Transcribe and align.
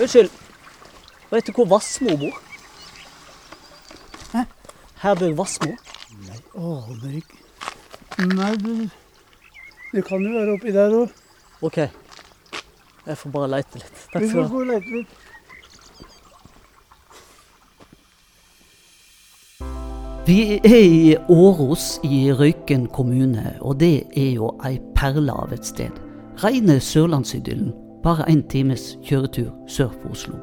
Unnskyld. 0.00 0.30
Vet 1.30 1.46
du 1.46 1.52
hvor 1.54 1.68
Vassmo 1.70 2.16
bor? 2.20 2.36
Hæ? 4.32 4.44
Herbjørg 5.02 5.36
Vassmo. 5.38 5.74
Nei, 6.26 6.38
aner 6.56 7.16
ikke. 7.20 7.36
Nei, 8.34 8.52
det, 8.60 8.90
det 9.94 10.04
kan 10.08 10.24
jo 10.26 10.32
være 10.38 10.54
oppi 10.56 10.72
der 10.74 10.96
òg. 11.02 11.12
OK. 11.62 11.78
Jeg 13.06 13.16
får 13.16 13.32
bare 13.34 13.50
leite 13.56 13.80
litt. 13.80 14.06
Takk 14.12 14.22
Vi 14.24 14.28
skal 14.32 14.42
du 14.42 14.46
ha. 14.46 14.52
gå 14.54 14.62
og 14.64 14.70
leite 14.72 14.96
litt. 14.96 15.18
Vi 20.26 20.60
er 20.62 20.82
i 20.84 21.16
Åros 21.28 21.98
i 22.06 22.30
Røyken 22.32 22.86
kommune, 22.94 23.56
og 23.60 23.80
det 23.80 24.04
er 24.16 24.30
jo 24.36 24.52
ei 24.66 24.76
perle 24.94 25.32
av 25.34 25.52
et 25.56 25.66
sted. 25.66 25.96
Reine 26.44 26.76
sørlandsidyllen, 26.80 27.72
bare 28.02 28.28
en 28.30 28.42
times 28.42 28.98
kjøretur 29.04 29.50
sør 29.68 29.90
for 30.02 30.10
Oslo. 30.10 30.34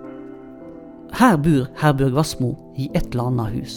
Her 1.17 1.37
bor 1.37 1.67
Herbjørg 1.81 2.13
Wassmo 2.13 2.55
i 2.75 2.89
et 2.95 3.07
eller 3.11 3.23
annet 3.31 3.53
hus. 3.59 3.75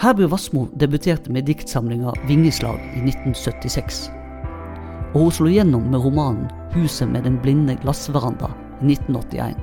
Herbjørg 0.00 0.32
Wassmo 0.32 0.66
debuterte 0.80 1.32
med 1.32 1.42
diktsamlinga 1.42 2.10
'Vingeslag' 2.26 2.82
i 2.96 3.00
1976. 3.08 4.10
Og 5.14 5.20
hun 5.20 5.30
slo 5.30 5.46
gjennom 5.46 5.82
med 5.90 6.04
romanen 6.04 6.50
'Huset 6.72 7.08
med 7.08 7.22
den 7.22 7.38
blinde 7.42 7.78
glassveranda' 7.82 8.52
i 8.82 8.84
1981. 8.92 9.56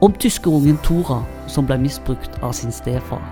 Om 0.00 0.12
tyskerungen 0.12 0.78
Tora 0.82 1.22
som 1.46 1.66
ble 1.66 1.78
misbrukt 1.78 2.42
av 2.42 2.52
sin 2.52 2.72
stefar. 2.72 3.22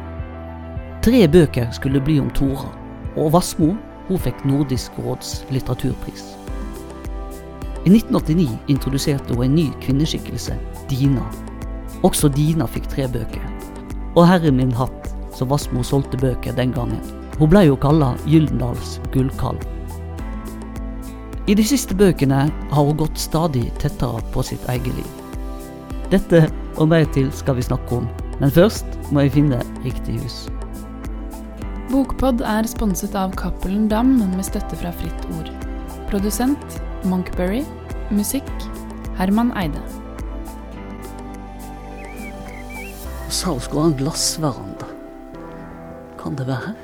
Tre 1.03 1.29
bøker 1.29 1.71
skulle 1.71 2.01
bli 2.01 2.21
om 2.21 2.31
Tora, 2.31 2.69
og 3.17 3.33
Vassmo 3.33 3.75
hun 4.09 4.19
fikk 4.19 4.45
Nordisk 4.45 4.93
råds 4.99 5.47
litteraturpris. 5.51 6.40
I 7.81 7.89
1989 7.89 8.59
introduserte 8.69 9.35
hun 9.35 9.47
en 9.47 9.55
ny 9.57 9.67
kvinneskikkelse, 9.81 10.53
Dina. 10.91 11.25
Også 12.05 12.29
Dina 12.29 12.67
fikk 12.69 12.91
tre 12.93 13.07
bøker. 13.09 13.47
Og 14.19 14.27
herre 14.29 14.53
min 14.53 14.73
hatt, 14.77 15.09
så 15.33 15.47
Vassmo 15.49 15.81
solgte 15.87 16.21
bøker 16.21 16.53
den 16.59 16.75
gangen. 16.77 17.01
Hun 17.39 17.49
ble 17.49 17.63
jo 17.71 17.79
kalla 17.81 18.13
Gyldendals 18.29 18.99
gullkalv. 19.15 19.65
I 21.49 21.57
de 21.57 21.65
siste 21.65 21.97
bøkene 21.97 22.43
har 22.53 22.85
hun 22.85 22.99
gått 23.01 23.17
stadig 23.19 23.65
tettere 23.81 24.21
på 24.35 24.45
sitt 24.45 24.67
eget 24.69 24.93
liv. 24.99 25.09
Dette 26.13 26.45
og 26.77 26.91
mer 26.93 27.09
til 27.17 27.33
skal 27.33 27.57
vi 27.57 27.65
snakke 27.65 28.03
om, 28.03 28.11
men 28.43 28.53
først 28.53 28.85
må 29.09 29.25
jeg 29.25 29.39
finne 29.39 29.63
riktig 29.87 30.21
hus. 30.21 30.43
Bokpod 31.89 32.45
er 32.47 32.69
sponset 32.71 33.17
av 33.19 33.33
Cappelen 33.41 33.89
Dam 33.91 34.19
med 34.21 34.45
støtte 34.47 34.77
fra 34.79 34.93
Fritt 35.01 35.27
Ord. 35.39 35.49
Produsent 36.13 36.79
Monkberry. 37.05 37.65
Musikk 38.11 38.51
Herman 39.17 39.53
Eide. 39.57 39.81
Hun 43.25 43.31
sa 43.31 43.51
hun 43.51 43.61
skulle 43.61 43.83
ha 43.83 43.89
en 43.91 43.97
glassveranda. 43.97 44.87
Kan 46.23 46.35
det 46.37 46.47
være? 46.47 46.75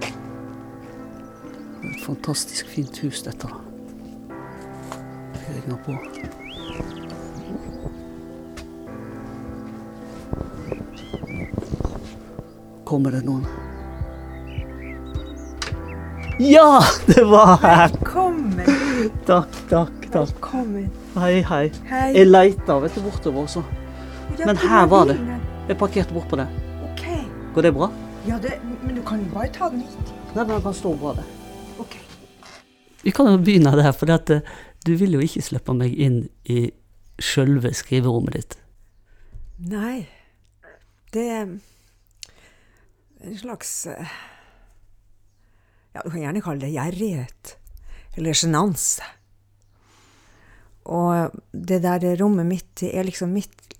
Det 0.00 1.88
er 1.88 1.94
et 1.94 2.04
fantastisk 2.06 2.68
fint 2.68 2.98
hus, 3.02 3.22
dette. 3.22 3.48
Jeg 5.34 5.56
ringer 5.56 5.78
på. 5.86 5.96
Kommer 12.84 13.10
det 13.14 13.24
noen? 13.24 13.46
Ja, 16.40 16.82
det 17.06 17.24
var 17.30 17.56
her! 17.62 17.88
Velkommen. 17.88 18.79
Takk, 19.00 19.54
takk, 19.70 20.10
takk. 20.12 20.28
Velkommen. 20.28 20.90
Hei, 21.14 21.40
hei. 21.48 21.70
Hei. 21.88 22.08
Jeg 22.12 22.26
leita 22.28 22.74
vet 22.82 22.92
du, 22.92 23.00
bortover 23.00 23.46
også. 23.46 23.62
Ja, 24.36 24.44
men 24.44 24.58
her 24.60 24.82
er 24.82 24.88
var 24.92 25.06
det. 25.08 25.14
Jeg 25.70 25.76
parkerte 25.80 26.12
bort 26.12 26.26
på 26.28 26.36
det. 26.36 26.44
OK. 26.84 27.04
Går 27.54 27.64
det 27.64 27.70
bra? 27.78 27.86
Ja, 28.28 28.36
det, 28.42 28.58
men 28.82 28.98
du 28.98 29.00
kan 29.06 29.22
jo 29.22 29.30
bare 29.32 29.48
ta 29.54 29.70
den 29.72 29.86
hit. 29.86 30.10
Nei, 30.34 30.42
men 30.42 30.50
den 30.52 30.64
kan 30.66 30.76
stå 30.76 30.92
bra 31.00 31.14
det. 31.16 31.24
OK. 31.80 31.96
Vi 33.00 33.14
kan 33.16 33.30
jo 33.30 33.38
begynne 33.40 33.72
der, 33.80 33.88
for 33.96 34.12
at, 34.12 34.28
eh, 34.34 34.44
du 34.84 34.92
vil 35.00 35.16
jo 35.16 35.22
ikke 35.24 35.46
slippe 35.48 35.76
meg 35.78 35.96
inn 35.96 36.18
i 36.44 36.66
sjølve 37.16 37.72
skriverommet 37.72 38.36
ditt. 38.36 38.58
Nei, 39.70 40.02
det 41.16 41.24
er 41.38 41.46
en 41.48 43.40
slags 43.40 43.72
eh, 43.88 44.12
Ja, 45.96 46.04
du 46.04 46.12
kan 46.12 46.20
gjerne 46.20 46.44
kalle 46.44 46.66
det 46.66 46.74
gjerrighet. 46.76 47.56
Eller 48.18 48.36
sjenanse. 48.36 49.06
Og 50.90 51.36
det 51.52 51.82
der 51.84 52.16
rommet 52.18 52.48
mitt 52.48 52.70
det 52.80 52.94
er 52.96 53.06
liksom 53.06 53.32
mitt 53.34 53.76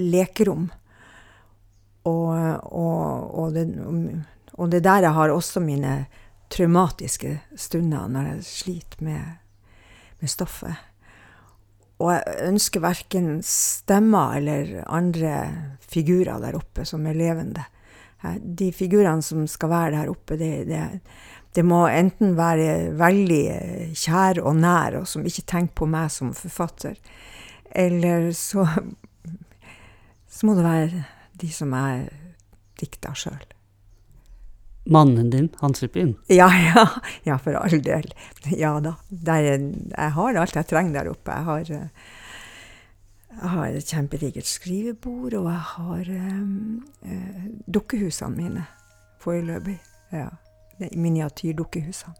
lekerom. 0.00 0.68
Og, 2.08 2.32
og, 2.72 3.34
og, 3.38 3.52
det, 3.54 3.66
og 4.56 4.70
det 4.72 4.82
der 4.86 5.04
jeg 5.06 5.14
har 5.14 5.34
også 5.34 5.60
mine 5.60 6.00
traumatiske 6.48 7.34
stunder 7.58 8.08
når 8.08 8.30
jeg 8.32 8.44
sliter 8.48 9.04
med, 9.04 9.24
med 10.20 10.32
stoffet. 10.32 10.74
Og 11.98 12.12
jeg 12.14 12.46
ønsker 12.46 12.82
verken 12.82 13.30
stemmer 13.44 14.38
eller 14.38 14.78
andre 14.86 15.32
figurer 15.82 16.38
der 16.42 16.56
oppe 16.58 16.86
som 16.86 17.06
er 17.10 17.18
levende. 17.18 17.64
De 18.38 18.70
figurene 18.74 19.22
som 19.22 19.46
skal 19.50 19.70
være 19.70 19.94
der 19.96 20.10
oppe, 20.10 20.38
det, 20.38 20.52
det, 20.70 20.84
det 21.56 21.64
må 21.64 21.84
enten 21.88 22.34
være 22.38 22.92
veldig 22.98 23.42
kjær 23.98 24.40
og 24.44 24.56
nær, 24.60 24.98
og 25.00 25.06
som 25.08 25.24
ikke 25.26 25.46
tenker 25.48 25.74
på 25.80 25.88
meg 25.90 26.10
som 26.12 26.34
forfatter, 26.36 26.96
eller 27.72 28.30
så, 28.36 28.66
så 30.28 30.46
må 30.48 30.54
det 30.58 30.64
være 30.66 31.04
de 31.40 31.48
som 31.54 31.72
jeg 31.74 32.08
dikter 32.80 33.16
sjøl. 33.18 33.46
Mannen 34.88 35.28
din, 35.32 35.50
han 35.60 35.74
slipper 35.76 36.00
inn. 36.00 36.14
Ja, 36.32 36.46
ja, 36.48 36.86
ja, 37.26 37.34
for 37.42 37.58
all 37.60 37.80
del. 37.84 38.06
Ja 38.56 38.78
da. 38.80 38.94
Der, 39.10 39.44
er- 39.50 39.66
jeg 39.92 40.14
har 40.16 40.38
alt 40.40 40.56
jeg 40.56 40.68
trenger 40.70 40.94
der 41.02 41.10
oppe. 41.12 41.34
Jeg 41.34 41.44
har, 41.44 41.72
eh, 41.76 42.14
jeg 43.34 43.50
har 43.52 43.66
et 43.68 43.90
kjempedigert 43.92 44.48
skrivebord, 44.48 45.34
og 45.42 45.50
jeg 45.50 45.60
har 45.74 46.08
um, 46.16 46.86
eh, 47.04 47.42
dukkehusene 47.68 48.32
mine 48.38 48.64
foreløpig. 49.20 49.76
Ja. 50.16 50.30
Miniatyrdukkehusene. 50.78 52.14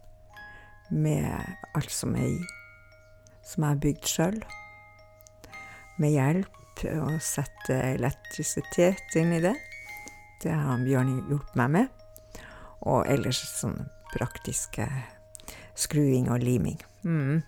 Med 0.89 1.29
alt 1.77 1.91
som 1.93 2.15
er 2.17 2.31
i. 2.31 2.39
Som 3.45 3.63
jeg 3.63 3.69
har 3.69 3.83
bygd 3.83 4.09
sjøl. 4.09 4.39
Med 5.99 6.15
hjelp 6.15 6.83
å 6.95 7.17
sette 7.21 7.75
elektrisitet 7.93 9.15
inn 9.19 9.33
i 9.35 9.43
det. 9.43 9.55
Det 10.39 10.55
har 10.55 10.83
Bjørn 10.83 11.15
hjulpet 11.27 11.55
meg 11.59 11.73
med. 11.75 11.87
Og 12.87 13.07
ellers 13.11 13.41
sånn 13.59 13.81
praktiske 14.13 14.87
skruing 15.79 16.29
og 16.31 16.43
liming. 16.43 16.79
Mm. 17.03 17.41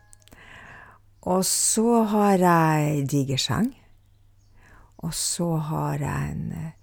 Og 1.32 1.46
så 1.46 2.02
har 2.12 2.42
jeg 2.42 3.06
diger 3.12 3.40
seng. 3.42 3.72
Og 5.02 5.14
så 5.18 5.56
har 5.70 6.02
jeg 6.02 6.34
en 6.34 6.52
eh, 6.54 6.74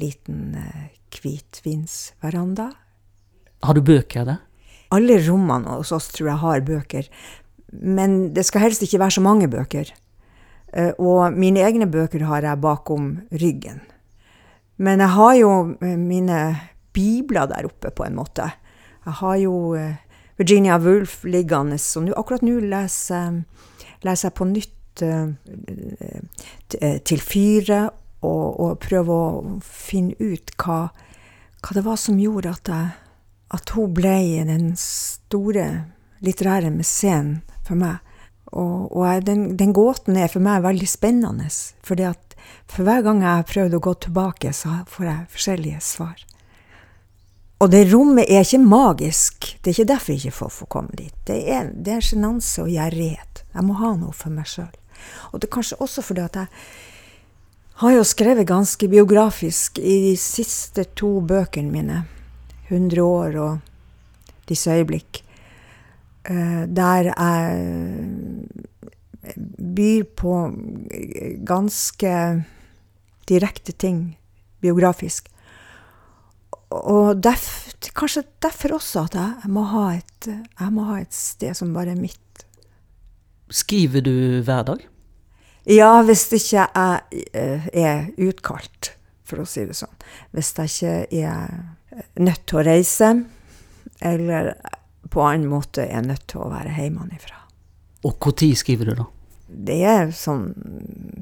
liten 0.00 0.54
eh, 0.56 0.92
hvitvinsveranda. 1.12 2.70
Har 3.62 3.74
du 3.74 3.80
bøker 3.86 4.24
der? 4.26 4.40
Alle 4.92 5.16
rommene 5.28 5.78
hos 5.78 5.92
oss 5.96 6.08
tror 6.12 6.28
jeg 6.32 6.40
har 6.42 6.60
bøker, 6.66 7.06
men 7.72 8.32
det 8.36 8.44
skal 8.44 8.60
helst 8.66 8.82
ikke 8.84 8.98
være 9.00 9.14
så 9.16 9.22
mange 9.24 9.48
bøker. 9.48 9.88
Eh, 10.72 10.92
Og 10.98 11.32
mine 11.32 11.60
egne 11.64 11.86
bøker 11.88 12.24
har 12.28 12.42
jeg 12.44 12.60
bakom 12.60 13.20
ryggen. 13.32 13.80
Men 14.78 15.00
jeg 15.00 15.08
har 15.14 15.34
jo 15.38 15.52
eh, 15.80 15.96
mine 15.96 16.38
bibler 16.92 17.46
der 17.48 17.64
oppe, 17.70 17.90
på 17.90 18.04
en 18.04 18.16
måte. 18.18 18.50
Jeg 19.06 19.12
har 19.22 19.36
jo 19.40 19.74
eh, 19.74 19.94
Virginia 20.38 20.76
Woolf 20.78 21.22
liggende, 21.24 21.76
nå- 21.78 22.16
akkurat 22.18 22.42
nå 22.42 22.58
leser, 22.60 23.42
leser 24.02 24.28
jeg 24.28 24.34
på 24.36 24.44
nytt 24.50 24.78
til 27.04 27.20
fyret, 27.20 27.90
og, 28.22 28.60
og 28.60 28.78
prøver 28.82 29.12
å 29.12 29.56
finne 29.64 30.14
ut 30.20 30.52
hva, 30.62 30.80
hva 31.62 31.74
det 31.76 31.84
var 31.86 31.96
som 31.98 32.18
gjorde 32.22 32.52
at, 32.52 32.68
jeg, 32.70 32.92
at 33.52 33.74
hun 33.76 33.92
ble 33.94 34.16
den 34.48 34.72
store 34.78 35.66
litterære 36.24 36.72
mesen 36.72 37.40
for 37.66 37.78
meg. 37.78 38.00
Og, 38.52 38.92
og 38.92 39.24
den, 39.24 39.54
den 39.56 39.72
gåten 39.72 40.18
er 40.20 40.28
for 40.28 40.44
meg 40.44 40.64
veldig 40.64 40.88
spennende, 40.88 41.48
fordi 41.84 42.04
at 42.10 42.36
for 42.68 42.84
hver 42.84 43.04
gang 43.04 43.22
jeg 43.22 43.30
har 43.30 43.48
prøvd 43.48 43.78
å 43.78 43.82
gå 43.86 43.94
tilbake, 44.06 44.52
så 44.56 44.82
får 44.90 45.08
jeg 45.08 45.32
forskjellige 45.32 45.80
svar. 45.84 46.20
Og 47.62 47.70
det 47.70 47.84
rommet 47.92 48.26
er 48.26 48.42
ikke 48.42 48.58
magisk. 48.58 49.52
Det 49.62 49.70
er 49.70 49.76
ikke 49.76 49.92
derfor 49.92 50.14
ikke 50.16 50.34
folk 50.34 50.54
får 50.56 50.70
komme 50.74 50.96
dit. 50.98 51.14
Det 51.28 51.36
er, 51.46 51.68
det 51.70 51.94
er 51.94 52.04
sjenanse 52.04 52.64
og 52.64 52.72
gjerrighet. 52.72 53.44
Jeg 53.54 53.66
må 53.68 53.76
ha 53.78 53.92
noe 53.94 54.14
for 54.16 54.34
meg 54.34 54.48
sjøl. 54.50 54.72
Og 55.30 55.38
det 55.38 55.46
er 55.46 55.54
kanskje 55.54 55.78
også 55.82 56.02
fordi 56.02 56.24
at 56.24 56.40
jeg 56.40 56.50
har 57.82 57.94
jo 57.94 58.02
skrevet 58.06 58.48
ganske 58.50 58.88
biografisk 58.90 59.78
i 59.78 59.94
de 60.08 60.16
siste 60.18 60.88
to 60.98 61.20
bøkene 61.26 61.70
mine. 61.70 62.02
100 62.72 63.04
år 63.04 63.38
og 63.42 63.68
Disse 64.48 64.70
øyeblikk. 64.74 65.22
eh, 66.24 66.66
Der 66.66 67.12
jeg 67.12 68.48
byr 69.74 70.04
på 70.16 70.32
ganske 71.46 72.44
direkte 73.28 73.72
ting 73.72 74.18
biografisk. 74.60 75.28
Og 76.70 77.22
derf, 77.22 77.74
kanskje 77.94 78.24
derfor 78.42 78.78
også 78.78 79.04
at 79.04 79.14
jeg 79.14 79.50
må, 79.52 79.62
ha 79.62 79.92
et, 79.98 80.26
jeg 80.26 80.72
må 80.72 80.86
ha 80.88 81.00
et 81.02 81.14
sted 81.14 81.54
som 81.54 81.74
bare 81.74 81.92
er 81.92 82.00
mitt. 82.00 82.46
Skriver 83.52 84.00
du 84.00 84.42
hver 84.42 84.64
dag? 84.64 84.88
Ja, 85.68 86.02
hvis 86.02 86.24
ikke 86.32 86.64
jeg 86.64 87.22
eh, 87.34 87.68
er 87.72 88.08
utkalt, 88.18 88.96
for 89.24 89.42
å 89.42 89.46
si 89.46 89.66
det 89.68 89.76
sånn. 89.78 89.92
Hvis 90.32 90.54
jeg 90.58 90.72
ikke 90.72 91.26
er 91.28 91.60
nødt 92.20 92.46
til 92.48 92.60
å 92.60 92.66
reise, 92.66 93.12
eller 94.02 94.54
på 95.12 95.22
annen 95.24 95.50
måte 95.50 95.84
er 95.84 96.04
nødt 96.06 96.24
til 96.30 96.44
å 96.44 96.50
være 96.52 96.74
hjemmefra. 96.76 97.42
Og 98.02 98.16
når 98.22 98.54
skriver 98.58 98.90
du, 98.90 98.94
da? 99.02 99.08
Det 99.52 99.78
er 99.84 100.14
sånn 100.16 100.46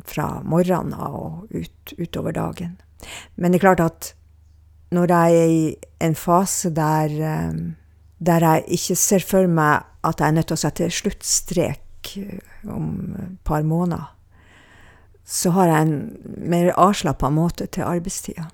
fra 0.06 0.38
morgenen 0.46 0.94
og 0.94 1.50
ut, 1.50 1.94
utover 1.98 2.36
dagen. 2.36 2.76
Men 3.34 3.50
det 3.50 3.58
er 3.60 3.66
klart 3.66 3.82
at 3.84 4.12
når 4.94 5.12
jeg 5.14 5.40
er 5.40 5.50
i 5.54 5.64
en 6.06 6.16
fase 6.18 6.70
der, 6.74 7.10
eh, 7.10 7.58
der 8.18 8.46
jeg 8.46 8.78
ikke 8.78 8.96
ser 8.98 9.26
for 9.26 9.50
meg 9.50 9.86
at 10.06 10.20
jeg 10.20 10.28
er 10.28 10.36
nødt 10.38 10.50
til 10.50 10.58
å 10.58 10.62
sette 10.64 10.90
sluttstrek 10.94 12.14
eh, 12.22 12.38
om 12.70 13.16
et 13.18 13.36
par 13.46 13.66
måneder, 13.66 14.08
så 15.24 15.52
har 15.54 15.70
jeg 15.70 15.86
en 15.86 16.46
mer 16.50 16.72
avslappa 16.74 17.30
måte 17.30 17.68
til 17.70 17.86
arbeidstida. 17.86 18.48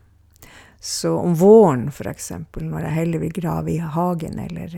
Så 0.86 1.16
om 1.18 1.34
våren, 1.34 1.88
f.eks., 1.88 2.28
når 2.54 2.84
jeg 2.84 2.94
heller 2.94 3.18
vil 3.24 3.32
grave 3.34 3.72
i 3.72 3.80
hagen 3.82 4.38
eller 4.38 4.76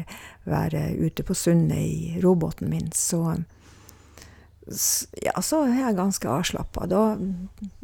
være 0.48 0.86
ute 1.04 1.20
på 1.20 1.34
sundet 1.36 1.82
i 1.84 2.20
robåten 2.22 2.70
min, 2.72 2.86
så, 2.96 3.34
ja, 5.20 5.34
så 5.44 5.66
er 5.66 5.74
jeg 5.82 5.98
ganske 5.98 6.30
avslappa. 6.32 6.86
Da, 6.88 7.02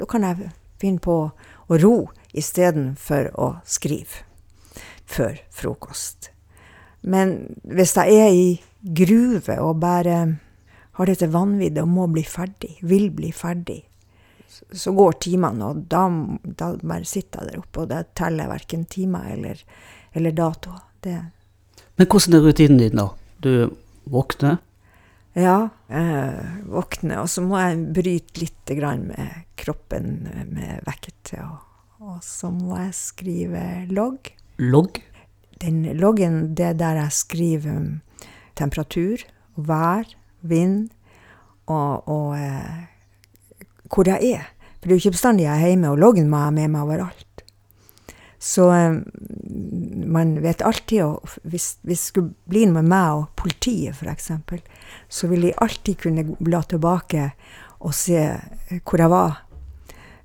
da 0.01 0.09
kan 0.09 0.25
jeg 0.25 0.49
finne 0.81 1.05
på 1.05 1.19
å 1.29 1.81
ro 1.85 1.99
istedenfor 2.33 3.29
å 3.37 3.51
skrive 3.69 4.25
før 5.05 5.37
frokost. 5.53 6.31
Men 7.05 7.59
hvis 7.61 7.93
jeg 8.01 8.17
er 8.25 8.33
i 8.33 8.49
gruve 9.05 9.61
og 9.61 9.85
bare 9.85 10.23
har 10.97 11.13
dette 11.13 11.29
vanviddet 11.29 11.85
og 11.85 11.93
må 11.93 12.09
bli 12.09 12.25
ferdig, 12.25 12.79
vil 12.81 13.11
bli 13.13 13.37
ferdig, 13.37 13.83
så 14.73 14.93
går 14.95 15.19
timene, 15.27 15.71
og 15.71 15.87
da, 15.91 16.05
da 16.45 16.73
bare 16.81 17.09
sitter 17.09 17.43
jeg 17.43 17.53
der 17.53 17.63
oppe, 17.63 17.85
og 17.85 17.91
det 17.91 18.03
teller 18.19 18.51
verken 18.53 18.85
timer 18.91 19.33
eller, 19.35 19.65
eller 20.13 20.37
datoer. 20.37 20.85
Men 21.05 22.09
hvordan 22.09 22.39
er 22.39 22.47
rutinen 22.47 22.81
din, 22.81 22.97
da? 22.97 23.11
Du 23.45 23.75
våkner? 24.11 24.57
Ja, 25.35 25.69
eh, 25.89 26.65
våkner, 26.71 27.21
og 27.25 27.29
så 27.29 27.43
må 27.45 27.59
jeg 27.59 27.83
bryte 27.97 28.41
litt 28.41 28.75
med 29.03 29.45
kroppen 29.59 30.29
med 30.55 30.81
vekket. 30.87 31.35
Og 31.43 31.75
og 32.05 32.21
så 32.21 32.51
må 32.53 32.77
jeg 32.77 32.97
skrive 32.99 33.61
logg. 33.89 34.29
Logg? 34.61 35.01
Den 35.63 35.85
loggen, 35.97 36.55
det 36.57 36.67
er 36.67 36.77
der 36.77 36.99
jeg 36.99 37.17
skriver 37.17 37.85
temperatur, 38.59 39.23
vær, 39.57 40.05
vind 40.43 40.91
og, 41.67 42.05
og 42.11 42.35
eh, 42.37 42.85
hvor 43.91 44.09
jeg 44.09 44.35
er. 44.37 44.51
For 44.79 44.89
det 44.89 44.93
er 44.93 44.99
jo 44.99 45.03
ikke 45.05 45.17
bestandig 45.19 45.47
jeg 45.47 45.55
er 45.55 45.73
hjemme, 45.73 45.93
og 45.93 46.01
loggen 46.03 46.29
må 46.31 46.41
jeg 46.41 46.51
ha 46.51 46.55
med 46.55 46.75
meg 46.75 46.87
overalt. 46.87 47.45
Så 48.45 48.69
eh, 48.75 48.99
man 50.17 50.35
vet 50.45 50.63
alltid 50.63 51.01
og 51.07 51.31
Hvis, 51.43 51.79
hvis 51.83 52.03
det 52.03 52.11
skulle 52.11 52.35
bli 52.51 52.67
noe 52.69 52.83
med 52.83 52.91
meg 52.93 53.21
og 53.21 53.31
politiet, 53.41 53.97
f.eks., 53.97 54.33
så 55.09 55.31
vil 55.31 55.49
de 55.49 55.57
alltid 55.65 55.97
kunne 56.03 56.27
bla 56.37 56.61
tilbake 56.69 57.31
og 57.85 57.95
se 57.97 58.21
hvor 58.85 59.01
jeg 59.01 59.13
var 59.13 59.45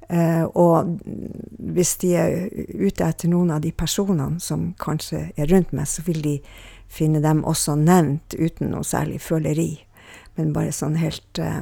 Eh, 0.10 0.44
og 0.58 0.98
hvis 1.74 1.92
de 2.02 2.16
er 2.18 2.48
ute 2.74 3.06
etter 3.06 3.30
noen 3.30 3.52
av 3.54 3.62
de 3.62 3.70
personene 3.70 4.42
som 4.42 4.72
kanskje 4.82 5.28
er 5.38 5.52
rundt 5.52 5.74
meg, 5.76 5.86
så 5.86 6.02
vil 6.08 6.24
de 6.26 6.36
finne 6.90 7.22
dem 7.22 7.44
også 7.46 7.76
nevnt 7.78 8.34
uten 8.34 8.74
noe 8.74 8.88
særlig 8.88 9.22
føleri. 9.22 9.70
Men 10.40 10.56
bare 10.56 10.74
sånn 10.74 10.98
helt 10.98 11.42
eh, 11.44 11.62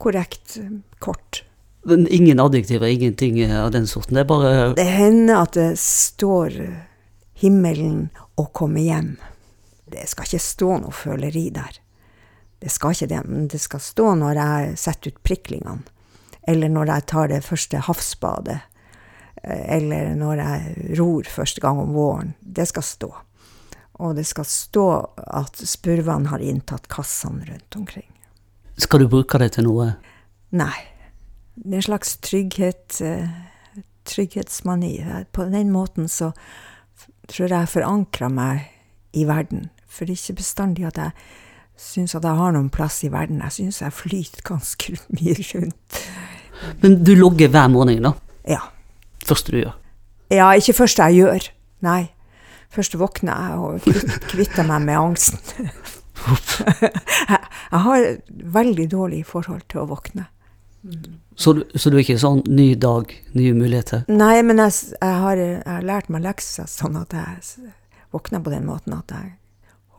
korrekt, 0.00 0.58
kort. 1.00 1.42
Men 1.88 2.06
ingen 2.12 2.40
adjektiver, 2.40 2.86
ingenting 2.86 3.40
av 3.52 3.70
den 3.72 3.86
sorten? 3.88 4.14
Det 4.14 4.20
er 4.20 4.28
bare 4.28 4.74
Det 4.76 4.84
hender 4.84 5.42
at 5.42 5.56
det 5.56 5.78
står 5.80 6.52
'himmelen 7.40 8.10
og 8.36 8.52
komme 8.52 8.80
hjem'. 8.84 9.16
Det 9.90 10.08
skal 10.08 10.24
ikke 10.28 10.44
stå 10.44 10.78
noe 10.82 10.92
føleri 10.92 11.48
der. 11.50 11.80
Det 12.60 12.70
skal 12.70 12.92
ikke 12.92 13.08
det, 13.08 13.22
men 13.24 13.48
det 13.48 13.60
skal 13.60 13.80
stå 13.80 14.14
når 14.14 14.34
jeg 14.36 14.78
setter 14.78 15.10
ut 15.10 15.22
priklingene. 15.24 15.82
Eller 16.48 16.68
når 16.68 16.86
jeg 16.86 17.06
tar 17.06 17.28
det 17.28 17.44
første 17.44 17.80
havsbadet. 17.86 18.60
Eh, 19.42 19.76
eller 19.76 20.14
når 20.14 20.36
jeg 20.36 20.94
ror 20.98 21.24
første 21.24 21.60
gang 21.60 21.80
om 21.80 21.92
våren. 21.96 22.34
Det 22.40 22.68
skal 22.68 22.82
stå. 22.82 23.10
Og 24.00 24.16
det 24.16 24.26
skal 24.26 24.44
stå 24.44 24.86
at 25.16 25.56
spurvene 25.56 26.28
har 26.28 26.38
inntatt 26.38 26.88
kassene 26.88 27.44
rundt 27.48 27.76
omkring. 27.76 28.08
Skal 28.80 29.00
du 29.00 29.08
bruke 29.08 29.38
det 29.38 29.52
til 29.56 29.68
noe? 29.68 29.94
Nei. 30.50 30.74
Det 31.54 31.76
er 31.76 31.82
en 31.82 31.88
slags 31.88 32.16
trygghet, 32.24 33.00
eh, 33.04 33.28
trygghetsmani. 34.08 34.94
På 35.32 35.44
den 35.50 35.70
måten 35.70 36.08
så 36.08 36.32
tror 37.28 37.46
jeg 37.48 37.58
jeg 37.58 37.68
forankrer 37.74 38.32
meg 38.32 38.70
i 39.12 39.26
verden. 39.28 39.70
For 39.88 40.04
det 40.04 40.16
er 40.16 40.22
ikke 40.22 40.40
bestandig 40.40 40.86
at 40.86 40.98
jeg 40.98 41.12
syns 41.80 42.14
at 42.14 42.24
jeg 42.26 42.38
har 42.38 42.54
noen 42.54 42.70
plass 42.70 43.02
i 43.06 43.12
verden. 43.12 43.42
Jeg 43.46 43.56
syns 43.58 43.80
jeg 43.82 43.96
flyter 43.96 44.44
ganske 44.46 44.96
mye 45.16 45.36
rundt. 45.54 46.00
Men 46.82 47.04
du 47.04 47.14
logger 47.16 47.48
hver 47.48 47.70
morgen, 47.72 48.02
da? 48.04 48.12
Ja. 48.48 48.60
Første 49.26 49.52
du 49.52 49.60
gjør? 49.62 49.76
Ja, 50.30 50.50
ikke 50.54 50.76
første 50.76 51.08
jeg 51.08 51.24
gjør. 51.24 51.46
Nei. 51.86 52.02
Først 52.70 52.94
våkner 52.98 53.34
jeg 53.34 53.58
og 53.58 54.26
kvitter 54.30 54.66
meg 54.66 54.84
med 54.86 54.98
angsten. 55.00 55.70
jeg 57.72 57.80
har 57.86 58.04
veldig 58.28 58.86
dårlig 58.92 59.24
forhold 59.26 59.64
til 59.72 59.82
å 59.82 59.88
våkne. 59.90 60.28
Så 61.36 61.52
du, 61.52 61.64
så 61.74 61.90
du 61.90 61.98
er 61.98 62.04
ikke 62.04 62.20
sånn 62.20 62.40
ny 62.48 62.72
dag, 62.80 63.12
nye 63.36 63.52
muligheter? 63.56 64.06
Nei, 64.08 64.40
men 64.46 64.62
jeg, 64.62 64.94
jeg, 64.96 65.18
har, 65.24 65.40
jeg 65.40 65.60
har, 65.66 65.84
lært 65.84 66.08
meg 66.12 66.24
lekser 66.24 66.68
sånn 66.70 66.96
at 67.00 67.12
jeg 67.16 67.70
våkner 68.14 68.42
på 68.44 68.52
den 68.52 68.66
måten 68.68 68.96
at 68.96 69.12
jeg 69.12 69.34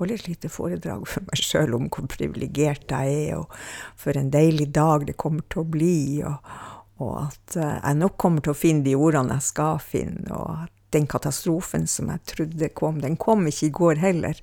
holder 0.02 0.18
et 0.18 0.28
lite 0.32 0.50
foredrag 0.50 1.06
for 1.06 1.28
meg 1.28 1.42
sjøl 1.46 1.78
om 1.78 1.88
hvor 1.94 2.10
privilegert 2.10 2.90
jeg 2.90 3.18
er, 3.28 3.42
og 3.44 3.54
for 4.00 4.18
en 4.18 4.34
deilig 4.34 4.72
dag 4.74 5.06
det 5.06 5.20
kommer 5.22 5.46
til 5.46 5.62
å 5.62 5.70
bli, 5.78 5.98
og, 6.26 6.54
og 7.02 7.16
at 7.28 7.58
eh, 7.62 7.78
jeg 7.78 8.00
nok 8.02 8.18
kommer 8.22 8.46
til 8.46 8.56
å 8.56 8.58
finne 8.58 8.86
de 8.88 8.98
ordene 8.98 9.38
jeg 9.38 9.52
skal 9.52 9.82
finne, 9.86 10.26
og 10.34 10.66
at 10.66 10.74
den 10.92 11.08
katastrofen 11.08 11.86
som 11.88 12.10
jeg 12.12 12.26
trodde 12.34 12.74
kom, 12.76 13.00
den 13.04 13.18
kom 13.22 13.46
ikke 13.48 13.70
i 13.70 13.76
går 13.78 14.02
heller. 14.02 14.42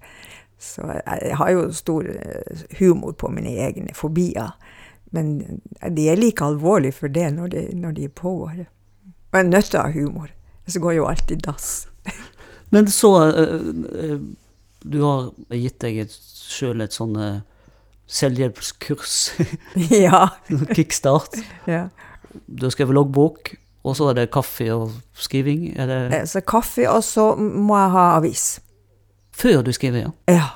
Så 0.59 0.87
jeg 0.87 1.37
har 1.39 1.51
jo 1.53 1.69
stor 1.77 2.07
eh, 2.09 2.63
humor 2.79 3.19
på 3.19 3.31
mine 3.35 3.53
egne 3.67 3.95
fobier. 3.95 4.55
Men 5.11 5.61
de 5.97 6.09
er 6.11 6.19
like 6.21 6.45
alvorlige 6.45 6.93
for 6.93 7.09
det 7.13 7.31
når 7.35 7.53
de, 7.55 7.63
når 7.75 7.97
de 7.97 8.09
pågår. 8.09 8.67
Og 9.33 9.41
en 9.41 9.55
er 9.55 9.71
av 9.81 9.93
humor. 9.93 10.29
Så 10.69 10.81
går 10.81 10.99
jo 10.99 11.07
alt 11.09 11.31
i 11.31 11.35
dass. 11.35 11.89
Men 12.73 12.91
så 12.93 13.13
øh, 13.33 14.21
du 14.85 14.99
har 15.01 15.31
gitt 15.57 15.81
deg 15.81 16.13
sjøl 16.13 16.85
et 16.85 16.93
sånn 16.93 17.17
selvhjelpskurs. 18.09 19.17
ja. 20.05 20.29
Kickstart. 20.75 21.41
ja. 21.67 21.89
Du 22.47 22.67
har 22.67 22.71
skrevet 22.75 22.95
loggbok, 22.95 23.55
og 23.85 23.97
så 23.97 24.11
er 24.11 24.19
det 24.19 24.31
kaffe 24.33 24.69
og 24.75 24.93
skriving? 25.17 25.71
Er 25.81 25.89
det 25.89 25.99
eh, 26.17 26.25
så 26.29 26.43
kaffe, 26.45 26.85
og 26.91 27.03
så 27.05 27.31
må 27.37 27.77
jeg 27.79 27.93
ha 27.97 28.07
avis. 28.19 28.47
Før 29.33 29.63
du 29.63 29.73
skriver, 29.73 30.09
ja? 30.09 30.13
Ja. 30.29 30.49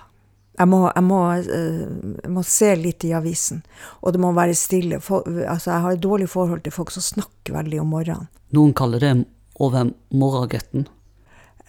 Jeg 0.58 0.68
må, 0.68 0.82
jeg, 0.90 1.04
må, 1.08 1.18
eh, 1.32 1.84
jeg 2.22 2.32
må, 2.32 2.42
se 2.44 2.72
litt 2.76 3.04
i 3.08 3.14
avisen. 3.16 3.62
Og 4.02 4.12
det 4.12 4.20
må 4.20 4.32
være 4.36 4.56
stille. 4.58 5.00
For, 5.00 5.24
altså, 5.26 5.72
jeg 5.72 5.84
har 5.86 5.96
et 5.96 6.02
dårlig 6.04 6.28
forhold 6.32 6.64
til 6.66 6.74
folk 6.74 6.92
som 6.92 7.04
snakker 7.04 7.56
veldig 7.56 7.80
om 7.80 7.94
morgenen. 7.94 8.28
Noen 8.52 8.74
kaller 8.76 9.00
det 9.00 9.14
over 9.62 9.94
morgengutten. 10.12 10.88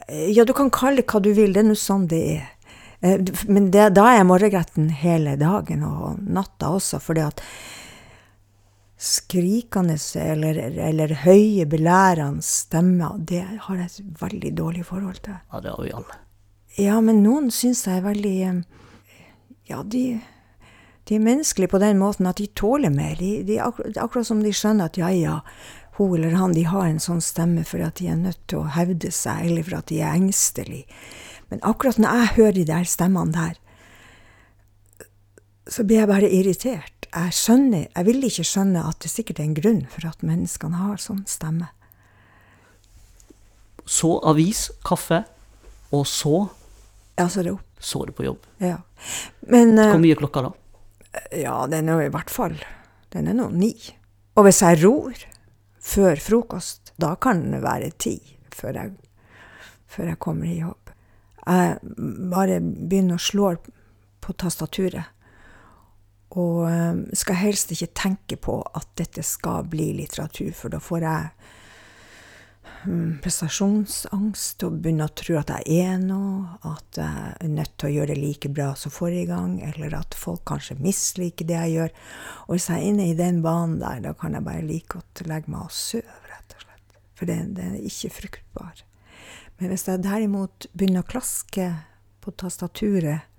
Ja, 0.09 0.43
du 0.43 0.51
kan 0.53 0.71
kalle 0.73 0.99
det 0.99 1.07
hva 1.07 1.21
du 1.23 1.31
vil, 1.31 1.53
det 1.55 1.63
er 1.63 1.69
nå 1.69 1.77
sånn 1.79 2.09
det 2.11 2.23
er. 2.33 2.49
Eh, 3.03 3.23
men 3.47 3.71
det, 3.71 3.93
da 3.95 4.09
er 4.11 4.23
jeg 4.23 4.89
hele 5.03 5.37
dagen, 5.39 5.83
og 5.83 6.19
natta 6.23 6.73
også, 6.75 6.99
fordi 7.03 7.23
at 7.23 7.43
skrikende 9.03 9.97
eller, 10.19 10.59
eller 10.79 11.15
høye, 11.25 11.65
belærende 11.67 12.43
stemmer, 12.45 13.17
det 13.19 13.43
har 13.65 13.81
jeg 13.81 13.89
et 13.91 14.21
veldig 14.21 14.53
dårlig 14.57 14.85
forhold 14.87 15.19
til. 15.25 15.39
Ja, 15.51 15.59
det 15.59 15.73
har 15.75 15.83
vi 15.83 15.91
alle. 15.91 16.19
Ja, 16.79 16.97
men 17.05 17.21
noen 17.21 17.51
syns 17.53 17.83
jeg 17.85 17.99
er 17.99 18.05
veldig 18.07 18.37
eh, 18.47 18.61
Ja, 19.69 19.83
de, 19.85 20.03
de, 21.05 21.15
er 21.15 21.21
menneskelige 21.21 21.69
på 21.69 21.81
den 21.83 21.99
måten 22.01 22.27
at 22.29 22.41
de 22.41 22.47
tåler 22.57 22.89
mer. 22.93 23.15
De, 23.19 23.43
de, 23.45 23.59
akkurat, 23.61 24.25
som 24.27 24.41
de 24.43 24.53
skjønner 24.53 24.89
at 24.89 24.97
ja, 24.97 25.11
ja, 25.13 25.35
hun 25.99 26.15
eller 26.17 26.33
han 26.39 26.55
de 26.57 26.65
har 26.65 26.87
en 26.87 27.01
sånn 27.01 27.21
stemme 27.21 27.61
for 27.67 27.83
at 27.85 27.99
de 28.01 28.09
er 28.09 28.17
nødt 28.17 28.41
til 28.49 28.63
å 28.63 28.71
hevde 28.73 29.11
seg, 29.13 29.45
eller 29.45 29.67
for 29.67 29.77
at 29.77 29.91
de 29.91 29.99
er 30.01 30.17
engstelige. 30.17 30.87
Men 31.53 31.61
akkurat 31.61 31.99
når 32.01 32.17
jeg 32.17 32.33
hører 32.39 32.57
de 32.57 32.65
der 32.71 32.89
stemmene 32.89 33.35
der, 33.35 33.59
så 35.69 35.85
blir 35.85 36.01
jeg 36.01 36.09
bare 36.09 36.31
irritert. 36.33 37.07
Jeg 37.13 37.35
skjønner, 37.37 37.85
jeg 37.93 38.07
vil 38.07 38.25
ikke 38.25 38.47
skjønne 38.49 38.81
at 38.89 39.05
det 39.05 39.13
sikkert 39.13 39.39
er 39.39 39.45
en 39.45 39.55
grunn 39.59 39.83
for 39.93 40.09
at 40.09 40.25
menneskene 40.25 40.81
har 40.81 40.97
sånn 40.97 41.21
stemme. 41.29 41.69
Så 43.85 44.15
avis, 44.25 44.71
kaffe, 44.87 45.21
og 45.93 46.07
så 46.09 46.47
Ja, 47.19 47.27
så 47.29 47.43
det 47.43 47.51
opp. 47.53 47.67
så 47.79 48.05
du 48.05 48.11
på 48.11 48.23
jobb. 48.25 48.45
Ja. 48.57 48.77
Men 49.41 49.77
eh, 49.77 49.91
Hvor 49.91 50.01
mye 50.01 50.15
er 50.15 50.21
klokka 50.21 50.41
da? 50.47 50.51
Ja, 51.37 51.67
den 51.69 51.89
er 51.89 51.99
jo 51.99 52.07
i 52.07 52.13
hvert 52.13 52.31
fall 52.33 52.55
Den 53.13 53.27
er 53.29 53.35
nå 53.37 53.51
ni. 53.53 53.75
Og 54.33 54.47
hvis 54.47 54.63
jeg 54.65 54.79
ror 54.81 55.13
før 55.83 56.17
frokost, 56.17 56.93
da 56.97 57.13
kan 57.21 57.43
det 57.51 57.61
være 57.61 57.91
ti 58.01 58.15
før 58.53 58.79
jeg, 58.79 58.93
før 59.85 60.09
jeg 60.13 60.19
kommer 60.21 60.49
i 60.49 60.61
jobb. 60.61 60.93
Jeg 61.43 61.77
bare 62.31 62.59
begynner 62.63 63.19
å 63.19 63.21
slå 63.21 63.51
på 64.23 64.33
tastaturet. 64.39 65.11
Og 66.33 66.63
eh, 66.65 67.03
skal 67.19 67.37
helst 67.43 67.75
ikke 67.75 67.91
tenke 67.93 68.39
på 68.41 68.57
at 68.73 68.89
dette 68.97 69.21
skal 69.27 69.67
bli 69.69 69.91
litteratur, 69.99 70.49
for 70.57 70.73
da 70.73 70.79
får 70.81 71.05
jeg 71.05 71.51
prestasjonsangst 73.23 74.63
og 74.67 74.79
begynner 74.83 75.07
å 75.07 75.15
tro 75.15 75.37
at 75.39 75.51
jeg 75.53 75.83
er 75.85 75.99
noe, 76.01 76.57
at 76.67 76.99
jeg 76.99 77.33
er 77.39 77.51
nødt 77.51 77.73
til 77.79 77.89
å 77.89 77.93
gjøre 77.93 78.13
det 78.13 78.19
like 78.21 78.51
bra 78.51 78.69
som 78.79 78.93
forrige 78.93 79.29
gang, 79.31 79.57
eller 79.63 79.95
at 79.97 80.17
folk 80.17 80.43
kanskje 80.49 80.79
misliker 80.83 81.47
det 81.47 81.57
jeg 81.59 81.75
gjør. 81.77 81.93
Og 82.47 82.55
hvis 82.55 82.69
jeg 82.69 82.79
er 82.79 82.89
inne 82.91 83.09
i 83.09 83.17
den 83.17 83.41
banen 83.45 83.79
der, 83.81 84.01
da 84.03 84.15
kan 84.17 84.35
jeg 84.35 84.47
bare 84.47 84.65
like 84.67 84.91
godt 84.97 85.23
legge 85.29 85.51
meg 85.53 85.67
og 85.67 85.75
sove, 85.75 86.19
rett 86.31 86.57
og 86.57 86.65
slett. 86.65 86.99
For 87.19 87.29
det, 87.29 87.39
det 87.57 87.69
er 87.69 87.87
ikke 87.91 88.13
fruktbar. 88.19 88.83
Men 89.59 89.71
hvis 89.71 89.87
jeg 89.87 90.03
derimot 90.03 90.67
begynner 90.73 91.05
å 91.05 91.11
klaske 91.13 91.69
på 92.23 92.35
tastaturet, 92.39 93.29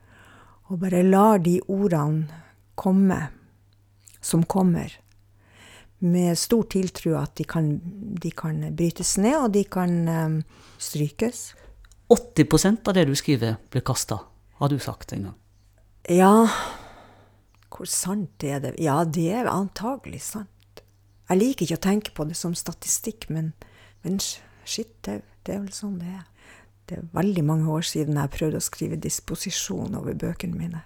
og 0.72 0.80
bare 0.80 1.02
lar 1.04 1.42
de 1.44 1.58
ordene 1.68 2.42
komme 2.80 3.26
som 4.24 4.44
kommer, 4.48 4.88
med 6.04 6.38
stor 6.38 6.66
tiltro 6.70 7.14
at 7.18 7.34
de 7.38 7.46
kan, 7.48 7.68
de 8.20 8.30
kan 8.36 8.60
brytes 8.76 9.16
ned, 9.18 9.36
og 9.38 9.52
de 9.56 9.64
kan 9.64 9.94
um, 10.08 10.38
strykes. 10.78 11.46
80% 12.12 12.88
av 12.88 12.96
det 12.96 13.06
du 13.08 13.14
skriver, 13.16 13.56
blir 13.72 13.84
kasta, 13.86 14.20
har 14.60 14.72
du 14.72 14.76
sagt 14.82 15.14
en 15.16 15.30
gang. 15.30 15.38
Ja, 16.12 16.44
hvor 17.72 17.88
sant 17.90 18.44
er 18.44 18.60
det? 18.62 18.74
Ja, 18.82 19.00
det 19.04 19.30
er 19.32 19.50
antagelig 19.50 20.20
sant. 20.28 20.82
Jeg 21.30 21.40
liker 21.40 21.64
ikke 21.64 21.80
å 21.80 21.86
tenke 21.88 22.12
på 22.14 22.26
det 22.28 22.36
som 22.36 22.54
statistikk, 22.54 23.30
men, 23.32 23.54
men 24.04 24.20
shit, 24.20 24.92
det, 25.06 25.22
det, 25.46 25.56
er 25.56 25.62
vel 25.62 25.72
sånn 25.74 25.96
det 26.02 26.10
er. 26.12 26.26
Det 26.84 26.98
er 26.98 27.06
veldig 27.16 27.44
mange 27.48 27.70
år 27.72 27.86
siden 27.88 28.20
jeg 28.20 28.34
prøvde 28.34 28.60
å 28.60 28.64
skrive 28.64 29.00
disposisjon 29.00 29.96
over 29.96 30.16
bøkene 30.20 30.58
mine. 30.58 30.82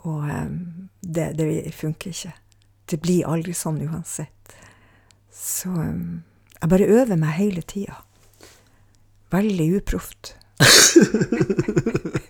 Og 0.00 0.24
um, 0.24 0.88
det, 1.04 1.34
det, 1.36 1.48
funker 1.76 2.16
ikke. 2.16 2.32
Det 2.90 3.00
blir 3.02 3.26
aldri 3.28 3.54
sånn 3.56 3.80
uansett. 3.86 4.56
Så 5.34 5.70
um, 5.72 6.22
jeg 6.60 6.70
bare 6.70 6.90
øver 7.00 7.16
meg 7.20 7.38
hele 7.38 7.62
tida. 7.62 8.00
Veldig 9.34 9.68
uproft. 9.80 10.36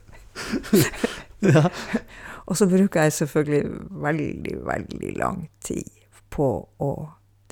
Ja. 1.45 1.69
Og 2.47 2.57
så 2.57 2.67
bruker 2.69 3.03
jeg 3.03 3.13
selvfølgelig 3.13 3.65
veldig, 4.05 4.57
veldig 4.67 5.13
lang 5.17 5.45
tid 5.65 5.89
på 6.33 6.49
å, 6.83 6.91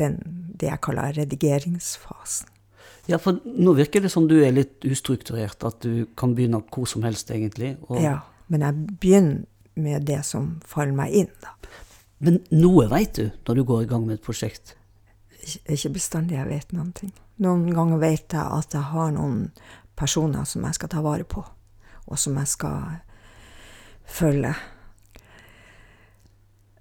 den, 0.01 0.19
det 0.59 0.69
jeg 0.71 0.83
kaller 0.85 1.15
redigeringsfasen. 1.17 2.49
Ja, 3.11 3.19
for 3.19 3.41
nå 3.45 3.75
virker 3.75 4.05
det 4.05 4.13
som 4.15 4.29
du 4.31 4.37
er 4.45 4.55
litt 4.55 4.85
ustrukturert, 4.87 5.65
at 5.67 5.81
du 5.83 6.07
kan 6.19 6.37
begynne 6.37 6.63
hvor 6.73 6.87
som 6.87 7.03
helst, 7.07 7.33
egentlig. 7.35 7.75
Og... 7.89 7.99
Ja, 8.03 8.21
men 8.53 8.63
jeg 8.63 8.99
begynner 9.03 9.43
med 9.75 10.07
det 10.07 10.21
som 10.29 10.55
faller 10.69 10.95
meg 10.95 11.15
inn, 11.23 11.33
da. 11.43 11.57
Men 12.23 12.38
noe 12.55 12.87
veit 12.91 13.17
du 13.19 13.31
når 13.49 13.59
du 13.59 13.64
går 13.67 13.85
i 13.85 13.91
gang 13.91 14.07
med 14.07 14.21
et 14.21 14.25
prosjekt? 14.25 14.76
Ikke, 15.43 15.91
bestandig 15.91 16.37
jeg 16.38 16.47
vet 16.47 16.75
noen 16.75 16.93
ting. 16.95 17.11
Noen 17.43 17.67
ganger 17.75 17.99
vet 17.99 18.37
jeg 18.37 18.43
at 18.43 18.76
jeg 18.76 18.91
har 18.93 19.11
noen 19.17 19.49
personer 19.99 20.47
som 20.47 20.62
jeg 20.69 20.79
skal 20.79 20.93
ta 20.93 21.02
vare 21.02 21.26
på, 21.26 21.43
og 22.07 22.21
som 22.21 22.38
jeg 22.38 22.52
skal 22.52 23.00
følge. 24.07 24.55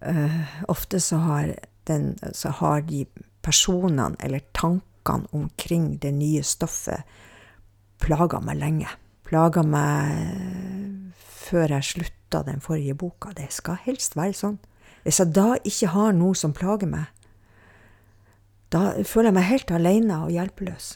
Uh, 0.01 0.45
ofte 0.69 1.01
så 1.01 1.17
har, 1.25 1.55
den, 1.89 2.13
så 2.33 2.53
har 2.61 2.85
de 2.85 3.03
personene 3.41 4.17
eller 4.21 4.45
tankene 4.53 5.29
omkring 5.33 5.95
det 6.01 6.13
nye 6.13 6.45
stoffet 6.45 7.01
plaga 8.01 8.41
meg 8.45 8.61
lenge. 8.61 8.89
Plaga 9.25 9.63
meg 9.65 11.13
før 11.17 11.77
jeg 11.77 11.89
slutta 11.95 12.41
den 12.45 12.61
forrige 12.61 12.97
boka. 12.97 13.33
Det 13.37 13.49
skal 13.53 13.81
helst 13.85 14.17
være 14.17 14.37
sånn. 14.37 14.59
Hvis 15.03 15.19
jeg 15.19 15.33
da 15.35 15.55
ikke 15.65 15.91
har 15.95 16.13
noe 16.13 16.37
som 16.37 16.53
plager 16.53 16.89
meg, 16.89 17.07
da 18.71 19.01
føler 19.03 19.31
jeg 19.31 19.37
meg 19.37 19.47
helt 19.49 19.71
alene 19.75 20.19
og 20.25 20.31
hjelpeløs. 20.31 20.91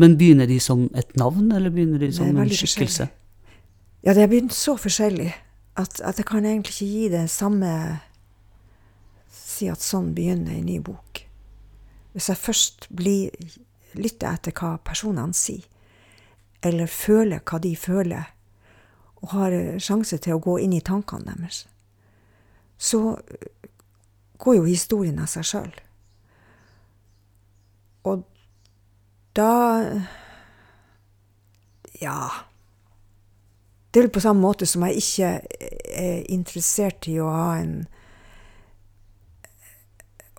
Men 0.00 0.16
begynner 0.20 0.46
de 0.46 0.60
som 0.62 0.86
et 0.96 1.16
navn, 1.18 1.50
eller 1.52 1.72
begynner 1.74 2.00
de 2.00 2.12
som 2.14 2.28
en 2.30 2.52
skikkelse? 2.52 3.08
Ja, 4.04 4.14
det 4.14 4.22
har 4.22 4.30
begynt 4.30 4.54
så 4.56 4.76
forskjellig 4.80 5.32
at, 5.76 6.00
at 6.00 6.20
jeg 6.20 6.28
kan 6.28 6.46
egentlig 6.46 6.76
ikke 6.76 6.92
gi 6.92 7.08
det 7.12 7.26
samme 7.30 7.72
Si 9.30 9.68
at 9.70 9.82
sånn 9.84 10.14
begynner 10.16 10.56
en 10.56 10.66
ny 10.66 10.78
bok. 10.82 11.20
Hvis 12.14 12.30
jeg 12.32 12.40
først 12.40 12.86
blir 12.96 13.30
lytter 13.94 14.32
etter 14.32 14.54
hva 14.56 14.78
personene 14.82 15.36
sier, 15.36 15.66
eller 16.64 16.90
føler 16.90 17.42
hva 17.44 17.60
de 17.62 17.74
føler, 17.78 18.30
og 19.20 19.34
har 19.34 19.56
sjanse 19.82 20.18
til 20.18 20.36
å 20.36 20.42
gå 20.42 20.56
inn 20.64 20.74
i 20.76 20.82
tankene 20.84 21.36
deres, 21.36 21.66
så 22.80 23.18
går 24.40 24.56
jo 24.56 24.64
historien 24.64 25.20
av 25.20 25.28
seg 25.28 25.44
sjøl. 25.44 25.72
Og 28.08 28.24
da 29.36 29.52
Ja. 32.00 32.46
Det 33.92 34.00
er 34.00 34.06
vel 34.06 34.14
på 34.14 34.22
samme 34.22 34.40
måte 34.40 34.66
som 34.66 34.86
jeg 34.86 35.02
ikke 35.02 35.30
er 35.92 36.22
interessert 36.30 37.08
i 37.08 37.18
å 37.20 37.28
ha 37.28 37.56
en 37.60 37.86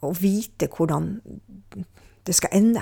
Å 0.01 0.09
vite 0.17 0.65
hvordan 0.65 1.21
det 2.25 2.33
skal 2.33 2.49
ende. 2.57 2.81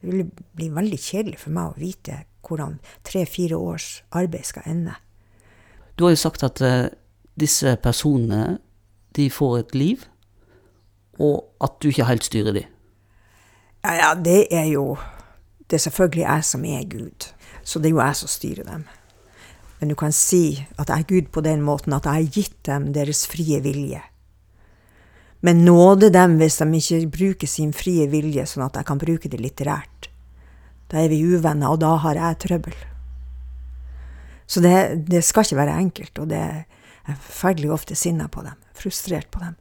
Det 0.00 0.10
vil 0.10 0.30
bli 0.56 0.66
veldig 0.68 0.98
kjedelig 0.98 1.38
for 1.38 1.54
meg 1.54 1.68
å 1.70 1.78
vite 1.78 2.24
hvordan 2.42 2.80
tre-fire 3.06 3.54
års 3.54 4.02
arbeid 4.10 4.44
skal 4.44 4.66
ende. 4.66 4.96
Du 5.94 6.04
har 6.04 6.10
jo 6.10 6.16
sagt 6.16 6.42
at 6.42 6.60
uh, 6.60 6.88
disse 7.38 7.76
personene 7.76 8.58
de 9.16 9.30
får 9.32 9.58
et 9.58 9.74
liv, 9.74 10.04
og 11.18 11.44
at 11.64 11.78
du 11.80 11.88
ikke 11.88 12.08
helt 12.08 12.24
styrer 12.24 12.52
dem. 12.52 12.72
Ja, 13.84 13.92
ja, 13.94 14.14
det 14.14 14.46
er 14.50 14.66
jo 14.72 14.96
Det 15.66 15.80
er 15.80 15.82
selvfølgelig 15.82 16.22
jeg 16.22 16.44
som 16.44 16.64
er 16.64 16.82
Gud, 16.86 17.32
så 17.64 17.78
det 17.78 17.88
er 17.88 17.90
jo 17.90 18.00
jeg 18.00 18.16
som 18.16 18.28
styrer 18.28 18.62
dem. 18.62 18.84
Men 19.80 19.88
du 19.88 19.94
kan 19.98 20.12
si 20.12 20.66
at 20.78 20.88
jeg 20.88 20.98
er 20.98 21.08
Gud 21.08 21.32
på 21.32 21.40
den 21.40 21.64
måten 21.66 21.92
at 21.92 22.04
jeg 22.06 22.12
har 22.12 22.34
gitt 22.36 22.58
dem 22.66 22.92
deres 22.94 23.26
frie 23.26 23.58
vilje. 23.60 24.00
Men 25.42 25.64
nåde 25.64 26.12
dem 26.14 26.36
hvis 26.40 26.56
de 26.62 26.66
ikke 26.76 27.10
bruker 27.18 27.50
sin 27.50 27.72
frie 27.76 28.06
vilje 28.10 28.46
sånn 28.46 28.68
at 28.68 28.78
jeg 28.78 28.88
kan 28.88 28.98
bruke 29.02 29.28
det 29.28 29.40
litterært. 29.42 30.08
Da 30.86 31.02
er 31.02 31.10
vi 31.10 31.24
uvenner, 31.26 31.72
og 31.72 31.80
da 31.82 31.96
har 32.02 32.14
jeg 32.14 32.38
trøbbel. 32.46 32.76
Så 34.46 34.62
det, 34.62 35.06
det 35.10 35.24
skal 35.26 35.42
ikke 35.42 35.58
være 35.58 35.80
enkelt, 35.82 36.18
og 36.22 36.30
det 36.30 36.38
er 36.38 37.18
forferdelig 37.18 37.72
ofte 37.74 37.98
sinna 37.98 38.28
på 38.30 38.44
dem, 38.46 38.54
frustrert 38.78 39.30
på 39.32 39.42
dem, 39.42 39.56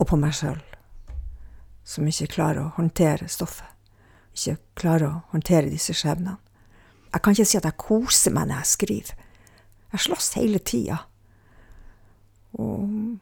og 0.00 0.08
på 0.08 0.18
meg 0.20 0.34
sjøl, 0.36 0.60
som 1.84 2.08
ikke 2.08 2.30
klarer 2.36 2.64
å 2.64 2.74
håndtere 2.78 3.28
stoffet, 3.28 3.68
ikke 4.36 4.56
klarer 4.78 5.08
å 5.08 5.22
håndtere 5.34 5.70
disse 5.72 5.94
skjebnene. 5.96 6.38
Jeg 7.10 7.22
kan 7.24 7.34
ikke 7.34 7.48
si 7.50 7.58
at 7.58 7.66
jeg 7.66 7.80
koser 7.82 8.34
meg 8.34 8.46
når 8.48 8.60
jeg 8.60 8.70
skriver. 8.70 9.24
Jeg 9.90 10.04
slåss 10.04 10.28
hele 10.38 10.60
tida. 10.62 11.00
Og 12.54 13.18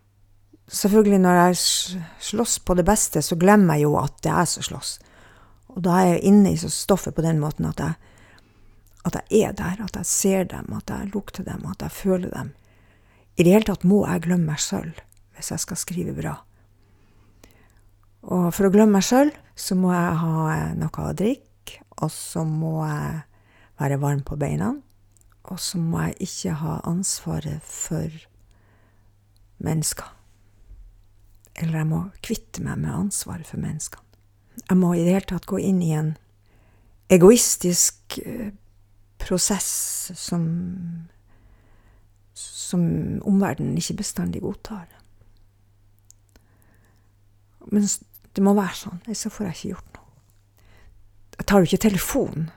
selvfølgelig, 0.69 1.21
når 1.25 1.39
jeg 1.41 2.03
slåss 2.29 2.59
på 2.61 2.77
det 2.77 2.85
beste, 2.85 3.23
så 3.25 3.39
glemmer 3.41 3.79
jeg 3.79 3.89
jo 3.89 3.97
at 4.01 4.19
det 4.23 4.33
er 4.33 4.43
jeg 4.45 4.53
som 4.53 4.67
slåss. 4.69 4.93
Og 5.73 5.81
da 5.85 5.97
er 6.03 6.13
jeg 6.13 6.29
inne 6.29 6.53
i 6.53 6.61
stoffet 6.61 7.17
på 7.17 7.25
den 7.25 7.41
måten 7.41 7.69
at 7.69 7.81
jeg, 7.81 7.97
at 9.09 9.17
jeg 9.31 9.49
er 9.49 9.57
der, 9.57 9.83
at 9.85 9.97
jeg 9.97 10.07
ser 10.07 10.45
dem, 10.53 10.73
at 10.77 10.91
jeg 10.93 11.11
lukter 11.15 11.47
dem, 11.47 11.65
at 11.71 11.83
jeg 11.83 11.91
føler 11.91 12.31
dem. 12.35 12.53
I 13.39 13.45
det 13.47 13.55
hele 13.55 13.69
tatt 13.69 13.87
må 13.87 14.03
jeg 14.03 14.25
glemme 14.27 14.51
meg 14.51 14.63
sjøl 14.63 14.91
hvis 15.39 15.53
jeg 15.53 15.63
skal 15.63 15.79
skrive 15.79 16.13
bra. 16.17 16.35
Og 18.27 18.49
for 18.51 18.67
å 18.67 18.73
glemme 18.75 18.99
meg 18.99 19.07
sjøl, 19.07 19.31
så 19.55 19.77
må 19.79 19.93
jeg 19.95 20.17
ha 20.19 20.57
noe 20.75 21.05
å 21.07 21.15
drikke, 21.15 21.79
og 22.03 22.11
så 22.11 22.43
må 22.43 22.81
jeg 22.83 23.21
være 23.79 24.01
varm 24.03 24.25
på 24.27 24.39
beina. 24.41 24.73
Og 25.49 25.61
så 25.63 25.79
må 25.79 26.03
jeg 26.09 26.27
ikke 26.27 26.57
ha 26.61 26.81
ansvaret 26.91 27.63
for 27.63 28.11
mennesker. 29.63 30.11
Eller 31.59 31.81
jeg 31.81 31.91
må 31.91 32.03
kvitte 32.27 32.63
meg 32.67 32.83
med 32.83 32.95
ansvaret 32.95 33.47
for 33.47 33.63
menneskene. 33.63 34.05
Jeg 34.65 34.79
må 34.79 34.91
i 34.95 35.05
det 35.07 35.15
hele 35.15 35.31
tatt 35.31 35.47
gå 35.47 35.61
inn 35.63 35.79
i 35.87 35.95
en 35.95 36.17
egoistisk 37.15 38.19
prosess 39.23 39.71
som 40.19 40.45
som 42.69 42.85
omverdenen 43.27 43.79
ikke 43.81 44.01
bestandig 44.03 44.43
godtar. 44.45 44.87
Men 47.73 47.89
det 48.37 48.45
må 48.45 48.55
være 48.57 48.77
sånn, 48.77 49.01
ellers 49.07 49.27
får 49.33 49.49
jeg 49.49 49.57
ikke 49.57 49.73
gjort 49.73 49.97
noe. 49.97 50.07
Jeg 51.39 51.47
tar 51.49 51.61
jo 51.61 51.69
ikke 51.69 51.85
telefonen. 51.87 52.49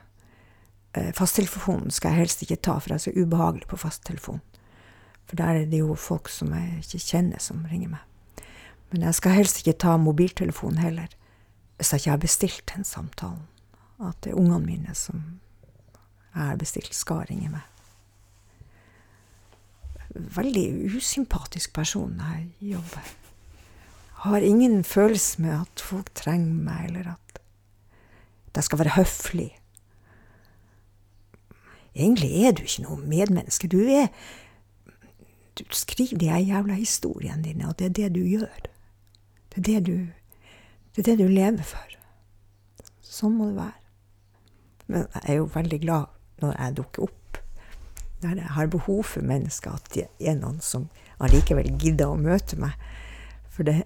Eh, 0.92 1.12
fasttelefonen 1.16 1.92
skal 1.94 2.12
jeg 2.12 2.26
helst 2.26 2.42
ikke 2.44 2.60
ta, 2.60 2.76
for 2.78 2.92
jeg 2.92 3.00
er 3.00 3.04
så 3.06 3.14
ubehagelig 3.16 3.68
på 3.70 3.78
fasttelefon. 3.80 4.42
For 5.28 5.38
der 5.40 5.62
er 5.62 5.68
det 5.70 5.80
jo 5.80 5.94
folk 5.96 6.28
som 6.28 6.52
jeg 6.52 6.82
ikke 6.82 7.04
kjenner, 7.06 7.40
som 7.40 7.64
ringer 7.70 7.94
meg. 7.94 8.44
Men 8.92 9.06
jeg 9.06 9.16
skal 9.16 9.38
helst 9.38 9.62
ikke 9.62 9.78
ta 9.86 9.96
mobiltelefonen 9.96 10.82
heller, 10.82 11.14
hvis 11.78 11.92
jeg 11.94 12.02
ikke 12.02 12.12
har 12.12 12.24
bestilt 12.26 12.64
den 12.74 12.84
samtalen. 12.84 13.46
At 14.02 14.18
det 14.24 14.32
er 14.32 14.40
ungene 14.40 14.66
mine 14.66 14.94
som 14.98 15.22
jeg 16.34 16.42
har 16.42 16.58
bestilt, 16.60 16.92
skal 16.94 17.24
ringe 17.30 17.48
meg. 17.52 17.71
Veldig 20.12 20.96
usympatisk 20.96 21.72
person 21.72 22.20
jeg 22.20 22.72
jobber. 22.74 23.12
Har 24.22 24.44
ingen 24.44 24.84
følelse 24.84 25.42
med 25.42 25.54
at 25.60 25.80
folk 25.82 26.12
trenger 26.14 26.52
meg, 26.52 26.84
eller 26.90 27.14
at 27.14 27.40
jeg 28.54 28.64
skal 28.64 28.78
være 28.78 28.96
høflig. 28.96 29.50
Egentlig 31.94 32.30
er 32.44 32.52
du 32.52 32.62
ikke 32.62 32.84
noe 32.86 33.00
medmenneske. 33.00 33.68
Du 33.68 33.80
er 33.80 34.08
Du 35.58 35.64
skriver 35.76 36.16
de 36.18 36.26
jævla 36.26 36.74
historiene 36.74 37.42
dine, 37.44 37.68
og 37.68 37.78
det 37.78 37.84
er 37.84 37.90
det 37.90 38.14
du 38.14 38.20
gjør. 38.24 38.60
Det 39.52 39.58
er 39.58 39.62
det 39.62 39.86
du, 39.86 39.96
det 40.96 41.02
er 41.02 41.10
det 41.10 41.18
du 41.18 41.28
lever 41.28 41.62
for. 41.62 41.96
Sånn 43.04 43.36
må 43.36 43.50
det 43.50 43.58
være. 43.58 43.82
Men 44.86 45.04
jeg 45.14 45.22
er 45.28 45.36
jo 45.36 45.50
veldig 45.54 45.80
glad 45.82 46.08
når 46.40 46.56
jeg 46.56 46.76
dukker 46.76 47.04
opp 47.04 47.18
der 48.22 48.38
jeg 48.38 48.54
har 48.54 48.66
behov 48.66 49.04
for 49.04 49.24
mennesker, 49.26 49.74
at 49.74 49.88
det 49.94 50.06
er 50.20 50.36
noen 50.38 50.60
som 50.62 50.88
allikevel 51.22 51.72
gidder 51.78 52.12
å 52.12 52.18
møte 52.20 52.58
meg. 52.60 52.76
For 53.52 53.66
det 53.68 53.82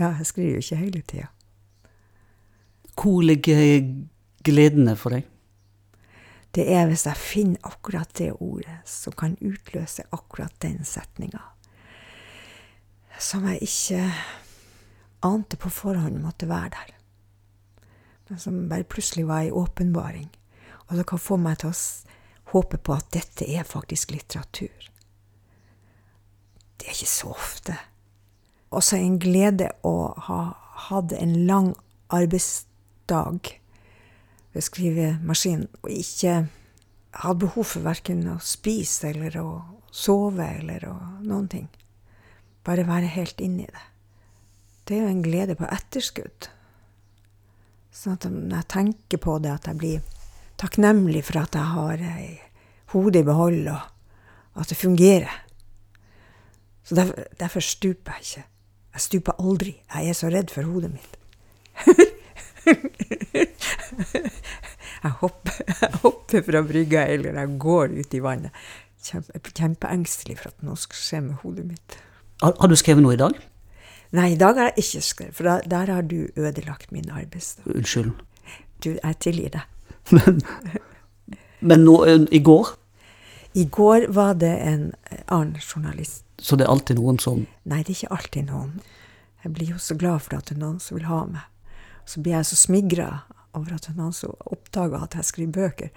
Ja, 0.00 0.14
jeg 0.16 0.26
skriver 0.26 0.54
jo 0.54 0.62
ikke 0.62 0.76
hele 0.80 1.00
tida. 1.02 1.26
Hvor 2.96 3.20
ligger 3.22 3.60
gledene 4.42 4.96
for 4.96 5.14
deg? 5.14 5.26
Det 6.52 6.64
er 6.68 6.86
hvis 6.88 7.04
jeg 7.06 7.16
finner 7.16 7.68
akkurat 7.68 8.10
det 8.18 8.32
ordet 8.32 8.80
som 8.88 9.14
kan 9.16 9.36
utløse 9.40 10.04
akkurat 10.12 10.52
den 10.64 10.80
setninga. 10.84 11.40
Som 13.20 13.46
jeg 13.48 13.62
ikke 13.68 14.02
ante 15.22 15.56
på 15.56 15.70
forhånd 15.70 16.18
måtte 16.20 16.48
være 16.48 16.72
der. 16.74 16.94
Men 18.28 18.38
som 18.38 18.68
bare 18.68 18.88
plutselig 18.88 19.26
var 19.28 19.46
ei 19.46 19.50
åpenbaring. 19.52 20.28
Og 20.88 20.96
det 20.96 21.06
kan 21.06 21.20
få 21.20 21.36
meg 21.36 21.60
til 21.62 21.70
å 21.70 21.76
håpe 22.52 22.78
på 22.78 22.96
at 22.96 23.10
dette 23.14 23.46
er 23.48 23.66
faktisk 23.68 24.12
litteratur. 24.14 24.88
Det 26.76 26.88
er 26.88 26.96
ikke 26.96 27.10
så 27.10 27.32
ofte. 27.32 27.76
Også 28.72 28.96
en 28.96 29.18
glede 29.22 29.70
å 29.86 30.12
ha 30.28 30.40
hatt 30.88 31.12
en 31.16 31.34
lang 31.46 31.72
arbeidsdag 32.12 33.52
ved 34.52 34.66
skrivemaskinen 34.66 35.68
og 35.82 35.92
ikke 35.92 36.34
hatt 37.22 37.40
behov 37.40 37.68
for 37.74 37.84
verken 37.84 38.24
å 38.32 38.38
spise 38.42 39.12
eller 39.12 39.36
å 39.40 39.48
sove 39.92 40.48
eller 40.58 40.88
å 40.88 40.96
noen 41.22 41.48
ting. 41.52 41.68
Bare 42.64 42.86
være 42.88 43.10
helt 43.12 43.40
inni 43.44 43.66
det. 43.68 43.84
Det 44.88 44.96
er 44.96 45.04
jo 45.04 45.12
en 45.12 45.24
glede 45.24 45.56
på 45.58 45.68
etterskudd. 45.68 46.48
Sånn 47.92 48.16
at 48.16 48.26
når 48.26 48.56
jeg 48.56 48.70
tenker 48.72 49.20
på 49.22 49.36
det, 49.44 49.52
at 49.52 49.68
jeg 49.68 49.78
blir 49.78 50.11
takknemlig 50.62 51.24
for 51.26 51.42
at 51.42 51.58
jeg 51.58 51.68
har 51.74 52.04
hodet 52.94 53.22
i 53.22 53.26
behold, 53.26 53.66
og 53.72 54.62
at 54.62 54.70
det 54.70 54.78
fungerer. 54.78 55.32
Så 56.84 56.94
derfor, 56.94 57.14
derfor 57.40 57.60
stuper 57.60 58.12
jeg 58.18 58.26
ikke. 58.26 58.44
Jeg 58.92 59.00
stuper 59.00 59.32
aldri. 59.40 59.72
Jeg 59.94 60.08
er 60.08 60.16
så 60.16 60.28
redd 60.28 60.50
for 60.52 60.62
hodet 60.68 60.92
mitt. 60.92 61.18
jeg, 65.04 65.12
hopper, 65.22 65.52
jeg 65.80 65.92
hopper 66.02 66.42
fra 66.46 66.62
brygga, 66.66 67.06
eller 67.14 67.38
jeg 67.40 67.58
går 67.58 67.96
ut 68.00 68.14
i 68.14 68.22
vannet. 68.22 68.50
Kjempe, 69.02 69.40
kjempeengstelig 69.50 70.36
for 70.38 70.52
at 70.52 70.66
noe 70.66 70.78
skal 70.78 71.00
skje 71.00 71.22
med 71.24 71.40
hodet 71.42 71.64
mitt. 71.70 71.96
Har, 72.42 72.54
har, 72.60 72.68
du 72.68 72.76
skrevet 72.78 73.02
noe 73.02 73.16
i 73.16 73.22
dag? 73.22 73.38
Nei, 74.12 74.28
i 74.34 74.38
dag 74.38 74.58
har 74.60 74.70
jeg 74.70 74.84
ikke 74.84 75.06
skrevet, 75.06 75.36
for 75.38 75.48
da, 75.48 75.56
der 75.64 75.94
har 75.94 76.04
du 76.04 76.28
ødelagt 76.36 76.92
min 76.92 77.08
arbeidsdag. 77.10 77.64
Unnskyld. 77.72 78.12
Du, 78.84 78.92
jeg 78.98 79.18
tilgir 79.24 79.54
deg. 79.56 79.64
Men, 80.10 80.40
men 81.60 81.84
nå, 81.86 81.94
i 82.34 82.40
går? 82.42 82.72
I 83.54 83.64
går 83.64 84.06
var 84.08 84.34
det 84.40 84.50
en 84.66 84.88
annen 85.26 85.60
journalist. 85.60 86.24
Så 86.38 86.56
det 86.56 86.66
er 86.66 86.72
alltid 86.72 86.98
noen 86.98 87.20
som 87.22 87.44
Nei, 87.68 87.82
det 87.84 87.92
er 87.92 87.98
ikke 88.00 88.16
alltid 88.16 88.48
noen. 88.48 88.80
Jeg 89.44 89.54
blir 89.54 89.70
jo 89.74 89.78
så 89.82 89.94
glad 89.98 90.24
for 90.24 90.38
at 90.38 90.48
det 90.48 90.56
er 90.56 90.62
noen 90.62 90.80
som 90.82 90.98
vil 90.98 91.06
ha 91.10 91.20
meg. 91.28 91.46
Så 92.08 92.22
blir 92.22 92.34
jeg 92.38 92.48
så 92.50 92.58
smigra 92.58 93.08
over 93.52 93.76
at 93.76 93.86
det 93.86 93.92
er 93.92 94.00
noen 94.00 94.16
som 94.16 94.34
oppdager 94.50 95.04
at 95.04 95.16
jeg 95.18 95.28
skriver 95.28 95.54
bøker, 95.54 95.94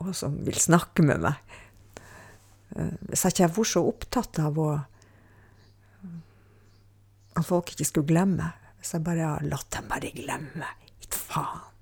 og 0.00 0.14
som 0.16 0.38
vil 0.46 0.58
snakke 0.60 1.04
med 1.04 1.24
meg. 1.24 1.60
Hvis 3.10 3.24
jeg 3.26 3.36
ikke 3.36 3.52
vært 3.58 3.72
så 3.74 3.84
opptatt 3.86 4.40
av 4.42 4.58
å 4.58 4.70
at 7.34 7.46
folk 7.46 7.72
ikke 7.74 7.86
skulle 7.88 8.08
glemme, 8.12 8.52
hvis 8.78 8.94
jeg 8.94 9.02
bare 9.06 9.26
har 9.26 9.46
latt 9.48 9.70
dem 9.74 9.88
bare 9.90 10.12
glemme, 10.14 10.68
Gitt 11.02 11.16
faen, 11.18 11.73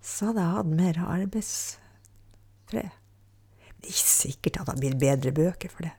så 0.00 0.30
hadde 0.30 0.44
jeg 0.44 0.56
hatt 0.56 0.72
mer 0.80 1.00
arbeidsfred. 1.04 2.96
Det 3.80 3.88
er 3.88 3.92
ikke 3.92 4.12
sikkert 4.12 4.60
at 4.60 4.72
det 4.72 4.80
blir 4.80 5.00
bedre 5.00 5.32
bøker 5.36 5.72
for 5.72 5.86
det. 5.86 5.94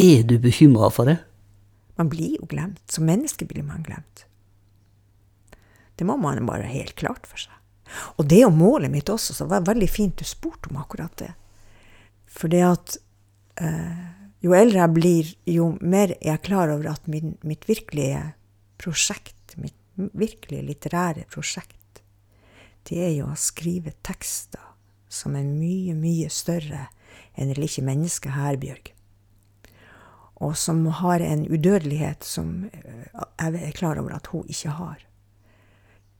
Er 0.00 0.26
du 0.26 0.36
bekymra 0.42 0.90
for 0.90 1.10
det? 1.10 1.18
Man 1.98 2.10
blir 2.10 2.38
jo 2.40 2.48
glemt. 2.50 2.82
Som 2.90 3.06
menneske 3.06 3.46
blir 3.46 3.66
man 3.66 3.84
glemt. 3.86 4.26
Det 5.94 6.06
må 6.06 6.16
man 6.18 6.46
bare 6.46 6.66
ha 6.66 6.74
helt 6.74 6.96
klart 6.98 7.28
for 7.30 7.38
seg. 7.38 7.54
Og 8.18 8.26
det 8.26 8.40
er 8.40 8.46
jo 8.48 8.54
målet 8.56 8.90
mitt 8.90 9.10
også, 9.12 9.36
så 9.36 9.46
det 9.46 9.52
var 9.52 9.68
veldig 9.68 9.88
fint 9.90 10.18
du 10.18 10.26
spurte 10.26 10.70
om 10.72 10.80
akkurat 10.82 11.14
det. 11.20 11.30
For 12.26 12.50
det 12.50 12.62
at 12.66 12.96
eh, 13.62 14.02
jo 14.42 14.56
eldre 14.56 14.80
jeg 14.80 14.94
blir, 14.96 15.30
jo 15.46 15.68
mer 15.80 16.16
er 16.16 16.32
jeg 16.32 16.44
klar 16.48 16.72
over 16.74 16.90
at 16.96 17.06
min, 17.10 17.36
mitt 17.46 17.68
virkelige 17.68 18.24
prosjekt, 18.80 19.54
mitt 19.60 19.78
virkelige 20.18 20.66
litterære 20.66 21.28
prosjekt, 21.30 21.78
det 22.88 23.00
er 23.00 23.12
jo 23.16 23.30
å 23.30 23.38
skrive 23.38 23.94
tekster 24.04 24.62
som 25.08 25.36
er 25.38 25.46
mye, 25.46 25.94
mye 25.96 26.28
større 26.32 26.88
enn 27.34 27.50
det 27.50 27.58
lille 27.58 27.84
mennesket 27.86 28.34
her, 28.34 28.58
Bjørg. 28.60 28.90
Og 30.42 30.56
som 30.58 30.82
har 31.00 31.22
en 31.22 31.46
udødelighet 31.46 32.26
som 32.26 32.66
jeg 32.72 33.60
er 33.62 33.76
klar 33.76 34.00
over 34.02 34.16
at 34.16 34.30
hun 34.32 34.48
ikke 34.50 34.74
har. 34.78 35.04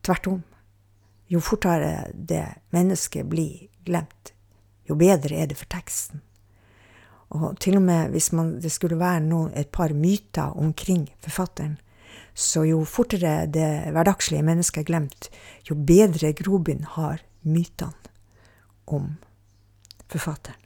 Tvert 0.06 0.28
om. 0.30 0.42
Jo 1.28 1.40
fortere 1.42 2.10
det 2.14 2.44
mennesket 2.74 3.26
blir 3.26 3.66
glemt, 3.84 4.34
jo 4.84 4.96
bedre 5.00 5.40
er 5.40 5.48
det 5.50 5.58
for 5.58 5.68
teksten. 5.72 6.22
Og 7.34 7.56
til 7.60 7.78
og 7.80 7.82
med 7.82 8.12
hvis 8.12 8.30
man, 8.36 8.58
det 8.62 8.70
skulle 8.72 9.00
være 9.00 9.24
noe, 9.24 9.50
et 9.56 9.72
par 9.72 9.94
myter 9.96 10.54
omkring 10.60 11.08
forfatteren, 11.24 11.78
så 12.34 12.64
jo 12.66 12.82
fortere 12.88 13.44
det 13.46 13.92
hverdagslige 13.94 14.42
mennesket 14.46 14.82
er 14.82 14.88
glemt, 14.88 15.30
jo 15.68 15.76
bedre 15.78 16.32
grobunn 16.36 16.82
har 16.96 17.22
mytene 17.46 17.94
om 18.90 19.14
forfatteren. 20.10 20.60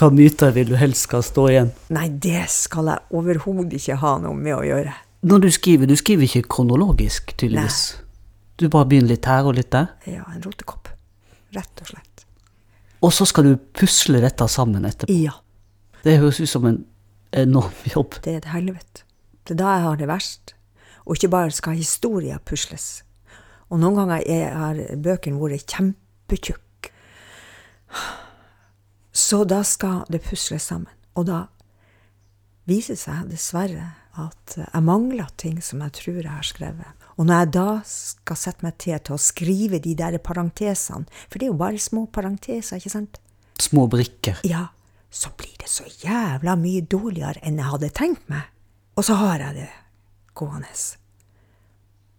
Hva 0.00 0.08
myter 0.14 0.52
vil 0.56 0.70
du 0.70 0.76
helst 0.80 1.08
skal 1.08 1.24
stå 1.26 1.46
igjen? 1.50 1.72
Nei, 1.92 2.06
det 2.08 2.46
skal 2.52 2.88
jeg 2.88 3.16
overhodet 3.16 3.80
ikke 3.80 3.98
ha 4.00 4.14
noe 4.22 4.36
med 4.36 4.54
å 4.56 4.62
gjøre. 4.64 4.94
Når 5.28 5.42
du 5.44 5.48
skriver, 5.52 5.90
du 5.90 5.96
skriver 5.98 6.24
ikke 6.24 6.46
kronologisk, 6.54 7.34
tydeligvis? 7.36 7.80
Nei. 7.96 8.06
Du 8.60 8.68
bare 8.72 8.88
begynner 8.88 9.14
litt 9.14 9.28
her 9.28 9.48
og 9.48 9.58
litt 9.58 9.70
der? 9.72 9.90
Ja, 10.08 10.24
en 10.32 10.40
rotekopp. 10.44 10.88
Rett 11.56 11.82
og 11.82 11.90
slett. 11.92 12.24
Og 13.04 13.12
så 13.16 13.26
skal 13.28 13.48
du 13.48 13.54
pusle 13.76 14.20
dette 14.20 14.48
sammen 14.52 14.84
etterpå? 14.88 15.16
Ja. 15.16 15.36
Det 16.04 16.16
høres 16.20 16.40
ut 16.40 16.48
som 16.48 16.66
en 16.68 16.82
enorm 17.36 17.88
jobb. 17.88 18.20
Det 18.24 18.34
er 18.34 18.42
et 18.42 18.50
helvete. 18.54 19.04
Det 19.50 19.56
er 19.56 19.64
da 19.64 19.70
jeg 19.74 19.86
har 19.88 19.96
det 19.98 20.06
verst. 20.06 20.52
Og 21.02 21.16
ikke 21.16 21.32
bare 21.32 21.50
skal 21.50 21.74
historier 21.74 22.38
pusles. 22.46 23.02
Og 23.66 23.80
noen 23.82 23.98
ganger 23.98 24.54
har 24.54 24.78
bøkene 24.94 25.40
vært 25.42 25.74
kjempetjukke. 25.74 26.92
Så 29.10 29.42
da 29.50 29.64
skal 29.66 30.04
det 30.06 30.22
pusles 30.22 30.68
sammen. 30.70 30.94
Og 31.18 31.26
da 31.26 31.48
viser 32.70 32.94
det 32.94 33.02
seg 33.02 33.32
dessverre 33.32 33.88
at 34.20 34.54
jeg 34.60 34.86
mangler 34.86 35.34
ting 35.34 35.58
som 35.64 35.82
jeg 35.82 35.96
tror 35.98 36.20
jeg 36.20 36.30
har 36.30 36.46
skrevet. 36.46 37.06
Og 37.18 37.26
når 37.26 37.42
jeg 37.42 37.52
da 37.58 37.66
skal 37.90 38.38
sette 38.38 38.64
meg 38.64 38.78
til 38.78 39.02
til 39.02 39.16
å 39.16 39.20
skrive 39.20 39.82
de 39.82 39.96
der 39.98 40.14
parentesene, 40.22 41.10
for 41.26 41.38
det 41.42 41.48
er 41.48 41.50
jo 41.50 41.58
bare 41.58 41.82
små 41.82 42.06
parenteser, 42.06 42.78
ikke 42.78 42.94
sant? 42.94 43.18
Små 43.60 43.88
brikker. 43.90 44.40
Ja. 44.46 44.68
Så 45.10 45.32
blir 45.34 45.56
det 45.58 45.66
så 45.66 45.82
jævla 45.90 46.54
mye 46.54 46.84
dårligere 46.86 47.42
enn 47.42 47.58
jeg 47.58 47.66
hadde 47.66 47.90
tenkt 47.98 48.28
meg. 48.30 48.46
Og 49.00 49.04
så 49.04 49.14
har 49.16 49.40
jeg 49.40 49.54
det 49.56 49.68
gående 50.36 50.68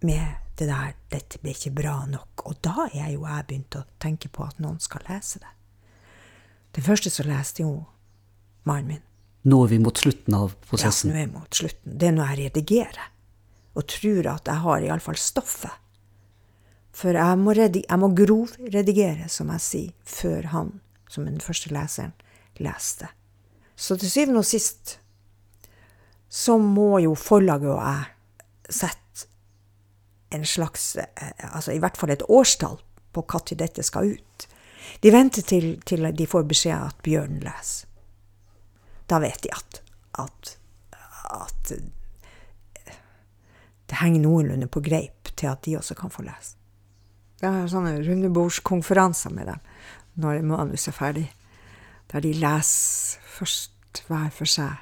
med 0.01 0.27
det 0.57 0.65
der 0.65 0.93
'dette 1.11 1.37
blir 1.37 1.53
ikke 1.53 1.75
bra 1.75 2.05
nok', 2.09 2.41
og 2.45 2.55
da 2.61 2.87
er 2.93 3.11
jo 3.11 3.27
jeg 3.27 3.45
begynt 3.47 3.75
å 3.75 3.83
tenke 3.99 4.29
på 4.29 4.43
at 4.43 4.57
noen 4.59 4.79
skal 4.79 5.01
lese 5.09 5.39
det. 5.39 5.51
Den 6.73 6.83
første 6.83 7.09
som 7.09 7.27
leste, 7.27 7.61
jo 7.61 7.85
mannen 8.63 8.87
min. 8.87 9.03
Nå 9.43 9.63
er 9.63 9.67
vi 9.67 9.77
mot 9.77 9.97
slutten 9.97 10.33
av 10.33 10.55
prosessen? 10.69 11.09
Ja, 11.09 11.15
nå 11.15 11.21
er 11.21 11.27
vi 11.27 11.33
mot 11.33 11.53
slutten. 11.53 11.97
Det 11.99 12.07
er 12.07 12.11
når 12.11 12.29
jeg 12.29 12.37
redigerer, 12.45 13.11
og 13.75 13.87
tror 13.87 14.27
at 14.27 14.47
jeg 14.47 14.55
har 14.55 14.81
iallfall 14.81 15.17
stoffet. 15.17 15.77
For 16.91 17.13
jeg 17.13 17.37
må, 17.37 17.53
jeg 17.53 17.99
må 17.99 18.09
grovredigere, 18.15 19.29
som 19.29 19.53
jeg 19.53 19.61
sier, 19.61 19.93
før 20.03 20.49
han, 20.49 20.81
som 21.07 21.25
den 21.25 21.39
første 21.41 21.69
leseren, 21.69 22.13
leste. 22.57 23.07
Så 23.75 23.97
til 23.97 24.09
syvende 24.09 24.39
og 24.39 24.45
sist 24.45 24.97
så 26.31 26.55
må 26.57 26.95
jo 27.03 27.11
forlaget 27.19 27.73
og 27.73 27.81
jeg 27.83 28.71
sette 28.71 29.27
en 30.31 30.45
slags 30.47 30.95
eh, 30.95 31.31
Altså 31.51 31.73
i 31.75 31.79
hvert 31.83 31.97
fall 31.99 32.13
et 32.13 32.23
årstall 32.23 32.77
på 33.11 33.23
når 33.27 33.57
dette 33.59 33.83
skal 33.83 34.13
ut. 34.15 34.45
De 35.03 35.11
venter 35.11 35.43
til, 35.43 35.73
til 35.83 36.07
de 36.15 36.27
får 36.27 36.45
beskjed 36.47 36.77
at 36.77 37.01
Bjørn 37.03 37.41
leser. 37.43 37.89
Da 39.11 39.19
vet 39.19 39.43
de 39.43 39.51
at, 39.51 39.81
at, 40.23 40.53
at 41.35 41.73
det 43.91 43.99
henger 43.99 44.23
noenlunde 44.23 44.69
på 44.71 44.79
greip 44.79 45.33
til 45.35 45.51
at 45.51 45.65
de 45.65 45.75
også 45.75 45.97
kan 45.99 46.13
få 46.13 46.23
lese. 46.23 46.55
Jeg 47.41 47.51
har 47.51 47.67
sånne 47.67 47.97
rundebordskonferanser 48.05 49.33
med 49.35 49.51
dem 49.51 49.67
når 50.21 50.45
manuset 50.47 50.93
er 50.93 50.95
ferdig, 50.95 51.25
der 52.11 52.23
de 52.23 52.31
leser 52.37 53.19
først 53.35 54.03
hver 54.07 54.29
for 54.35 54.47
seg, 54.47 54.79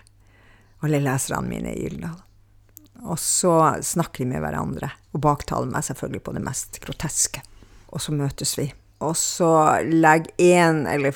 alle 0.84 1.02
leserne 1.04 1.48
mine 1.50 1.74
i 1.76 1.84
Gyldendal. 1.84 2.18
Og 3.08 3.20
så 3.20 3.54
snakker 3.84 4.24
de 4.24 4.30
med 4.34 4.44
hverandre, 4.44 4.92
og 5.16 5.24
baktaler 5.24 5.72
meg 5.72 5.86
selvfølgelig 5.88 6.24
på 6.26 6.36
det 6.36 6.44
mest 6.44 6.80
groteske. 6.84 7.44
Og 7.96 8.04
så 8.04 8.14
møtes 8.16 8.58
vi. 8.60 8.68
Og 9.00 9.16
så 9.16 9.52
legger 9.88 10.34
én, 10.38 10.84
eller 10.92 11.16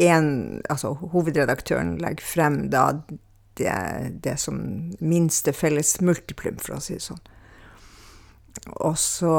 én 0.00 0.60
altså 0.70 0.94
hovedredaktøren 1.12 1.98
legger 2.00 2.24
frem 2.24 2.62
da 2.72 2.92
det, 3.58 3.74
det 4.24 4.38
som 4.40 4.60
minste 5.00 5.52
felles 5.52 5.98
multiplum, 6.00 6.56
for 6.62 6.78
å 6.78 6.82
si 6.82 6.96
det 6.96 7.04
sånn. 7.04 7.20
Og 8.84 8.96
så 8.98 9.34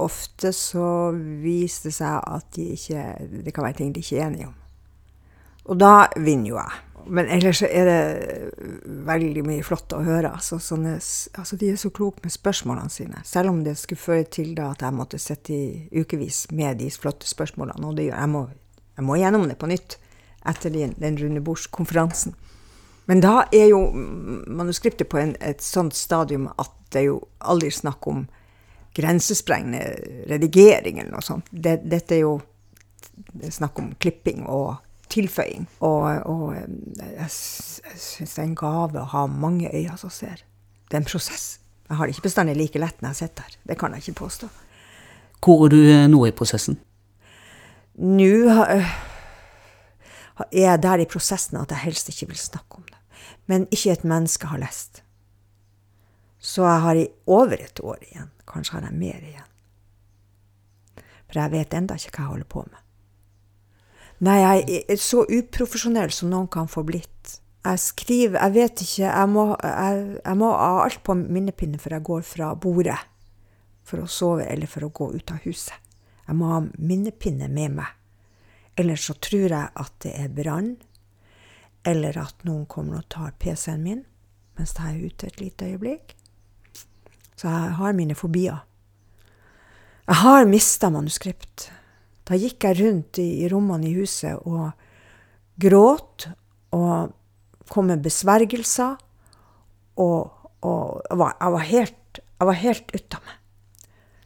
ofte 0.00 0.52
så 0.56 1.12
viser 1.42 1.90
det 1.90 1.96
seg 2.00 2.16
at 2.18 2.48
de 2.56 2.72
ikke, 2.76 3.04
det 3.44 3.54
kan 3.54 3.66
være 3.66 3.80
ting 3.82 3.92
de 3.94 4.02
ikke 4.02 4.18
er 4.18 4.28
enige 4.30 4.48
om. 4.48 4.56
Og 5.70 5.78
da 5.78 6.08
vinner 6.16 6.50
jo 6.50 6.58
jeg. 6.58 6.78
Men 7.06 7.28
ellers 7.32 7.62
er 7.62 7.88
det 7.88 8.00
veldig 9.06 9.44
mye 9.46 9.64
flott 9.66 9.92
å 9.96 10.02
høre. 10.04 10.32
Altså, 10.34 10.58
sånne, 10.62 10.96
altså, 10.98 11.58
de 11.60 11.70
er 11.72 11.78
så 11.80 11.90
kloke 11.94 12.24
med 12.24 12.34
spørsmålene 12.34 12.92
sine. 12.92 13.22
Selv 13.24 13.52
om 13.52 13.62
det 13.64 13.76
skulle 13.78 14.00
føre 14.00 14.26
til 14.38 14.52
da 14.58 14.70
at 14.74 14.84
jeg 14.84 14.96
måtte 14.96 15.20
sitte 15.22 15.54
i 15.54 16.02
ukevis 16.02 16.46
med 16.56 16.80
de 16.82 16.90
flotte 16.92 17.28
spørsmålene. 17.28 17.86
Og 17.86 17.96
det 17.98 18.10
gjør 18.10 18.18
jeg. 18.18 18.32
Må, 18.34 18.44
jeg 18.96 19.06
må 19.08 19.18
gjennom 19.20 19.48
det 19.48 19.58
på 19.60 19.70
nytt 19.70 19.98
etter 20.50 20.72
den, 20.74 20.94
den 21.00 21.18
rundebordskonferansen. 21.20 22.36
Men 23.10 23.22
da 23.24 23.40
er 23.52 23.72
jo 23.72 23.80
manuskriptet 24.46 25.08
på 25.10 25.18
en, 25.18 25.34
et 25.42 25.64
sånt 25.64 25.96
stadium 25.98 26.46
at 26.56 26.70
det 26.92 27.02
er 27.02 27.08
jo 27.08 27.18
aldri 27.38 27.70
snakk 27.74 28.06
om 28.10 28.26
grensesprengende 28.94 29.82
redigering 30.30 30.98
eller 31.00 31.14
noe 31.14 31.24
sånt. 31.24 31.50
Det, 31.50 31.80
dette 31.90 32.16
er 32.16 32.24
jo 32.24 32.38
snakk 33.50 33.78
om 33.78 33.92
klipping 34.02 34.44
og 34.46 34.78
tilføying. 35.10 35.66
Og, 35.80 36.02
og 36.26 36.54
jeg, 36.56 37.26
s- 37.28 37.80
jeg 37.84 37.98
syns 38.00 38.34
det 38.36 38.42
er 38.42 38.48
en 38.48 38.54
gave 38.60 39.00
å 39.02 39.08
ha 39.14 39.26
mange 39.26 39.70
øyne 39.74 39.96
som 40.00 40.10
ser. 40.14 40.42
Det 40.90 40.96
er 40.98 41.02
en 41.02 41.08
prosess. 41.10 41.58
Jeg 41.90 41.96
har 41.98 42.06
det 42.06 42.14
ikke 42.16 42.28
bestandig 42.28 42.56
like 42.58 42.78
lett 42.78 43.00
når 43.02 43.12
jeg 43.14 43.20
sitter 43.24 43.46
her. 43.48 43.56
Det 43.66 43.78
kan 43.80 43.94
jeg 43.96 44.04
ikke 44.04 44.20
påstå. 44.22 44.48
Hvor 45.42 45.64
er 45.66 45.72
du 45.72 45.78
eh, 45.82 46.06
nå 46.12 46.20
i 46.28 46.32
prosessen? 46.36 46.76
Nå 48.00 48.30
øh, 48.54 48.90
er 50.40 50.64
jeg 50.64 50.82
der 50.82 51.02
i 51.02 51.08
prosessen 51.10 51.58
at 51.60 51.70
jeg 51.74 51.82
helst 51.84 52.08
ikke 52.12 52.30
vil 52.30 52.38
snakke 52.40 52.78
om 52.80 52.84
det. 52.88 52.98
Men 53.50 53.66
ikke 53.74 53.92
et 53.96 54.04
menneske 54.06 54.46
har 54.52 54.60
lest. 54.62 55.02
Så 56.40 56.62
jeg 56.64 56.80
har 56.86 56.96
i 56.96 57.08
over 57.26 57.58
et 57.60 57.80
år 57.84 57.98
igjen. 58.06 58.30
Kanskje 58.48 58.78
har 58.78 58.86
jeg 58.88 58.96
mer 59.00 59.18
igjen. 59.20 59.48
For 61.30 61.38
jeg 61.42 61.52
vet 61.52 61.74
enda 61.78 61.94
ikke 61.98 62.14
hva 62.16 62.22
jeg 62.24 62.30
holder 62.32 62.48
på 62.50 62.62
med. 62.70 62.79
Nei, 64.20 64.36
jeg 64.40 64.82
er 64.92 64.98
så 65.00 65.22
uprofesjonell 65.24 66.12
som 66.12 66.28
noen 66.32 66.48
kan 66.52 66.68
få 66.68 66.84
blitt. 66.84 67.38
Jeg 67.60 67.80
skriver 67.80 68.40
Jeg 68.40 68.52
vet 68.54 68.82
ikke 68.82 69.04
Jeg 69.04 69.28
må, 69.28 69.42
jeg, 69.60 70.04
jeg 70.24 70.36
må 70.40 70.48
ha 70.56 70.68
alt 70.86 71.02
på 71.04 71.12
minnepinne 71.18 71.80
før 71.80 71.98
jeg 71.98 72.06
går 72.08 72.22
fra 72.24 72.54
bordet 72.56 72.96
for 73.84 74.00
å 74.00 74.08
sove 74.08 74.46
eller 74.48 74.70
for 74.70 74.86
å 74.86 74.92
gå 74.94 75.10
ut 75.16 75.32
av 75.34 75.40
huset. 75.44 75.74
Jeg 76.26 76.38
må 76.38 76.52
ha 76.52 76.60
minnepinne 76.78 77.48
med 77.50 77.74
meg. 77.80 77.88
Ellers 78.78 79.08
så 79.08 79.16
tror 79.18 79.48
jeg 79.50 79.72
at 79.82 79.96
det 80.04 80.12
er 80.14 80.30
brann, 80.30 80.76
eller 81.84 82.16
at 82.22 82.44
noen 82.46 82.68
kommer 82.70 83.00
og 83.00 83.08
tar 83.12 83.34
PC-en 83.40 83.82
min 83.82 84.04
mens 84.60 84.74
jeg 84.76 84.92
er 84.92 85.08
ute 85.08 85.26
et 85.26 85.40
lite 85.40 85.68
øyeblikk. 85.72 86.14
Så 87.34 87.48
jeg 87.48 87.76
har 87.78 87.96
mine 87.96 88.14
fobier. 88.14 88.60
Jeg 90.04 90.20
har 90.20 90.44
mista 90.44 90.90
manuskript. 90.92 91.70
Da 92.30 92.38
gikk 92.38 92.62
jeg 92.62 92.78
rundt 92.78 93.18
i, 93.18 93.42
i 93.42 93.48
rommene 93.50 93.88
i 93.90 93.96
huset 93.98 94.38
og 94.46 94.70
gråt 95.60 96.28
og 96.76 97.10
kom 97.70 97.90
med 97.90 98.04
besvergelser. 98.04 98.94
Og, 99.98 100.46
og 100.62 101.00
jeg, 101.08 101.18
var, 101.18 101.34
jeg 101.34 101.54
var 101.56 101.66
helt, 101.72 102.20
jeg 102.22 102.50
var 102.52 102.60
helt 102.60 102.94
ut 102.94 103.18
av 103.18 103.26
meg. 103.26 103.40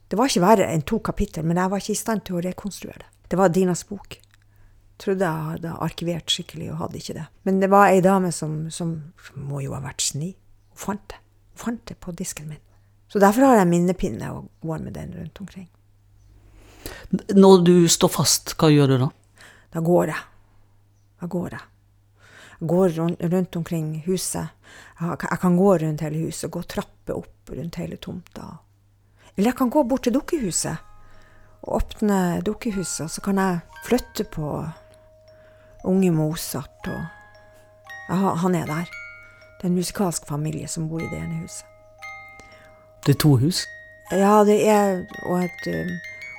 Det 0.04 0.18
var 0.20 0.30
ikke 0.30 0.44
verre 0.44 0.68
enn 0.70 0.84
to 0.86 1.00
kapittel, 1.02 1.46
men 1.48 1.58
jeg 1.58 1.72
var 1.72 1.80
ikke 1.80 1.94
i 1.96 1.98
stand 1.98 2.26
til 2.28 2.36
å 2.36 2.44
rekonstruere 2.44 3.00
det. 3.00 3.10
Det 3.32 3.40
var 3.40 3.50
Dinas 3.50 3.86
bok. 3.88 4.18
Jeg 4.18 5.00
Trodde 5.02 5.26
jeg 5.26 5.46
hadde 5.48 5.72
arkivert 5.82 6.30
skikkelig, 6.30 6.68
og 6.70 6.84
hadde 6.84 7.00
ikke 7.00 7.16
det. 7.16 7.24
Men 7.48 7.56
det 7.58 7.70
var 7.72 7.88
ei 7.90 8.04
dame 8.04 8.30
som, 8.36 8.68
som 8.70 8.92
må 9.34 9.64
jo 9.64 9.72
ha 9.74 9.80
vært 9.82 10.04
sni. 10.04 10.28
Hun 10.76 10.82
fant 10.84 11.02
det. 11.10 11.18
Hun 11.54 11.62
fant 11.64 11.82
det 11.88 11.96
på 12.04 12.14
disken 12.14 12.52
min. 12.52 12.60
Så 13.10 13.18
derfor 13.22 13.48
har 13.48 13.58
jeg 13.58 13.72
minnepinne 13.72 14.28
og 14.36 14.52
går 14.62 14.84
med 14.84 14.94
den 14.94 15.16
rundt 15.16 15.40
omkring. 15.42 15.66
Når 17.12 17.62
du 17.64 17.74
står 17.88 18.10
fast, 18.12 18.54
hva 18.58 18.70
gjør 18.72 18.94
du 18.94 18.96
da? 19.04 19.08
Da 19.74 19.82
går 19.84 20.12
jeg. 20.12 20.22
Da 21.20 21.28
går 21.30 21.56
jeg. 21.56 21.64
Jeg 22.60 22.68
går 22.70 22.88
rundt, 23.32 23.56
omkring 23.56 24.02
huset. 24.06 24.48
Jeg, 25.00 25.18
jeg 25.30 25.40
kan 25.40 25.56
gå 25.56 25.76
rundt 25.82 26.00
hele 26.00 26.26
huset, 26.26 26.50
gå 26.50 26.62
trapper 26.62 27.18
opp 27.18 27.50
rundt 27.50 27.80
hele 27.80 27.96
tomta. 27.96 28.46
Eller 29.36 29.50
jeg 29.50 29.58
kan 29.58 29.70
gå 29.70 29.82
bort 29.82 30.06
til 30.06 30.14
dukkehuset 30.14 30.76
og 31.64 31.76
åpne 31.80 32.40
dukkehuset, 32.46 33.04
og 33.06 33.10
så 33.10 33.24
kan 33.24 33.40
jeg 33.40 33.60
flytte 33.84 34.24
på 34.24 34.48
unge 35.84 36.10
Mozart. 36.14 36.88
Og 36.88 37.02
ja, 38.08 38.34
han 38.44 38.54
er 38.54 38.66
der. 38.70 38.90
Det 39.58 39.66
er 39.66 39.72
en 39.72 39.78
musikalsk 39.80 40.26
familie 40.28 40.68
som 40.68 40.88
bor 40.88 41.02
i 41.02 41.08
det 41.10 41.18
ene 41.18 41.42
huset. 41.42 41.66
Det 43.06 43.16
er 43.16 43.20
to 43.20 43.36
hus. 43.36 43.64
Ja, 44.12 44.44
det 44.44 44.60
er 44.68 45.04
og 45.26 45.44
et 45.44 45.66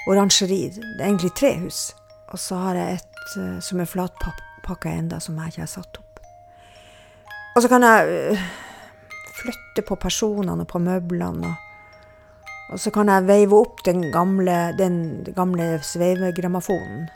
oransjeri. 0.10 0.62
Det 0.76 1.00
er 1.00 1.08
egentlig 1.10 1.34
tre 1.38 1.56
hus. 1.64 1.90
Og 2.34 2.42
så 2.42 2.58
har 2.60 2.80
jeg 2.80 3.00
et 3.00 3.36
uh, 3.40 3.60
som 3.64 3.82
er 3.82 3.90
flatpakka 3.90 4.92
enda, 4.92 5.20
som 5.22 5.38
jeg 5.40 5.54
ikke 5.54 5.66
har 5.66 5.72
satt 5.72 6.02
opp. 6.02 6.24
Og 7.56 7.64
så 7.64 7.72
kan 7.72 7.86
jeg 7.86 8.34
uh, 8.36 8.48
flytte 9.42 9.86
på 9.88 10.00
personene 10.02 10.58
og 10.66 10.70
på 10.72 10.82
møblene. 10.84 11.54
Og, 11.54 12.74
og 12.74 12.82
så 12.82 12.92
kan 12.94 13.12
jeg 13.12 13.30
veive 13.30 13.62
opp 13.62 13.86
den 13.86 14.08
gamle, 14.14 14.74
den 14.80 15.00
gamle 15.38 15.76
sveivegrammofonen, 15.86 17.08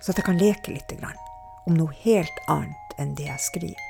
så 0.00 0.12
at 0.12 0.20
jeg 0.20 0.28
kan 0.28 0.40
leke 0.40 0.76
litt 0.76 0.92
grann, 1.00 1.18
om 1.66 1.78
noe 1.80 1.94
helt 2.04 2.44
annet 2.46 2.98
enn 3.00 3.16
det 3.18 3.30
jeg 3.30 3.46
skriver. 3.48 3.87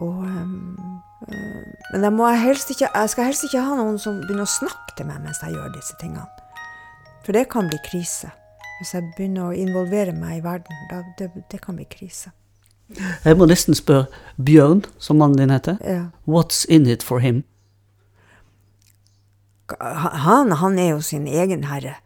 Og, 0.00 0.24
uh, 0.24 1.30
men 1.92 2.04
jeg, 2.06 2.56
ikke, 2.72 2.88
jeg 2.88 3.12
skal 3.12 3.28
helst 3.28 3.44
ikke 3.44 3.64
ha 3.64 3.76
noen 3.76 3.98
som 4.00 4.20
begynner 4.22 4.48
å 4.48 4.50
snakke 4.50 4.96
til 4.96 5.08
meg 5.10 5.20
mens 5.24 5.42
jeg 5.44 5.56
gjør 5.56 5.72
disse 5.76 5.96
tingene. 6.00 6.26
For 7.26 7.36
det 7.36 7.50
kan 7.52 7.68
bli 7.68 7.78
krise. 7.84 8.32
Hvis 8.80 8.94
jeg 8.96 9.10
begynner 9.16 9.50
å 9.50 9.56
involvere 9.56 10.14
meg 10.16 10.38
i 10.38 10.44
verden, 10.44 10.84
da, 10.88 11.02
det, 11.18 11.28
det 11.52 11.60
kan 11.60 11.76
bli 11.76 11.84
krise. 11.90 12.32
Jeg 12.96 13.36
må 13.38 13.46
nesten 13.46 13.76
spørre 13.76 14.08
Bjørn, 14.40 14.82
som 14.98 15.20
mannen 15.20 15.38
din 15.38 15.52
heter. 15.52 15.76
Ja. 15.84 16.08
What's 16.26 16.64
in 16.66 16.88
it 16.90 17.04
for 17.06 17.20
him? 17.20 17.44
Han, 19.78 20.50
han 20.58 20.78
er 20.80 20.96
jo 20.96 21.02
sin 21.04 21.28
egen 21.30 21.68
herre. 21.70 21.98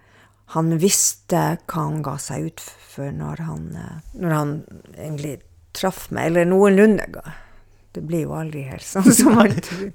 Han 0.52 0.74
visste 0.82 1.56
hva 1.64 1.86
han 1.86 2.02
ga 2.04 2.18
seg 2.20 2.50
ut 2.50 2.64
for 2.64 3.14
når 3.14 3.40
han, 3.46 3.62
eh, 3.80 4.02
når 4.20 4.34
han 4.34 4.52
egentlig 4.92 5.38
traff 5.74 6.10
meg, 6.12 6.32
eller 6.32 6.50
noenlunde. 6.50 7.06
Det 7.94 8.02
blir 8.02 8.26
jo 8.26 8.34
aldri 8.36 8.64
helt 8.68 8.86
sånn 8.86 9.10
som 9.14 9.36
man 9.38 9.54
tror. 9.62 9.92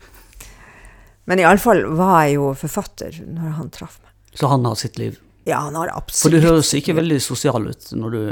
Men 1.30 1.42
iallfall 1.44 1.84
var 2.00 2.24
jeg 2.26 2.38
jo 2.40 2.54
forfatter 2.58 3.20
når 3.28 3.58
han 3.60 3.74
traff 3.74 4.00
meg. 4.02 4.14
Så 4.40 4.50
han 4.50 4.66
har 4.66 4.78
sitt 4.80 4.98
liv. 5.02 5.20
Ja, 5.46 5.66
han 5.66 5.78
har 5.78 5.92
absolutt 5.94 6.24
For 6.24 6.34
du 6.34 6.46
høres 6.46 6.72
ikke 6.78 6.96
veldig 6.98 7.20
sosial 7.24 7.70
ut 7.70 7.92
når 7.98 8.16
du 8.16 8.24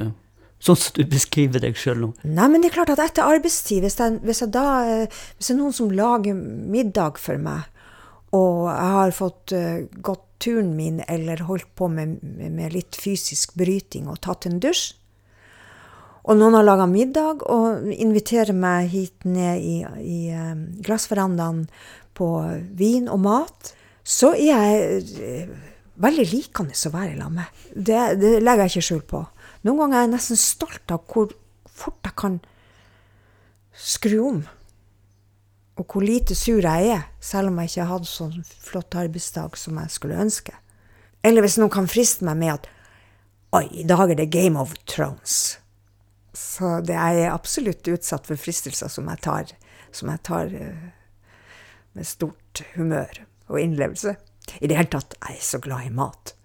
Sånn 0.58 0.78
som 0.80 0.96
du 0.98 1.04
beskriver 1.06 1.62
deg 1.62 1.76
sjøl 1.78 2.00
nå. 2.02 2.08
Nei, 2.26 2.48
men 2.50 2.64
det 2.64 2.72
er 2.72 2.80
klart 2.80 2.90
at 2.90 3.02
etter 3.04 3.30
arbeidstid, 3.30 3.84
hvis, 3.84 4.00
jeg, 4.02 4.16
hvis, 4.26 4.40
jeg 4.42 4.50
da, 4.56 4.64
eh, 4.90 5.20
hvis 5.38 5.52
det 5.52 5.54
er 5.54 5.60
noen 5.60 5.76
som 5.78 5.92
lager 5.94 6.34
middag 6.34 7.20
for 7.22 7.38
meg, 7.38 7.68
og 8.34 8.64
jeg 8.66 8.96
har 8.96 9.14
fått 9.14 9.54
uh, 9.54 9.86
gått 10.02 10.24
turen 10.44 10.74
min 10.76 10.98
eller 11.06 11.46
holdt 11.46 11.70
på 11.78 11.88
med, 11.94 12.18
med, 12.26 12.56
med 12.58 12.74
litt 12.74 12.98
fysisk 12.98 13.54
bryting 13.58 14.10
og 14.10 14.20
tatt 14.26 14.50
en 14.50 14.58
dusj, 14.64 14.96
Og 16.28 16.36
noen 16.36 16.58
har 16.58 16.66
laga 16.68 16.86
middag 16.92 17.46
og 17.48 17.88
inviterer 17.94 18.56
meg 18.56 18.90
hit 18.92 19.24
ned 19.24 19.64
i, 19.64 19.78
i 20.04 20.20
um, 20.36 20.66
glassverandaen 20.84 21.64
på 22.18 22.28
vin 22.76 23.08
og 23.08 23.22
mat. 23.24 23.72
Så 24.04 24.34
er 24.36 24.50
jeg 24.50 25.46
uh, 25.48 25.54
veldig 26.04 26.26
likende 26.28 26.76
å 26.76 26.92
være 26.92 27.14
i 27.14 27.20
lag 27.22 27.32
med. 27.32 27.64
Det, 27.74 28.02
det 28.20 28.34
legger 28.44 28.66
jeg 28.66 28.76
ikke 28.76 28.88
skjul 28.90 29.06
på. 29.08 29.24
Noen 29.64 29.80
ganger 29.86 30.00
er 30.00 30.06
jeg 30.06 30.14
nesten 30.18 30.42
stolt 30.42 30.94
av 30.94 31.06
hvor 31.08 31.32
fort 31.78 32.10
jeg 32.10 32.18
kan 32.20 32.40
skru 33.78 34.18
om. 34.28 34.42
Og 35.78 35.86
hvor 35.86 36.04
lite 36.04 36.36
sur 36.36 36.60
jeg 36.60 36.90
er, 36.92 37.06
selv 37.22 37.52
om 37.52 37.62
jeg 37.62 37.72
ikke 37.72 37.86
har 37.86 38.00
hatt 38.00 38.10
sånn 38.10 38.42
flott 38.44 38.98
arbeidsdag 38.98 39.56
som 39.60 39.78
jeg 39.80 39.94
skulle 39.94 40.20
ønske. 40.20 40.56
Eller 41.24 41.46
hvis 41.46 41.56
noen 41.62 41.72
kan 41.74 41.88
friste 41.88 42.28
meg 42.28 42.42
med 42.42 42.58
at 42.58 42.74
Oi, 43.56 43.64
i 43.80 43.86
dag 43.88 44.12
er 44.12 44.18
det 44.20 44.28
Game 44.28 44.60
of 44.60 44.74
Thrones. 44.92 45.56
Så 46.38 46.78
det 46.86 46.96
er 46.98 47.16
jeg 47.18 47.34
absolutt 47.34 47.90
utsatt 47.90 48.30
for 48.30 48.40
fristelser 48.40 48.92
som 48.94 49.10
jeg 49.10 49.24
tar, 49.26 49.54
som 49.96 50.12
jeg 50.14 50.22
tar 50.28 50.54
uh, 50.54 50.86
med 51.98 52.06
stort 52.06 52.62
humør 52.76 53.24
og 53.50 53.60
innlevelse. 53.62 54.14
I 54.62 54.70
det 54.70 54.78
hele 54.78 54.92
tatt 54.94 55.18
jeg 55.18 55.40
er 55.40 55.44
så 55.44 55.60
glad 55.64 55.90
i 55.90 55.94
mat 55.98 56.36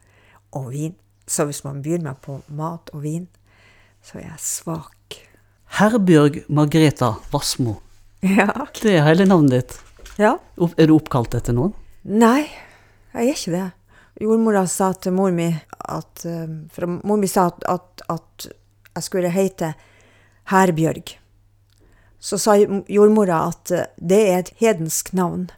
og 0.57 0.73
vin. 0.73 0.97
Så 1.29 1.47
hvis 1.49 1.63
man 1.65 1.83
byr 1.85 2.03
meg 2.05 2.19
på 2.25 2.41
mat 2.53 2.91
og 2.97 3.05
vin, 3.05 3.29
så 4.03 4.19
er 4.19 4.31
jeg 4.33 4.43
svak. 4.43 5.19
Herbjørg 5.79 6.43
Margreta 6.53 7.15
Vassmo. 7.33 7.79
Ja. 8.23 8.49
Det 8.79 8.97
er 8.97 9.07
hele 9.07 9.27
navnet 9.29 9.55
ditt. 9.55 9.79
ja. 10.21 10.37
Er 10.77 10.89
du 10.89 10.97
oppkalt 10.97 11.35
etter 11.35 11.57
noen? 11.57 11.73
Nei, 12.03 12.49
jeg 13.15 13.29
er 13.29 13.37
ikke 13.37 13.55
det. 13.55 13.69
Jordmora 14.23 14.67
sa 14.69 14.93
til 14.93 15.15
mor 15.17 15.33
mi 15.35 15.49
at 15.49 16.25
eh, 16.29 16.51
For 16.75 16.99
mor 17.01 17.19
mi 17.19 17.31
sa 17.31 17.49
at, 17.49 17.65
at, 17.73 18.03
at 18.13 18.47
jeg 18.95 19.07
skulle 19.07 19.33
hete 19.33 19.73
Herbjørg. 20.53 21.19
Så 22.23 22.39
sa 22.39 22.55
jordmora 22.57 23.49
at 23.51 23.71
eh, 23.75 23.91
det 23.99 24.23
er 24.29 24.39
et 24.39 24.55
hedensk 24.63 25.13
navn. 25.17 25.49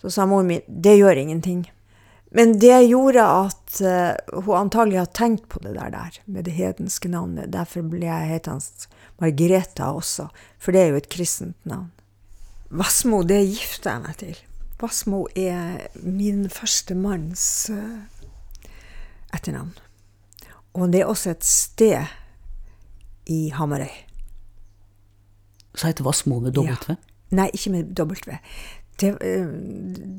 Så 0.00 0.10
sa 0.10 0.26
mor 0.26 0.44
mi 0.46 0.60
det 0.66 0.96
gjør 0.98 1.20
ingenting. 1.20 1.66
Men 2.32 2.54
det 2.58 2.86
gjorde 2.88 3.24
at 3.24 3.80
eh, 3.84 4.14
hun 4.40 4.56
antagelig 4.56 5.02
har 5.02 5.10
tenkt 5.12 5.48
på 5.52 5.60
det 5.64 5.74
der, 5.76 5.90
der 5.92 6.16
med 6.24 6.46
det 6.48 6.56
hedenske 6.56 7.10
navnet. 7.12 7.52
Derfor 7.52 7.84
ble 7.84 8.06
jeg 8.08 8.30
hetende 8.30 8.88
Margreta 9.20 9.92
også, 9.92 10.30
for 10.58 10.74
det 10.74 10.80
er 10.80 10.94
jo 10.94 11.02
et 11.02 11.10
kristent 11.12 11.68
navn. 11.68 11.92
Vassmo, 12.72 13.20
det 13.22 13.42
gifter 13.44 13.92
jeg 13.92 14.02
meg 14.06 14.16
til. 14.22 14.40
Vassmo 14.80 15.26
er 15.36 15.92
min 16.00 16.48
første 16.50 16.96
manns 16.96 17.44
eh, 17.70 18.72
etternavn. 19.36 19.76
Og 20.72 20.88
det 20.88 21.02
er 21.02 21.12
også 21.12 21.34
et 21.36 21.44
sted 21.44 22.08
i 23.26 23.50
Hamarøy. 23.54 23.92
Så 25.74 25.88
heter 25.88 26.04
Vassmo 26.04 26.40
med 26.40 26.54
dobbelt 26.56 26.88
V? 26.88 26.96
Nei, 27.32 27.48
ikke 27.54 27.70
med 27.72 27.94
W. 27.96 28.36
Det, 29.00 29.08
eh, 29.24 29.46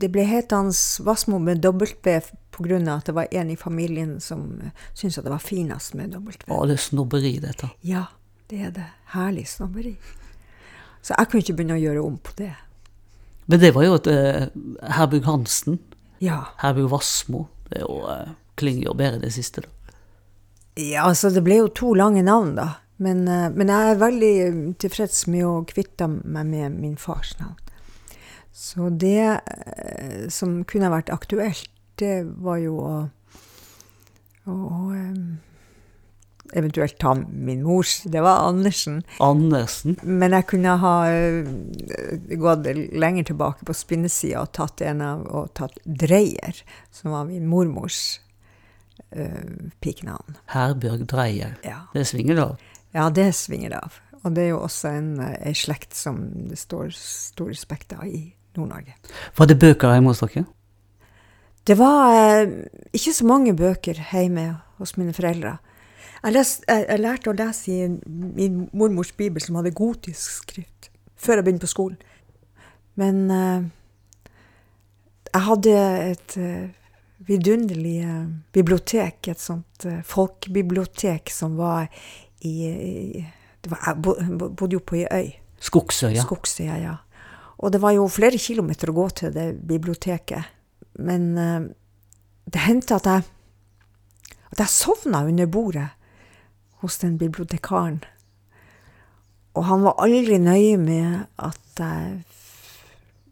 det 0.01 0.09
ble 0.11 0.25
hetende 0.25 0.73
Vassmo 1.05 1.37
med 1.37 1.61
W 1.61 1.85
pga. 2.53 2.95
at 2.95 3.05
det 3.05 3.15
var 3.15 3.27
en 3.31 3.49
i 3.49 3.55
familien 3.55 4.19
som 4.19 4.61
eh, 4.61 4.71
syntes 4.93 5.17
at 5.17 5.25
det 5.25 5.31
var 5.31 5.43
finest 5.43 5.93
med 5.93 6.15
W. 6.15 6.33
Å, 6.47 6.65
det 6.65 6.73
er 6.77 6.81
snobberi, 6.81 7.37
dette. 7.39 7.69
Ja, 7.81 8.07
det 8.49 8.61
er 8.61 8.71
det. 8.71 8.89
Herlig 9.13 9.47
snobberi. 9.47 9.95
Så 11.01 11.13
jeg 11.17 11.29
kunne 11.29 11.43
ikke 11.43 11.57
begynne 11.59 11.77
å 11.77 11.83
gjøre 11.83 12.03
om 12.03 12.17
på 12.17 12.35
det. 12.37 12.53
Men 13.45 13.59
det 13.59 13.73
var 13.75 13.85
jo 13.85 13.97
et 13.99 14.07
eh, 14.07 14.45
Herbjørg 14.95 15.25
Hansen. 15.27 15.79
Ja. 16.23 16.45
Herbjørg 16.61 16.93
Vassmo. 16.95 17.47
Det 17.69 17.83
jo, 17.83 18.03
eh, 18.09 18.31
klinger 18.59 18.87
jo 18.87 18.93
bedre, 18.97 19.19
det 19.21 19.33
siste. 19.35 19.65
da. 19.65 19.69
Ja, 20.79 21.03
altså 21.05 21.29
det 21.29 21.43
ble 21.45 21.59
jo 21.59 21.67
to 21.69 21.91
lange 21.93 22.23
navn, 22.25 22.55
da. 22.57 22.69
Men, 23.03 23.27
eh, 23.27 23.49
men 23.51 23.71
jeg 23.71 23.91
er 23.91 24.01
veldig 24.01 24.33
tilfreds 24.81 25.25
med 25.31 25.45
å 25.47 25.53
kvitte 25.67 26.07
meg 26.07 26.47
med 26.49 26.79
min 26.79 26.97
fars 26.99 27.35
navn. 27.41 27.59
Så 28.53 28.91
det 29.01 29.23
eh, 29.23 30.27
som 30.31 30.61
kunne 30.69 30.91
vært 30.93 31.11
aktuelt, 31.13 31.69
det 32.01 32.23
var 32.41 32.59
jo 32.61 32.77
å, 32.81 32.93
å 34.49 34.57
eh, 34.93 35.17
eventuelt 36.53 36.99
ta 37.01 37.15
min 37.17 37.63
mors. 37.65 37.99
Det 38.05 38.21
var 38.21 38.45
Andersen. 38.47 39.01
Andersen. 39.23 39.97
Men 40.03 40.35
jeg 40.37 40.47
kunne 40.53 40.75
ha 40.83 40.95
gått 42.43 42.69
lenger 42.93 43.31
tilbake 43.31 43.65
på 43.65 43.75
spinnesida 43.77 44.43
og 44.43 44.53
tatt 44.53 44.83
en 44.85 45.01
av 45.01 45.23
og 45.33 45.49
tatt 45.57 45.79
Dreyer, 45.83 46.61
som 46.93 47.15
var 47.15 47.25
min 47.31 47.47
mormors 47.49 48.19
uh, 49.17 49.71
pikenavn. 49.81 50.37
Herbjørg 50.53 51.07
Dreyer. 51.09 51.57
Ja. 51.65 51.79
Det 51.95 52.05
svinger 52.11 52.37
da. 52.37 52.47
Ja, 52.93 53.09
det 53.09 53.31
svinger 53.37 53.73
det 53.73 53.81
av. 53.83 53.99
Og 54.23 54.35
det 54.35 54.45
er 54.45 54.53
jo 54.53 54.61
også 54.63 54.93
en, 54.95 55.09
en 55.19 55.57
slekt 55.57 55.97
som 55.97 56.21
det 56.47 56.59
står 56.61 56.93
stor 56.95 57.51
respekt 57.51 57.95
av 57.97 58.05
i 58.07 58.29
Nord-Norge. 58.55 58.95
Var 59.35 59.49
det 59.49 59.59
bøker 59.59 59.95
hjemme 59.95 60.13
hos 60.13 60.23
dere? 60.23 60.45
Det 61.63 61.75
var 61.79 62.13
eh, 62.15 62.53
ikke 62.95 63.13
så 63.15 63.27
mange 63.27 63.55
bøker 63.55 63.99
hjemme 64.11 64.47
hos 64.79 64.95
mine 64.99 65.15
foreldre. 65.15 65.57
Jeg, 66.23 66.35
les, 66.37 66.55
jeg, 66.67 66.85
jeg 66.87 67.03
lærte 67.03 67.31
å 67.31 67.35
lese 67.35 67.71
i 67.71 67.87
min 68.39 68.65
mormors 68.71 69.11
bibel, 69.17 69.43
som 69.43 69.59
hadde 69.59 69.75
gotisk 69.75 70.43
skrift, 70.43 70.91
før 71.19 71.39
jeg 71.39 71.47
begynte 71.47 71.67
på 71.67 71.73
skolen. 71.73 71.99
Men 72.99 73.25
eh, 73.33 73.65
jeg 75.33 75.45
hadde 75.49 75.75
et 76.13 76.37
eh, 76.39 76.67
vidunderlig 77.27 77.97
eh, 78.05 78.25
bibliotek, 78.55 79.31
et 79.31 79.41
sånt 79.41 79.87
eh, 79.89 80.03
folkebibliotek 80.07 81.31
som 81.33 81.57
var 81.59 81.89
i, 82.43 82.53
i 82.67 83.25
det 83.63 83.71
var, 83.71 83.79
Jeg 83.87 84.01
bo, 84.03 84.13
bo- 84.39 84.49
bodde 84.49 84.75
jo 84.77 84.83
på 84.83 84.95
ei 84.99 85.05
øy. 85.11 85.29
Skogsøya. 85.63 86.21
Skogsøya, 86.25 86.77
ja. 86.81 86.95
Og 87.63 87.71
det 87.71 87.79
var 87.81 87.93
jo 87.95 88.07
flere 88.11 88.37
kilometer 88.41 88.91
å 88.91 88.95
gå 88.97 89.05
til 89.21 89.31
det 89.35 89.45
biblioteket. 89.67 90.43
Men 90.99 91.29
eh, 91.39 91.67
det 92.51 92.65
hendte 92.65 92.97
at 92.99 93.07
jeg, 93.07 93.23
at 94.51 94.59
jeg 94.65 94.67
sovna 94.73 95.23
under 95.25 95.47
bordet 95.47 95.87
hos 96.83 96.97
den 96.99 97.15
bibliotekaren. 97.17 98.01
Og 99.55 99.65
han 99.69 99.83
var 99.85 99.95
aldri 100.03 100.39
nøye 100.41 100.77
med 100.81 101.25
at 101.37 101.59
jeg 101.79 102.23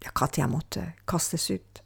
ja, 0.02 0.10
Når 0.17 0.38
jeg 0.38 0.50
måtte 0.50 0.82
kastes 1.08 1.50
ut. 1.52 1.82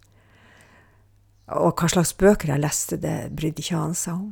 Og 1.52 1.74
hva 1.76 1.88
slags 1.92 2.14
bøker 2.16 2.54
jeg 2.54 2.62
leste, 2.64 2.96
det 2.98 3.32
brydde 3.36 3.60
ikke 3.62 3.76
han 3.82 3.94
seg 3.98 4.14
om. 4.14 4.30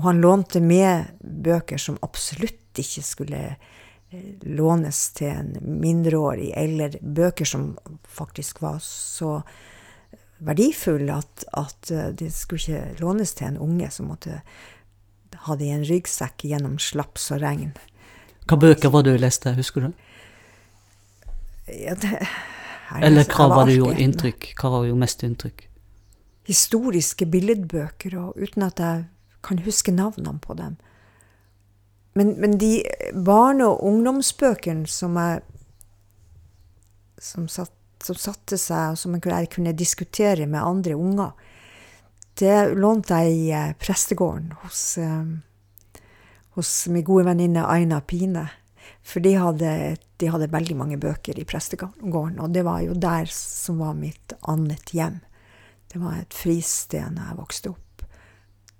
Og 0.00 0.06
han 0.06 0.22
lånte 0.22 0.62
med 0.64 1.20
bøker 1.20 1.80
som 1.80 1.98
absolutt 2.00 2.78
ikke 2.80 3.02
skulle 3.04 3.40
eh, 3.50 4.30
lånes 4.48 5.00
til 5.18 5.28
en 5.34 5.52
mindreårig, 5.82 6.54
eller 6.56 6.96
bøker 7.00 7.44
som 7.44 7.74
faktisk 8.08 8.62
var 8.64 8.80
så 8.84 9.40
verdifulle 10.40 11.20
at, 11.20 11.44
at 11.52 11.92
eh, 11.92 12.10
de 12.16 12.30
skulle 12.32 12.64
ikke 12.64 13.02
lånes 13.04 13.36
til 13.36 13.50
en 13.50 13.60
unge 13.60 13.90
som 13.92 14.08
måtte 14.08 14.40
ha 15.46 15.56
det 15.56 15.68
i 15.68 15.74
en 15.76 15.86
ryggsekk 15.86 16.48
gjennom 16.48 16.78
slaps 16.80 17.30
og 17.34 17.44
regn. 17.44 17.74
Hva 18.48 18.56
bøker 18.58 18.90
var 18.90 19.04
det 19.04 19.18
du 19.18 19.22
leste, 19.22 19.52
husker 19.54 19.84
du? 19.84 19.90
Ja, 21.70 21.92
det, 21.94 22.16
her, 22.88 23.02
Eller 23.04 23.28
hva 23.28 23.52
var 23.52 23.68
det 23.68 23.76
jo 23.76 23.92
inntrykk? 23.92 24.54
Hva 24.58 24.72
var 24.78 24.88
jo 24.88 24.96
mest 24.98 25.22
inntrykk? 25.22 25.68
historiske 26.50 27.26
billedbøker, 27.30 28.16
og 28.18 28.38
uten 28.40 28.66
at 28.66 28.80
jeg 28.82 29.04
kan 29.46 29.62
huske 29.64 29.92
navnene 29.94 30.38
på 30.42 30.54
dem. 30.58 30.76
Men, 32.18 32.34
men 32.42 32.58
de 32.58 32.82
barne- 33.14 33.68
og 33.68 33.84
ungdomsbøkene 33.86 34.88
som 34.90 35.16
jeg 35.16 35.42
som, 37.20 37.46
satt, 37.48 37.74
som 38.02 38.16
satte 38.16 38.58
seg, 38.58 38.94
og 38.94 38.98
som 38.98 39.16
jeg 39.16 39.50
kunne 39.52 39.76
diskutere 39.76 40.48
med 40.48 40.62
andre 40.64 40.96
unger, 40.96 41.32
det 42.40 42.72
lånte 42.80 43.18
jeg 43.20 43.36
i 43.36 43.50
eh, 43.52 43.72
prestegården 43.80 44.54
hos, 44.62 44.82
eh, 44.98 46.00
hos 46.56 46.70
min 46.88 47.04
gode 47.04 47.26
venninne 47.28 47.66
Aina 47.68 48.00
Pine. 48.00 48.46
For 49.04 49.20
de 49.24 49.34
hadde, 49.36 49.72
de 50.20 50.30
hadde 50.32 50.50
veldig 50.52 50.76
mange 50.76 50.98
bøker 51.00 51.38
i 51.38 51.46
prestegården, 51.48 52.38
og 52.40 52.54
det 52.54 52.64
var 52.64 52.80
jo 52.84 52.96
der 52.96 53.28
som 53.32 53.80
var 53.84 53.98
mitt 53.98 54.34
annet 54.48 54.94
hjem. 54.96 55.20
Det 55.92 56.00
var 56.00 56.20
et 56.20 56.36
fristed 56.36 57.12
når 57.12 57.30
jeg 57.30 57.40
vokste 57.40 57.72
opp. 57.74 57.89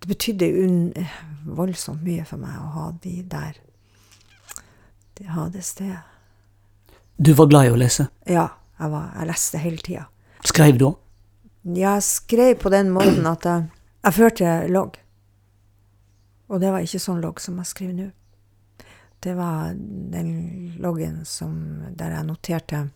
Det 0.00 0.08
betydde 0.08 0.46
voldsomt 1.44 2.04
mye 2.04 2.24
for 2.28 2.40
meg 2.40 2.56
å 2.56 2.70
ha 2.76 2.86
de 3.02 3.18
der. 3.28 3.58
De 5.18 5.28
ha 5.28 5.48
det 5.52 5.64
stedet. 5.66 6.00
Du 7.20 7.34
var 7.36 7.50
glad 7.50 7.68
i 7.68 7.72
å 7.74 7.76
lese. 7.76 8.06
Ja, 8.24 8.46
jeg, 8.78 8.92
var, 8.94 9.10
jeg 9.18 9.28
leste 9.28 9.60
hele 9.60 9.84
tida. 9.84 10.06
Skrev 10.48 10.78
du 10.80 10.86
òg? 10.88 10.96
Jeg 11.76 12.04
skrev 12.06 12.54
på 12.62 12.72
den 12.72 12.88
måten 12.94 13.26
at 13.28 13.44
jeg, 13.44 13.66
jeg 14.06 14.16
førte 14.16 14.54
logg. 14.72 14.96
Og 16.48 16.62
det 16.62 16.72
var 16.72 16.80
ikke 16.80 17.02
sånn 17.02 17.20
logg 17.20 17.42
som 17.44 17.60
jeg 17.60 17.68
skriver 17.68 17.98
nå. 17.98 18.08
Det 19.20 19.34
var 19.36 19.76
den 19.76 20.30
loggen 20.80 21.20
som, 21.28 21.52
der 21.92 22.16
jeg 22.16 22.28
noterte 22.30 22.86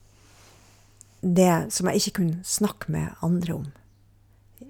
det 1.24 1.72
som 1.72 1.88
jeg 1.88 2.00
ikke 2.00 2.16
kunne 2.20 2.40
snakke 2.44 2.92
med 2.92 3.24
andre 3.24 3.54
om. 3.60 3.66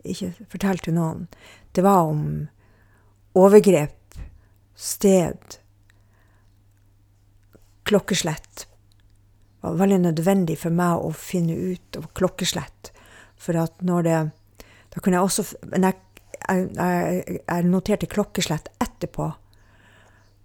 Ikke 0.03 0.33
fortelle 0.51 0.83
til 0.83 0.97
noen. 0.99 1.29
Det 1.74 1.82
var 1.82 2.06
om 2.06 2.46
overgrep, 3.34 4.14
sted, 4.74 5.38
klokkeslett. 7.82 8.66
Det 9.60 9.68
var 9.68 9.80
veldig 9.80 9.98
nødvendig 10.04 10.54
for 10.60 10.70
meg 10.70 11.02
å 11.02 11.10
finne 11.18 11.56
ut 11.56 11.98
av 11.98 12.06
klokkeslett. 12.14 12.92
For 13.34 13.58
at 13.58 13.82
når 13.82 14.02
det 14.06 14.18
Da 14.94 15.00
kunne 15.02 15.18
jeg 15.18 15.26
også 15.26 15.42
Men 15.72 15.82
jeg, 15.82 15.96
jeg, 16.46 17.40
jeg 17.48 17.64
noterte 17.66 18.06
klokkeslett 18.06 18.70
etterpå. 18.78 19.32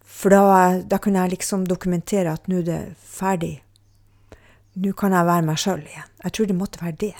For 0.02 0.34
da, 0.34 0.82
da 0.82 0.98
kunne 0.98 1.22
jeg 1.22 1.36
liksom 1.36 1.68
dokumentere 1.70 2.34
at 2.34 2.50
nå 2.50 2.64
er 2.64 2.66
det 2.72 2.82
ferdig. 2.98 3.60
Nå 4.82 4.98
kan 4.98 5.14
jeg 5.14 5.30
være 5.30 5.46
meg 5.46 5.62
sjøl 5.62 5.86
igjen. 5.86 6.10
Jeg 6.24 6.34
tror 6.34 6.50
det 6.50 6.58
måtte 6.58 6.82
være 6.82 7.00
det. 7.06 7.16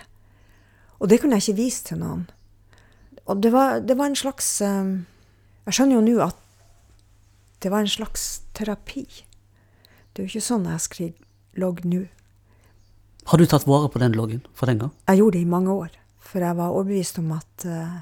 Og 0.98 1.14
det 1.14 1.22
kunne 1.22 1.38
jeg 1.38 1.52
ikke 1.52 1.62
vise 1.62 1.86
til 1.86 2.02
noen. 2.02 2.26
Og 3.30 3.42
det 3.44 3.52
var, 3.54 3.80
det 3.86 3.98
var 3.98 4.10
en 4.10 4.18
slags 4.18 4.48
um, 4.66 5.06
Jeg 5.68 5.78
skjønner 5.78 6.00
jo 6.00 6.06
nå 6.06 6.16
at 6.26 6.46
det 7.60 7.70
var 7.74 7.84
en 7.84 7.92
slags 7.92 8.42
terapi. 8.56 9.04
Det 10.16 10.22
er 10.22 10.30
jo 10.30 10.32
ikke 10.32 10.46
sånn 10.46 10.70
jeg 10.70 10.84
skriver 10.86 11.60
logg 11.60 11.82
nå. 11.84 12.06
Har 13.28 13.42
du 13.42 13.44
tatt 13.46 13.68
vare 13.68 13.90
på 13.92 14.00
den 14.00 14.16
loggen 14.16 14.40
fra 14.56 14.70
den 14.70 14.80
gang? 14.80 14.94
Jeg 15.12 15.20
gjorde 15.20 15.36
det 15.36 15.42
i 15.44 15.50
mange 15.52 15.76
år. 15.76 15.98
For 16.24 16.46
jeg 16.46 16.56
var 16.56 16.72
overbevist 16.72 17.20
om 17.20 17.34
at 17.36 17.66
uh, 17.68 18.00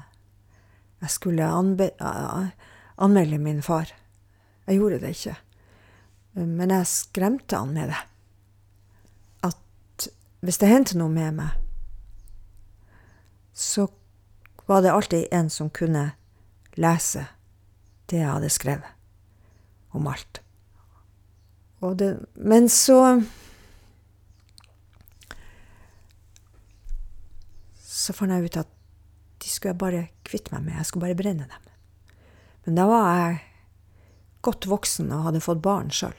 jeg 1.02 1.10
skulle 1.10 1.50
anbe 1.50 1.90
uh, 1.98 2.54
anmelde 3.02 3.42
min 3.42 3.60
far. 3.66 3.90
Jeg 4.68 4.78
gjorde 4.78 5.02
det 5.02 5.12
ikke. 5.16 5.34
Men 6.38 6.70
jeg 6.70 6.90
skremte 6.94 7.58
han 7.58 7.74
med 7.74 7.90
det. 7.90 8.00
At 9.50 10.08
hvis 10.46 10.62
det 10.62 10.70
hendte 10.70 10.98
noe 11.02 11.10
med 11.10 11.34
meg, 11.42 11.56
så 13.58 13.88
var 14.68 14.82
det 14.84 14.92
alltid 14.92 15.28
en 15.32 15.48
som 15.50 15.70
kunne 15.72 16.10
lese 16.76 17.24
det 18.08 18.20
jeg 18.20 18.28
hadde 18.28 18.50
skrevet 18.52 18.94
om 19.96 20.06
alt. 20.06 20.40
Det, 21.80 22.16
men 22.34 22.68
så 22.68 23.22
Så 27.98 28.14
fant 28.14 28.32
jeg 28.32 28.46
ut 28.46 28.56
at 28.56 28.68
de 29.42 29.48
skulle 29.50 29.72
jeg 29.74 29.80
bare 29.80 30.02
kvitte 30.24 30.52
meg 30.54 30.62
med. 30.64 30.76
Jeg 30.78 30.86
skulle 30.86 31.08
bare 31.08 31.18
brenne 31.18 31.48
dem. 31.50 31.64
Men 32.64 32.78
da 32.78 32.84
var 32.88 33.08
jeg 33.18 33.40
godt 34.46 34.68
voksen 34.70 35.10
og 35.12 35.26
hadde 35.26 35.42
fått 35.44 35.60
barn 35.64 35.90
sjøl. 35.92 36.14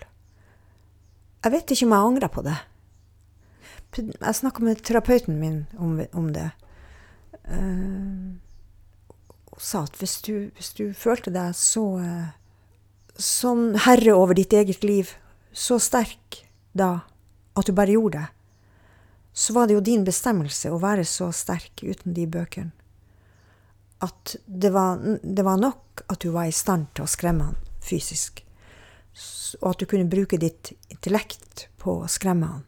Jeg 1.40 1.54
vet 1.56 1.72
ikke 1.72 1.88
om 1.88 1.96
jeg 1.96 2.10
angrer 2.12 2.34
på 2.36 2.44
det. 2.46 2.58
Jeg 3.96 4.38
snakka 4.38 4.66
med 4.66 4.84
terapeuten 4.86 5.40
min 5.40 5.64
om, 5.80 5.96
om 6.14 6.28
det. 6.36 6.50
Og 9.50 9.62
sa 9.62 9.84
at 9.84 9.96
hvis 10.00 10.20
du, 10.26 10.34
hvis 10.56 10.74
du 10.78 10.92
følte 10.94 11.34
deg 11.34 11.56
så 11.58 11.86
som 13.20 13.74
sånn 13.74 13.80
herre 13.84 14.14
over 14.16 14.38
ditt 14.38 14.54
eget 14.56 14.86
liv, 14.88 15.10
så 15.52 15.80
sterk 15.82 16.46
da 16.72 17.02
at 17.58 17.68
du 17.68 17.74
bare 17.76 17.92
gjorde 17.92 18.22
det, 18.22 18.28
så 19.34 19.54
var 19.54 19.68
det 19.68 19.76
jo 19.76 19.84
din 19.84 20.06
bestemmelse 20.08 20.72
å 20.72 20.80
være 20.82 21.04
så 21.08 21.30
sterk 21.36 21.84
uten 21.84 22.16
de 22.16 22.26
bøkene. 22.28 22.72
At 24.00 24.38
det 24.46 24.72
var, 24.72 25.02
det 25.24 25.44
var 25.44 25.60
nok 25.60 26.06
at 26.08 26.22
du 26.24 26.30
var 26.32 26.48
i 26.48 26.56
stand 26.56 26.88
til 26.96 27.04
å 27.04 27.12
skremme 27.12 27.50
han 27.50 27.60
fysisk. 27.84 28.46
Og 29.60 29.74
at 29.74 29.82
du 29.82 29.88
kunne 29.90 30.08
bruke 30.12 30.40
ditt 30.40 30.72
intellekt 30.88 31.68
på 31.82 31.98
å 32.00 32.08
skremme 32.12 32.48
han. 32.48 32.66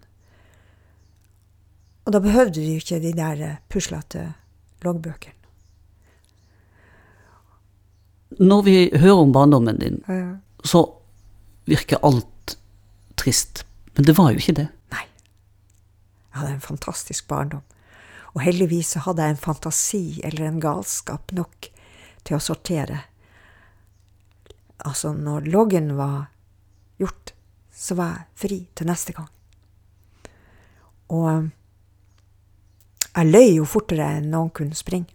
Og 2.04 2.16
da 2.16 2.20
behøvde 2.24 2.60
du 2.60 2.76
ikke 2.76 3.00
de 3.00 3.14
der 3.16 3.44
puslete 3.72 4.32
loggbøkene. 4.84 5.38
Når 8.42 8.62
vi 8.64 8.76
hører 8.96 9.22
om 9.26 9.34
barndommen 9.36 9.78
din, 9.80 10.00
Ja. 10.08 10.38
så 10.64 10.86
virker 11.68 12.00
alt 12.04 12.56
trist. 13.18 13.64
Men 13.96 14.06
det 14.06 14.18
var 14.18 14.32
jo 14.32 14.38
ikke 14.40 14.56
det. 14.56 14.70
Nei. 14.92 15.04
Jeg 16.34 16.40
hadde 16.40 16.54
en 16.54 16.62
fantastisk 16.62 17.28
barndom. 17.28 17.62
Og 18.34 18.42
heldigvis 18.42 18.88
så 18.96 19.00
hadde 19.00 19.22
jeg 19.24 19.30
en 19.36 19.38
fantasi 19.44 20.22
eller 20.24 20.48
en 20.48 20.62
galskap 20.62 21.32
nok 21.36 21.68
til 22.24 22.38
å 22.38 22.40
sortere. 22.40 23.02
Altså, 24.86 25.12
når 25.14 25.42
loggen 25.52 25.96
var 25.98 26.30
gjort, 27.00 27.34
så 27.74 27.96
var 27.96 28.08
jeg 28.16 28.26
fri 28.36 28.68
til 28.76 28.88
neste 28.88 29.14
gang. 29.14 29.28
Og 31.10 31.52
jeg 33.12 33.28
løy 33.28 33.58
jo 33.58 33.68
fortere 33.68 34.08
enn 34.18 34.30
noen 34.32 34.52
kunne 34.56 34.78
springe. 34.78 35.12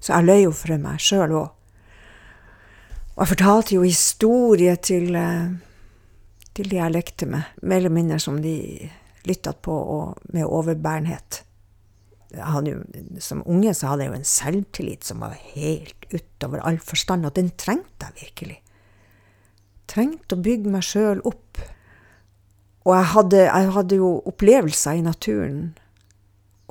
Så 0.00 0.12
jeg 0.12 0.26
løy 0.26 0.42
jo 0.44 0.52
for 0.54 0.76
meg 0.80 1.00
sjøl 1.02 1.32
òg. 1.32 1.48
Og 3.16 3.22
jeg 3.24 3.32
fortalte 3.32 3.74
jo 3.78 3.86
historier 3.86 4.76
til, 4.76 5.16
til 6.52 6.68
de 6.68 6.76
jeg 6.76 6.92
lekte 6.92 7.28
med, 7.30 7.48
mer 7.62 7.80
eller 7.80 7.94
mindre 7.96 8.18
som 8.20 8.42
de 8.44 8.56
lytta 9.26 9.54
på, 9.56 9.72
og 9.72 10.32
med 10.36 10.44
overbærenhet. 10.44 11.42
Jo, 12.36 12.82
som 13.22 13.42
unge 13.46 13.72
så 13.74 13.92
hadde 13.92 14.04
jeg 14.04 14.12
jo 14.12 14.18
en 14.18 14.28
selvtillit 14.28 15.06
som 15.06 15.22
var 15.24 15.38
helt 15.54 16.06
utover 16.12 16.60
all 16.60 16.78
forstand, 16.82 17.24
og 17.26 17.36
den 17.38 17.48
trengte 17.56 18.10
jeg 18.10 18.26
virkelig. 18.26 18.58
Trengte 19.88 20.36
å 20.36 20.44
bygge 20.44 20.74
meg 20.74 20.84
sjøl 20.84 21.22
opp. 21.24 21.62
Og 22.86 22.92
jeg 22.94 23.10
hadde, 23.14 23.42
jeg 23.46 23.72
hadde, 23.74 23.98
jo 23.98 24.10
opplevelser 24.28 25.00
i 25.00 25.06
naturen, 25.06 25.62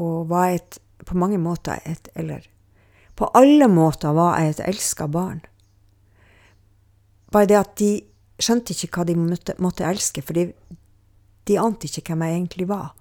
og 0.02 0.30
var 0.30 0.56
et, 0.56 0.80
på 1.06 1.18
mange 1.18 1.38
måter 1.38 1.80
et 1.86 2.10
Eller 2.16 2.48
på 3.16 3.30
alle 3.34 3.68
måter 3.72 4.12
var 4.12 4.40
jeg 4.40 4.50
et 4.50 4.64
elska 4.68 5.08
barn. 5.08 5.40
Bare 7.32 7.48
det 7.48 7.58
at 7.58 7.76
de 7.80 7.92
skjønte 8.40 8.76
ikke 8.76 8.92
hva 8.92 9.06
de 9.08 9.16
måtte, 9.16 9.56
måtte 9.64 9.88
elske, 9.88 10.22
for 10.22 10.36
de, 10.36 11.58
ante 11.60 11.88
ikke 11.88 12.12
hvem 12.12 12.26
jeg 12.26 12.36
egentlig 12.36 12.68
var. 12.68 12.92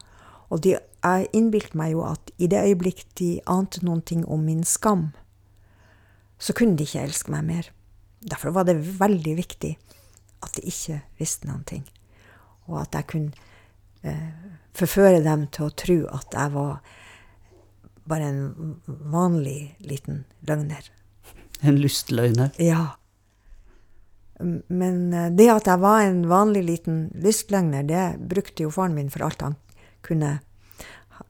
Og 0.55 0.63
de, 0.63 0.77
jeg 0.79 1.29
innbilte 1.35 1.79
meg 1.79 1.97
jo 1.97 2.05
at 2.07 2.31
i 2.39 2.47
det 2.47 2.63
øyeblikk 2.63 3.03
de 3.19 3.41
ante 3.51 3.83
noen 3.85 4.05
ting 4.07 4.23
om 4.31 4.47
min 4.47 4.63
skam, 4.63 5.09
så 6.39 6.55
kunne 6.55 6.79
de 6.79 6.87
ikke 6.87 7.03
elske 7.09 7.35
meg 7.35 7.45
mer. 7.49 7.71
Derfor 8.23 8.55
var 8.55 8.69
det 8.69 8.79
veldig 9.01 9.35
viktig 9.37 9.75
at 10.45 10.55
de 10.57 10.63
ikke 10.71 11.01
visste 11.19 11.49
noen 11.49 11.65
ting. 11.67 11.83
Og 12.71 12.81
at 12.85 12.95
jeg 12.95 13.09
kunne 13.11 13.33
eh, 14.07 14.31
forføre 14.75 15.23
dem 15.25 15.47
til 15.55 15.69
å 15.69 15.75
tro 15.79 15.99
at 16.15 16.35
jeg 16.35 16.53
var 16.55 16.79
bare 18.05 18.29
en 18.29 18.77
vanlig 18.87 19.75
liten 19.81 20.25
løgner. 20.45 20.91
En 21.65 21.79
lystløgner? 21.81 22.53
Ja. 22.61 22.97
Men 24.69 25.37
det 25.37 25.47
at 25.49 25.71
jeg 25.71 25.81
var 25.81 26.03
en 26.05 26.25
vanlig 26.29 26.65
liten 26.67 27.07
lystløgner, 27.15 27.87
det 27.89 28.05
brukte 28.19 28.67
jo 28.67 28.73
faren 28.75 28.97
min 28.97 29.13
for 29.13 29.25
alt 29.25 29.45
han 29.47 29.57
kunne. 30.05 30.37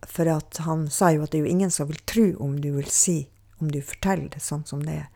For 0.08 0.28
at 0.32 0.58
han 0.64 0.88
sa 0.90 1.12
jo 1.14 1.22
at 1.24 1.32
det 1.32 1.42
er 1.42 1.46
jo 1.46 1.54
ingen 1.54 1.70
som 1.70 1.90
vil 1.90 2.00
tro 2.08 2.26
om 2.42 2.56
du 2.60 2.72
vil 2.78 2.88
si, 2.90 3.28
om 3.60 3.70
du 3.70 3.78
forteller 3.84 4.32
det 4.32 4.42
sånn 4.42 4.64
som 4.66 4.82
det 4.82 4.96
er. 5.04 5.10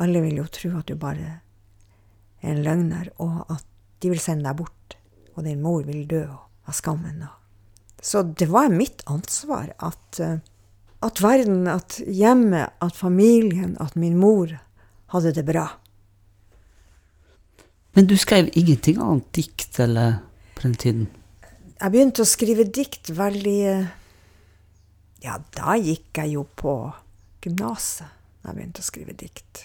Alle 0.00 0.22
vil 0.24 0.40
jo 0.40 0.46
tro 0.50 0.72
at 0.78 0.88
du 0.88 0.96
bare 0.98 1.40
er 2.40 2.54
en 2.54 2.64
løgner, 2.64 3.10
og 3.22 3.44
at 3.52 3.66
de 4.02 4.10
vil 4.12 4.22
sende 4.22 4.48
deg 4.48 4.58
bort, 4.58 4.96
og 5.34 5.44
din 5.46 5.62
mor 5.62 5.84
vil 5.86 6.06
dø 6.08 6.24
av 6.64 6.76
skammen. 6.76 7.24
Så 8.02 8.22
det 8.22 8.50
var 8.52 8.68
mitt 8.72 9.02
ansvar 9.10 9.72
at, 9.78 10.20
at 11.00 11.22
verden, 11.24 11.66
at 11.68 12.00
hjemmet, 12.06 12.74
at 12.84 12.96
familien, 12.96 13.76
at 13.80 13.96
min 13.96 14.18
mor 14.20 14.52
hadde 15.14 15.32
det 15.36 15.46
bra. 15.48 15.68
Men 17.94 18.08
du 18.10 18.16
skrev 18.18 18.50
ingenting 18.52 18.98
annet 18.98 19.28
dikt 19.36 19.78
eller 19.80 20.18
på 20.56 20.66
den 20.66 20.74
tiden? 20.74 21.06
Jeg 21.78 21.92
begynte 21.92 22.24
å 22.24 22.28
skrive 22.28 22.66
dikt 22.66 23.10
veldig 23.14 23.60
Ja, 25.24 25.38
da 25.56 25.76
gikk 25.80 26.18
jeg 26.20 26.34
jo 26.34 26.44
på 26.58 26.74
gymnaset 27.44 28.10
da 28.42 28.50
jeg 28.50 28.58
begynte 28.58 28.82
å 28.82 28.86
skrive 28.86 29.14
dikt. 29.16 29.62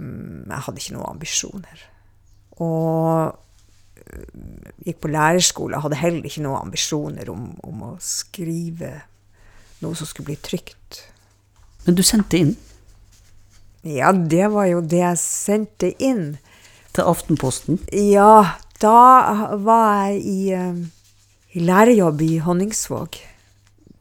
Jeg 0.00 0.64
hadde 0.64 0.80
ikke 0.80 0.94
noen 0.94 1.10
ambisjoner. 1.10 1.82
Og 2.64 3.34
gikk 4.82 5.00
på 5.02 5.10
lærerskole 5.12 5.80
hadde 5.82 6.00
heller 6.00 6.26
ikke 6.26 6.44
noen 6.44 6.68
ambisjoner 6.68 7.30
om, 7.32 7.52
om, 7.66 7.82
å 7.86 7.92
skrive 8.02 8.94
noe 9.82 9.98
som 9.98 10.08
skulle 10.08 10.32
bli 10.32 10.38
trygt. 10.42 11.02
Men 11.86 11.98
du 11.98 12.04
sendte 12.06 12.38
inn? 12.38 12.54
Ja, 13.82 14.12
det 14.12 14.46
var 14.54 14.68
jo 14.70 14.82
det 14.84 15.02
jeg 15.02 15.22
sendte 15.22 15.92
inn. 16.02 16.36
Til 16.92 17.08
Aftenposten? 17.08 17.78
Ja, 17.88 18.58
da 18.82 19.56
var 19.64 20.10
jeg 20.10 20.18
i, 20.28 20.42
i 21.56 21.62
lærerjobb 21.64 22.20
i 22.20 22.34
Honningsvåg. 22.44 23.16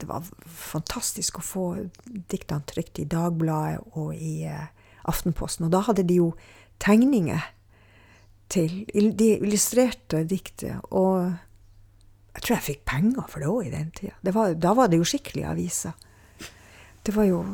Det 0.02 0.10
var 0.10 0.28
fantastisk 0.44 1.40
å 1.40 1.46
få 1.46 1.66
diktene 2.04 2.68
trykt 2.68 3.00
i 3.00 3.08
Dagbladet 3.08 3.96
og 3.96 4.12
i 4.18 4.44
Aftenposten. 5.08 5.70
Og 5.70 5.74
da 5.74 5.86
hadde 5.88 6.04
de 6.10 6.20
jo 6.20 6.34
tegninger 6.84 7.48
til 8.52 8.86
de 9.18 9.30
illustrerte 9.40 10.24
diktet. 10.28 10.82
Og 10.92 11.32
jeg 12.36 12.44
tror 12.44 12.56
jeg 12.58 12.66
fikk 12.68 12.82
penger 12.88 13.28
for 13.32 13.44
det 13.44 13.52
òg 13.52 13.68
i 13.68 13.74
den 13.74 13.92
tida. 13.96 14.54
da 14.56 14.74
var 14.74 14.88
det 14.92 15.00
jo 15.00 15.08
skikkelige 15.08 15.48
aviser. 15.48 15.94
Det 17.06 17.16
var 17.16 17.24
jo 17.30 17.46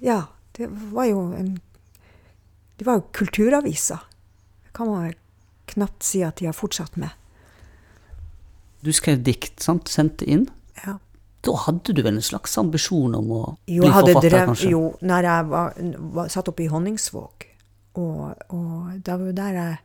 Ja, 0.00 0.22
det 0.56 0.68
var 0.92 1.04
jo 1.04 1.32
en 1.36 1.60
Det 2.78 2.86
var 2.86 2.94
jo 2.94 3.02
kulturaviser. 3.12 3.98
Det 4.64 4.72
kan 4.72 4.86
man 4.88 5.12
knapt 5.66 6.02
si 6.02 6.22
at 6.22 6.36
de 6.36 6.46
har 6.46 6.52
fortsatt 6.56 6.96
med. 6.96 7.10
Du 8.82 8.92
skrev 8.92 9.20
dikt, 9.22 9.60
sant? 9.60 9.88
Sendte 9.88 10.24
inn. 10.24 10.46
Ja. 10.86 10.96
Da 11.44 11.52
hadde 11.66 11.92
du 11.92 12.02
vel 12.02 12.16
en 12.16 12.22
slags 12.24 12.56
ambisjon 12.58 13.14
om 13.14 13.28
å 13.30 13.42
Jo, 13.68 13.82
bli 13.84 13.92
forfatter, 13.92 14.30
drev, 14.30 14.46
kanskje? 14.46 14.70
jo, 14.70 14.80
når 15.00 15.28
jeg 15.28 15.46
var, 15.50 15.74
var 16.16 16.28
satt 16.32 16.48
oppe 16.48 16.64
i 16.64 16.70
Honningsvåg, 16.72 17.46
og, 18.00 18.34
og 18.48 18.98
da 19.04 19.16
var 19.16 19.26
jo 19.26 19.36
der 19.36 19.52
jeg 19.60 19.78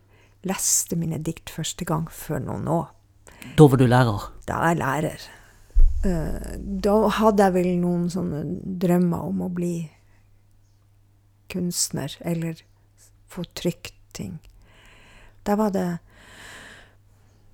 leste 0.45 0.97
mine 0.99 1.19
dikt 1.23 1.49
første 1.53 1.85
gang 1.87 2.05
for 2.11 2.41
noen 2.43 2.67
år. 2.69 2.91
Da 3.57 3.67
var 3.69 3.81
du 3.81 3.85
lærer. 3.87 4.29
Da 4.47 4.61
er 4.61 4.73
jeg 4.73 4.81
lærer. 4.81 5.25
Eh, 6.05 6.55
da 6.85 6.95
hadde 7.19 7.47
jeg 7.47 7.55
vel 7.55 7.69
noen 7.81 8.07
sånne 8.13 8.43
drømmer 8.81 9.29
om 9.29 9.45
å 9.45 9.51
bli 9.53 9.75
kunstner, 11.51 12.13
eller 12.25 12.61
få 13.31 13.45
trykt 13.57 13.95
ting. 14.17 14.39
Da 15.45 15.55
var 15.55 15.71
det 15.71 15.99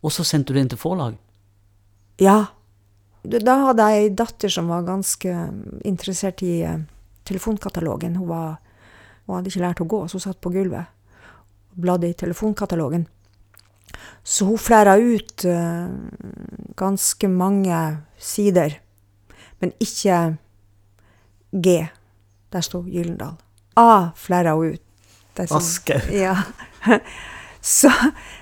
Og 0.02 0.10
så 0.10 0.24
sendte 0.26 0.50
du 0.50 0.58
det 0.58 0.62
inn 0.64 0.70
til 0.72 0.80
forlag. 0.82 1.18
Ja. 2.18 2.56
Da 3.22 3.38
da 3.38 3.58
hadde 3.68 3.86
jeg 3.92 4.06
ei 4.08 4.14
datter 4.18 4.50
som 4.50 4.72
var 4.72 4.88
ganske 4.88 5.30
interessert 5.86 6.42
i 6.42 6.64
eh, 6.66 6.80
telefonkatalogen. 7.30 8.16
Hun, 8.18 8.28
var, 8.28 8.58
hun 9.28 9.36
hadde 9.36 9.52
ikke 9.52 9.62
lært 9.62 9.84
å 9.84 9.86
gå, 9.86 10.00
så 10.08 10.18
hun 10.18 10.24
satt 10.26 10.42
på 10.42 10.50
gulvet 10.56 10.90
og 11.72 11.82
bladde 11.82 12.10
i 12.10 12.14
telefonkatalogen. 12.18 13.08
Så 14.24 14.46
hun 14.48 14.58
flæra 14.62 14.96
ut 15.02 15.46
uh, 15.46 15.90
ganske 16.80 17.28
mange 17.28 17.98
sider, 18.18 18.78
men 19.60 19.74
ikke 19.80 20.38
G. 21.52 21.88
Der 22.54 22.62
sto 22.62 22.82
Gyllendal. 22.84 23.36
A 23.78 24.10
flæra 24.16 24.54
hun 24.56 24.74
ut. 24.74 24.82
Der 25.38 25.46
sto- 25.48 25.60
Ja. 26.24 26.36
Så, 27.62 27.92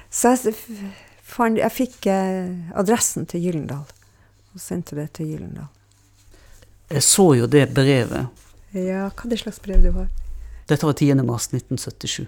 så 0.09 0.29
jeg, 0.29 0.53
f- 0.53 1.57
jeg 1.57 1.71
fikk 1.71 2.05
uh, 2.07 2.77
adressen 2.79 3.25
til 3.29 3.41
Gyllendal 3.43 3.83
og 4.53 4.61
sendte 4.63 4.95
det 4.97 5.11
til 5.13 5.25
Gyllendal. 5.33 5.67
Jeg 6.89 7.03
så 7.05 7.27
jo 7.37 7.45
det 7.45 7.67
brevet. 7.73 8.27
Ja, 8.73 9.09
hva 9.13 9.29
det 9.29 9.37
slags 9.41 9.59
brev 9.61 9.81
det 9.83 9.91
var? 9.93 10.07
Dette 10.69 10.85
var 10.85 10.93
10. 10.97 11.13
mars 11.25 11.47
1977. 11.53 12.27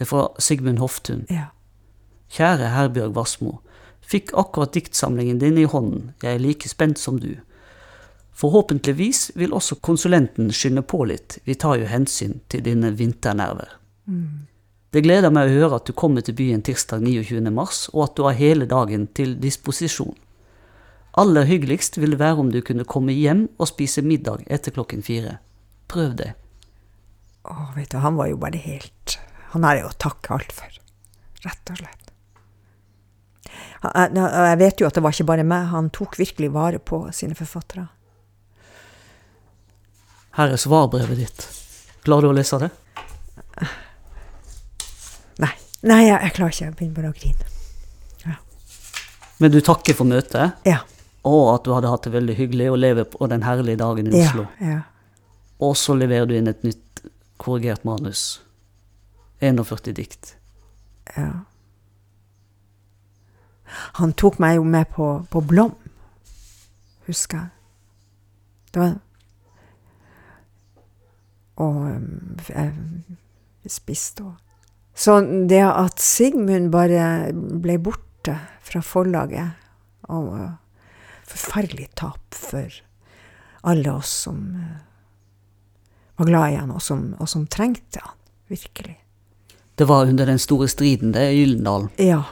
Det 0.00 0.06
er 0.06 0.08
fra 0.08 0.28
Sigmund 0.40 0.78
Hoftun. 0.80 1.26
Ja. 1.28 1.50
Kjære 2.32 2.70
Herbjørg 2.72 3.18
Wassmo. 3.18 3.58
Fikk 4.00 4.30
akkurat 4.32 4.72
diktsamlingen 4.72 5.42
din 5.42 5.58
i 5.60 5.66
hånden. 5.68 6.14
Jeg 6.22 6.38
er 6.38 6.40
like 6.40 6.70
spent 6.72 6.96
som 6.98 7.18
du. 7.20 7.34
Forhåpentligvis 8.32 9.36
vil 9.36 9.52
også 9.52 9.76
konsulenten 9.84 10.48
skynde 10.56 10.86
på 10.88 11.02
litt. 11.04 11.36
Vi 11.44 11.52
tar 11.52 11.76
jo 11.82 11.92
hensyn 11.92 12.40
til 12.48 12.64
dine 12.64 12.94
vinternerver. 12.96 13.76
Det 14.90 15.04
gleder 15.04 15.36
meg 15.36 15.50
å 15.50 15.60
høre 15.60 15.82
at 15.82 15.92
du 15.92 15.92
kommer 15.92 16.24
til 16.24 16.38
byen 16.40 16.64
tirsdag 16.64 17.04
29. 17.04 17.44
mars, 17.52 17.90
og 17.92 18.08
at 18.08 18.16
du 18.16 18.24
har 18.24 18.40
hele 18.40 18.64
dagen 18.64 19.04
til 19.12 19.36
disposisjon. 19.36 20.16
Aller 21.12 21.44
hyggeligst 21.44 22.00
vil 22.00 22.16
det 22.16 22.24
være 22.24 22.40
om 22.40 22.48
du 22.48 22.62
kunne 22.64 22.88
komme 22.88 23.12
hjem 23.12 23.50
og 23.58 23.68
spise 23.68 24.00
middag 24.00 24.48
etter 24.48 24.72
klokken 24.72 25.04
fire. 25.04 25.42
Prøv 25.92 26.16
det. 26.16 26.32
Å, 27.44 27.74
vet 27.76 27.92
du, 27.92 28.00
han 28.00 28.16
var 28.16 28.32
jo 28.32 28.40
bare 28.40 28.56
helt 28.64 29.20
Han 29.54 29.64
har 29.66 29.78
jeg 29.80 29.86
å 29.88 29.94
takke 29.98 30.34
alt 30.36 30.52
for. 30.54 30.76
Rett 31.44 31.72
og 31.72 31.80
slett. 31.80 31.96
Jeg, 33.80 34.58
vet 34.60 34.80
jo 34.82 34.86
at 34.86 34.94
det 34.98 35.02
var 35.02 35.14
ikke 35.16 35.28
bare 35.30 35.46
meg. 35.46 35.70
Han 35.72 35.88
tok 35.94 36.18
virkelig 36.20 36.50
vare 36.54 36.78
på 36.78 37.02
sine 37.16 37.34
forfattere. 37.38 37.86
Her 40.36 40.52
er 40.54 40.60
svarbrevet 40.60 41.18
ditt. 41.18 41.46
Klarer 42.04 42.28
du 42.28 42.30
å 42.30 42.36
lese 42.36 42.60
det? 42.62 42.68
Nei, 45.40 45.54
nei 45.88 46.02
jeg, 46.04 46.18
jeg 46.20 46.34
klarer 46.36 46.54
ikke. 46.54 46.68
Jeg 46.68 46.76
begynner 46.78 47.00
bare 47.00 47.10
å 47.10 47.16
grine. 47.16 47.46
Men 49.40 49.54
du 49.54 49.56
takker 49.64 49.96
for 49.96 50.04
møtet, 50.04 50.52
Ja. 50.68 50.82
og 51.24 51.46
at 51.54 51.64
du 51.64 51.70
hadde 51.72 51.88
hatt 51.88 52.04
det 52.04 52.12
veldig 52.12 52.34
hyggelig 52.36 52.66
å 52.68 52.76
leve 52.76 53.06
på 53.08 53.24
den 53.32 53.40
herlige 53.46 53.80
dagen 53.80 54.10
i 54.12 54.20
Ja. 54.20 54.44
Ja. 54.60 54.80
Og 55.64 55.76
så 55.80 55.96
leverer 55.96 56.28
du 56.28 56.34
inn 56.36 56.48
et 56.48 56.60
nytt 56.62 57.00
korrigert 57.40 57.82
manus. 57.88 58.42
41 59.40 59.94
dikt. 59.96 60.34
Ja. 61.16 61.30
Han 64.00 64.12
tok 64.18 64.40
meg 64.42 64.58
jo 64.58 64.66
med 64.66 64.90
på, 64.94 65.08
på 65.30 65.42
Blom, 65.46 65.74
husker 67.06 67.38
jeg. 67.38 67.48
Det 68.70 68.82
var 68.82 68.98
Og 71.60 71.76
um, 71.76 72.36
jeg 72.48 73.70
spiste 73.70 74.24
òg. 74.24 74.36
Så 74.96 75.18
det 75.48 75.60
at 75.60 76.00
Sigmund 76.00 76.70
bare 76.72 77.32
ble 77.34 77.76
borte 77.82 78.36
fra 78.64 78.80
forlaget 78.84 79.58
og 80.08 80.56
Forferdelig 81.30 81.92
tap 81.94 82.34
for 82.34 82.74
alle 83.70 83.92
oss 83.92 84.10
som 84.24 84.38
uh, 84.56 84.80
var 86.18 86.26
glad 86.26 86.52
i 86.52 86.56
han, 86.58 86.72
og 86.74 86.82
som, 86.82 87.04
og 87.22 87.28
som 87.30 87.46
trengte 87.46 88.02
han, 88.02 88.16
virkelig. 88.50 88.96
Det 89.80 89.86
var 89.88 90.06
under 90.10 90.26
den 90.28 90.38
store 90.42 90.68
striden 90.68 91.12
det 91.16 91.22
i 91.32 91.38
Gyllendal, 91.40 91.86
Ja. 91.98 92.22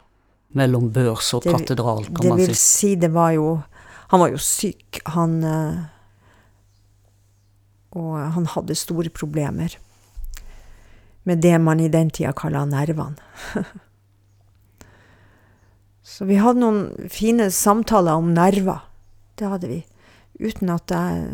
mellom 0.53 0.91
børs 0.93 1.31
og 1.33 1.43
Det- 1.43 1.53
katedral, 1.55 2.03
kan 2.05 2.13
det 2.21 2.29
man 2.29 2.37
vil 2.43 2.53
si. 2.55 2.61
si, 2.77 2.95
det 2.95 3.09
var 3.11 3.31
jo 3.33 3.47
Han 4.09 4.19
var 4.19 4.29
jo 4.31 4.37
syk. 4.37 4.99
Han 5.05 5.43
eh, 5.43 5.79
Og 7.91 8.17
han 8.33 8.45
hadde 8.45 8.75
store 8.75 9.09
problemer 9.09 9.75
med 11.25 11.41
det 11.41 11.59
man 11.61 11.79
i 11.79 11.87
den 11.89 12.09
tida 12.09 12.31
kalla 12.33 12.65
nervene. 12.65 13.17
Så 16.03 16.25
vi 16.25 16.35
hadde 16.41 16.59
noen 16.63 17.09
fine 17.11 17.49
samtaler 17.53 18.17
om 18.17 18.31
nerver. 18.33 18.81
Det 19.37 19.47
hadde 19.51 19.67
vi. 19.69 19.79
Uten 20.39 20.69
at 20.73 20.89
jeg 20.89 21.25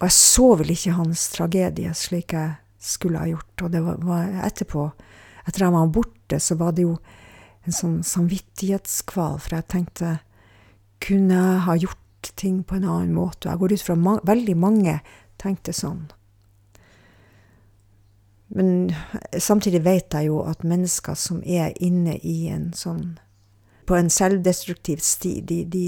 Og 0.00 0.06
jeg 0.08 0.12
så 0.12 0.48
vel 0.58 0.70
ikke 0.74 0.92
hans 0.92 1.28
tragedie 1.32 1.92
slik 1.94 2.32
jeg 2.36 2.56
skulle 2.86 3.20
ha 3.22 3.28
gjort. 3.30 3.66
Og 3.66 3.72
det 3.74 3.82
var, 3.84 4.32
etterpå, 4.46 4.88
etter 5.44 5.62
at 5.62 5.66
han 5.66 5.76
var 5.76 5.94
borte, 5.94 6.40
så 6.40 6.58
var 6.58 6.74
det 6.76 6.86
jo 6.86 6.96
en 7.66 7.74
sånn 7.74 8.00
samvittighetskval, 8.06 9.40
for 9.42 9.58
jeg 9.58 9.70
tenkte 9.72 10.18
kunne 11.02 11.36
jeg 11.36 11.62
ha 11.66 11.74
gjort 11.76 12.30
ting 12.38 12.62
på 12.64 12.78
en 12.78 12.86
annen 12.86 13.14
måte? 13.14 13.46
Og 13.46 13.52
jeg 13.52 13.62
går 13.62 13.74
ut 13.74 13.86
fra 13.86 13.96
ma 14.00 14.16
veldig 14.26 14.56
mange 14.58 14.98
tenkte 15.40 15.74
sånn. 15.76 16.06
Men 18.56 18.94
samtidig 19.42 19.82
vet 19.84 20.14
jeg 20.14 20.28
jo 20.30 20.40
at 20.46 20.64
mennesker 20.66 21.18
som 21.18 21.42
er 21.42 21.74
inne 21.82 22.14
i 22.22 22.46
en 22.54 22.68
sånn 22.78 23.16
På 23.86 23.94
en 23.98 24.08
selvdestruktiv 24.10 25.02
sti, 25.02 25.40
de, 25.46 25.60
de, 25.70 25.82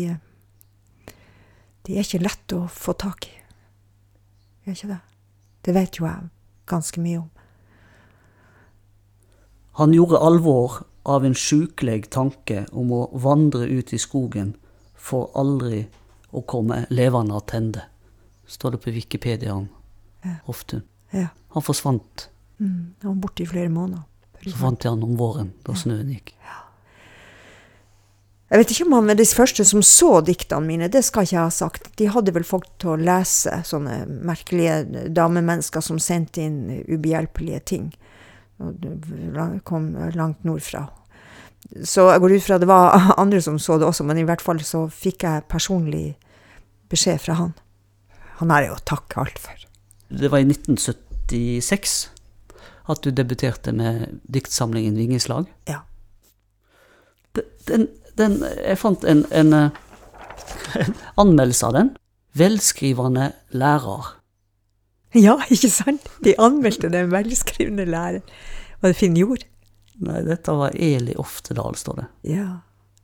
de 1.86 1.94
er 1.96 2.05
ikke 2.05 2.20
lett 2.22 2.53
å 2.55 2.61
få 2.70 2.94
tak 2.94 3.26
i. 3.26 3.32
Er 4.66 4.76
ikke 4.76 4.90
det? 4.92 4.99
Det 5.66 5.74
vet 5.74 5.99
jo 5.99 6.07
jeg 6.07 6.28
ganske 6.69 7.03
mye 7.03 7.23
om. 7.25 7.31
Han 9.79 9.95
gjorde 9.95 10.19
alvor 10.19 10.81
av 11.09 11.25
en 11.25 11.37
sjukleg 11.39 12.09
tanke 12.11 12.64
om 12.73 12.91
å 12.93 13.05
vandre 13.14 13.69
ut 13.71 13.93
i 13.95 14.01
skogen 14.01 14.57
for 14.99 15.31
aldri 15.39 15.85
å 16.35 16.43
komme 16.43 16.83
levende 16.91 17.39
attende. 17.39 17.85
Står 18.49 18.75
det 18.75 18.83
på 18.85 18.95
Wikipedia 18.97 19.55
om 19.55 19.69
Hoftun. 20.49 20.83
Ja. 21.14 21.29
Han 21.55 21.64
forsvant. 21.64 22.29
Mm, 22.59 22.95
han 23.03 23.12
var 23.14 23.21
borte 23.23 23.45
i 23.45 23.49
flere 23.49 23.71
måneder. 23.73 24.03
Så 24.43 24.57
fant 24.59 24.85
jeg 24.85 24.93
han 24.93 25.03
om 25.03 25.14
våren, 25.19 25.53
da 25.66 25.75
snøen 25.79 26.11
gikk. 26.12 26.35
Jeg 28.49 28.62
vet 28.62 28.70
ikke 28.72 28.84
om 28.86 28.94
han 28.96 29.11
var 29.11 29.18
de 29.18 29.24
første 29.28 29.64
som 29.68 29.82
så 29.84 30.22
diktene 30.24 30.64
mine, 30.64 30.88
det 30.88 31.03
skal 31.05 31.26
ikke 31.26 31.34
jeg 31.36 31.42
ha 31.42 31.53
sagt. 31.53 31.90
De 32.01 32.07
hadde 32.09 32.32
vel 32.32 32.46
folk 32.49 32.64
til 32.80 32.94
å 32.94 33.01
lese, 33.01 33.59
sånne 33.68 34.07
merkelige 34.09 35.11
damemennesker 35.12 35.84
som 35.84 36.01
sendte 36.01 36.46
inn 36.46 36.62
ubehjelpelige 36.88 37.61
ting. 37.74 37.90
Og 38.64 38.88
kom 39.68 39.90
langt 40.16 40.49
nordfra. 40.49 40.86
Så 41.84 42.07
jeg 42.09 42.22
går 42.24 42.38
ut 42.38 42.46
fra 42.46 42.59
det 42.59 42.70
var 42.70 42.96
andre 43.22 43.42
som 43.44 43.59
så 43.61 43.76
det 43.76 43.88
også, 43.90 44.07
men 44.09 44.22
i 44.22 44.26
hvert 44.28 44.44
fall 44.44 44.62
så 44.64 44.86
fikk 44.88 45.28
jeg 45.28 45.49
personlig 45.53 46.07
beskjed 46.88 47.20
fra 47.20 47.36
han. 47.42 47.53
Han 48.40 48.55
er 48.55 48.70
jo 48.70 48.78
å 48.78 48.84
takke 48.88 49.20
alt 49.20 49.42
for. 49.42 49.68
Det 50.09 50.30
var 50.32 50.40
i 50.40 50.49
1976 50.49 51.99
at 52.88 53.05
du 53.05 53.12
debuterte 53.12 53.74
med 53.76 54.22
diktsamlingen 54.24 54.96
Vingeslag. 54.96 55.51
Ja. 55.68 55.82
Den, 57.68 57.90
den, 58.19 58.39
jeg 58.43 58.79
fant 58.81 59.05
en, 59.09 59.25
en, 59.31 59.57
eh, 59.57 60.79
en 60.83 60.95
anmeldelse 61.25 61.66
av 61.69 61.77
den. 61.79 61.93
Velskrivende 62.39 63.33
lærer. 63.57 64.14
Ja, 65.16 65.39
ikke 65.49 65.71
sant? 65.73 66.09
De 66.25 66.35
anmeldte 66.39 66.91
den 66.93 67.11
velskrivende 67.12 67.87
læreren. 67.89 68.27
Var 68.83 68.93
det 68.93 68.99
Finn 68.99 69.16
Jord? 69.19 69.47
Nei, 70.05 70.21
dette 70.27 70.55
var 70.55 70.77
Eli 70.77 71.16
Oftedal, 71.19 71.75
står 71.79 72.03
det. 72.03 72.07
Ja. 72.37 72.49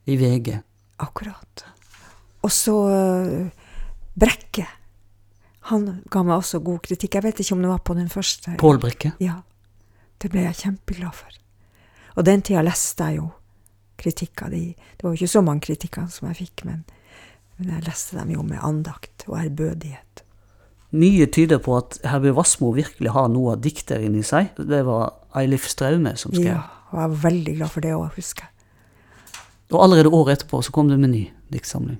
I 0.07 0.15
VG. 0.21 0.53
Akkurat. 1.03 1.65
Og 2.45 2.53
så 2.53 2.75
øh, 2.93 3.47
Brekke. 4.15 4.67
Han 5.71 5.87
ga 6.13 6.21
meg 6.23 6.37
også 6.37 6.61
god 6.63 6.83
kritikk. 6.85 7.17
Jeg 7.17 7.25
vet 7.25 7.41
ikke 7.41 7.57
om 7.57 7.65
det 7.65 7.71
var 7.73 7.81
på 7.83 7.97
den 7.97 8.07
første. 8.13 8.53
Pål 8.61 8.79
Brekke. 8.83 9.15
Ja. 9.19 9.41
Det 10.21 10.29
ble 10.31 10.45
jeg 10.45 10.61
kjempeglad 10.61 11.17
for. 11.17 11.41
Og 12.15 12.27
den 12.29 12.45
tida 12.45 12.61
leste 12.63 13.09
jeg 13.09 13.19
jo 13.19 13.31
kritikker. 14.01 14.51
De, 14.53 14.75
det 14.75 15.05
var 15.05 15.13
jo 15.13 15.19
ikke 15.19 15.35
så 15.35 15.43
mange 15.45 15.65
kritikker 15.67 16.07
som 16.11 16.29
jeg 16.31 16.39
fikk, 16.43 16.65
men, 16.69 16.83
men 17.57 17.75
jeg 17.75 17.87
leste 17.87 18.19
dem 18.19 18.33
jo 18.35 18.45
med 18.47 18.63
andakt 18.65 19.27
og 19.29 19.39
ærbødighet. 19.41 20.25
Mye 20.95 21.27
tyder 21.27 21.59
på 21.59 21.75
at 21.75 21.97
Herbjørg 22.07 22.37
Wassmo 22.37 22.71
virkelig 22.75 23.11
har 23.11 23.27
noe 23.31 23.55
av 23.55 23.63
dikter 23.63 24.03
inni 24.05 24.23
seg. 24.23 24.53
Det 24.55 24.83
var 24.87 25.15
Eilif 25.35 25.67
Straume 25.67 26.13
som 26.19 26.31
skrev. 26.31 26.53
Ja, 26.53 26.61
og 26.91 26.99
jeg 26.99 27.11
var 27.11 27.23
veldig 27.25 27.55
glad 27.57 27.73
for 27.73 27.83
det 27.83 27.95
òg, 27.97 28.11
husker 28.15 28.45
jeg. 28.45 28.51
Og 29.73 29.81
allerede 29.81 30.13
året 30.13 30.37
etterpå 30.37 30.61
så 30.63 30.71
kom 30.71 30.91
det 30.91 30.99
med 31.01 31.11
ny 31.11 31.23
diktsamling. 31.51 31.97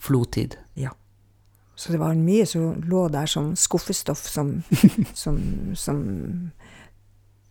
Flotid. 0.00 0.56
Ja. 0.78 0.94
Så 1.78 1.92
det 1.92 2.00
var 2.00 2.16
mye 2.18 2.46
som 2.48 2.80
lå 2.88 3.04
der 3.12 3.28
som 3.30 3.52
skuffestoff 3.56 4.24
som, 4.26 4.62
som, 5.22 5.38
som 5.78 6.00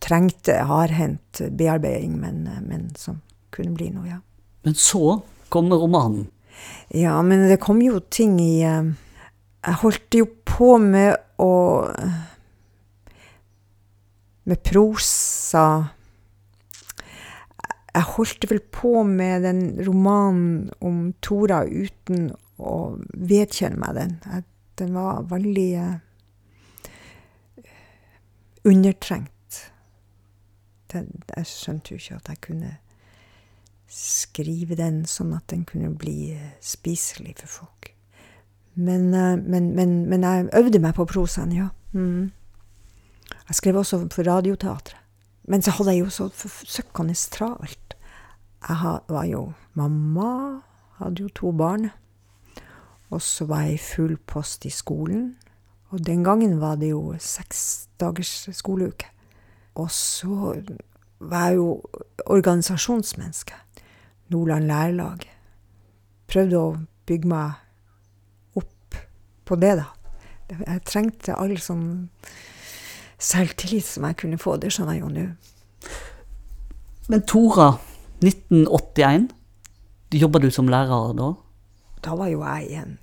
trengte 0.03 0.57
hardhendt 0.67 1.45
bearbeiding, 1.57 2.17
men, 2.19 2.43
men 2.67 2.89
som 2.99 3.21
kunne 3.53 3.75
bli 3.77 3.89
noe, 3.93 4.07
ja. 4.09 4.19
Men 4.67 4.75
så 4.75 5.21
kommer 5.49 5.79
romanen. 5.81 6.27
Ja, 6.89 7.21
men 7.21 7.47
det 7.49 7.59
kom 7.61 7.81
jo 7.81 7.99
ting 7.99 8.39
i 8.41 8.63
eh, 8.65 8.89
Jeg 9.67 9.79
holdt 9.83 10.15
jo 10.17 10.25
på 10.47 10.77
med 10.81 11.13
å 11.37 11.51
Med 14.47 14.63
prosa 14.65 15.65
Jeg 17.93 18.09
holdt 18.15 18.49
vel 18.49 18.63
på 18.73 19.03
med 19.03 19.45
den 19.45 19.61
romanen 19.85 20.71
om 20.81 21.13
Tora 21.21 21.63
uten 21.65 22.31
å 22.57 22.73
vedkjenne 23.13 23.77
meg 23.77 23.95
den. 23.97 24.43
Den 24.77 24.93
var 24.97 25.25
veldig 25.29 25.69
eh, 25.77 25.95
undertrengt. 28.65 29.61
Den, 30.93 31.09
jeg 31.35 31.49
skjønte 31.49 31.93
jo 31.93 32.01
ikke 32.01 32.19
at 32.19 32.31
jeg 32.33 32.43
kunne 32.47 32.71
skrive 33.87 34.75
den 34.75 35.05
sånn 35.07 35.33
at 35.37 35.47
den 35.51 35.63
kunne 35.67 35.93
bli 35.95 36.33
eh, 36.35 36.55
spiselig 36.61 37.37
for 37.41 37.53
folk. 37.61 37.91
Men, 38.75 39.13
eh, 39.13 39.35
men, 39.37 39.71
men, 39.75 39.99
men 40.09 40.23
jeg 40.23 40.49
øvde 40.59 40.81
meg 40.83 40.95
på 40.97 41.07
prosaen, 41.09 41.55
ja. 41.55 41.69
Mm. 41.93 42.31
Jeg 43.47 43.55
skrev 43.55 43.79
også 43.79 44.03
for 44.11 44.27
Radioteatret. 44.27 45.03
Men 45.47 45.61
så 45.63 45.71
hadde 45.71 45.93
jeg 45.95 46.03
jo 46.03 46.09
så 46.11 46.27
søkkende 46.67 47.13
travelt. 47.31 47.95
Jeg 48.67 48.99
var 49.07 49.23
jo 49.23 49.53
mamma, 49.73 50.61
hadde 50.99 51.23
jo 51.23 51.29
to 51.29 51.51
barn. 51.51 51.89
Og 53.09 53.21
så 53.21 53.45
var 53.45 53.61
jeg 53.61 53.73
i 53.73 53.77
full 53.77 54.17
post 54.17 54.65
i 54.65 54.69
skolen. 54.69 55.37
Og 55.89 56.05
den 56.05 56.23
gangen 56.23 56.59
var 56.59 56.75
det 56.75 56.89
jo 56.89 57.15
seks 57.19 57.87
dagers 57.99 58.49
skoleuke. 58.51 59.07
Og 59.75 59.91
så 59.91 60.61
var 61.19 61.47
jeg 61.47 61.55
jo 61.55 61.81
organisasjonsmenneske. 62.25 63.53
Nordland 64.33 64.67
Lærlag. 64.67 65.25
Prøvde 66.27 66.59
å 66.59 66.75
bygge 67.07 67.31
meg 67.31 68.59
opp 68.59 68.99
på 69.47 69.59
det, 69.61 69.77
da. 69.79 69.87
Jeg 70.51 70.83
trengte 70.87 71.35
all 71.35 71.55
sånn 71.59 71.87
selvtillit 73.19 73.87
som 73.87 74.07
jeg 74.07 74.19
kunne 74.21 74.39
få. 74.39 74.57
Det 74.61 74.71
skjønner 74.73 74.97
jeg 74.97 75.03
jo 75.03 75.11
nå. 75.11 75.25
Men 77.07 77.23
Tora, 77.27 77.73
1981. 78.23 79.29
Jobba 80.17 80.39
du 80.39 80.49
som 80.51 80.69
lærer 80.71 81.13
da? 81.17 81.33
Da 82.03 82.15
var 82.15 82.31
jo 82.31 82.43
jeg 82.43 82.69
i 82.71 82.77
en 82.79 82.97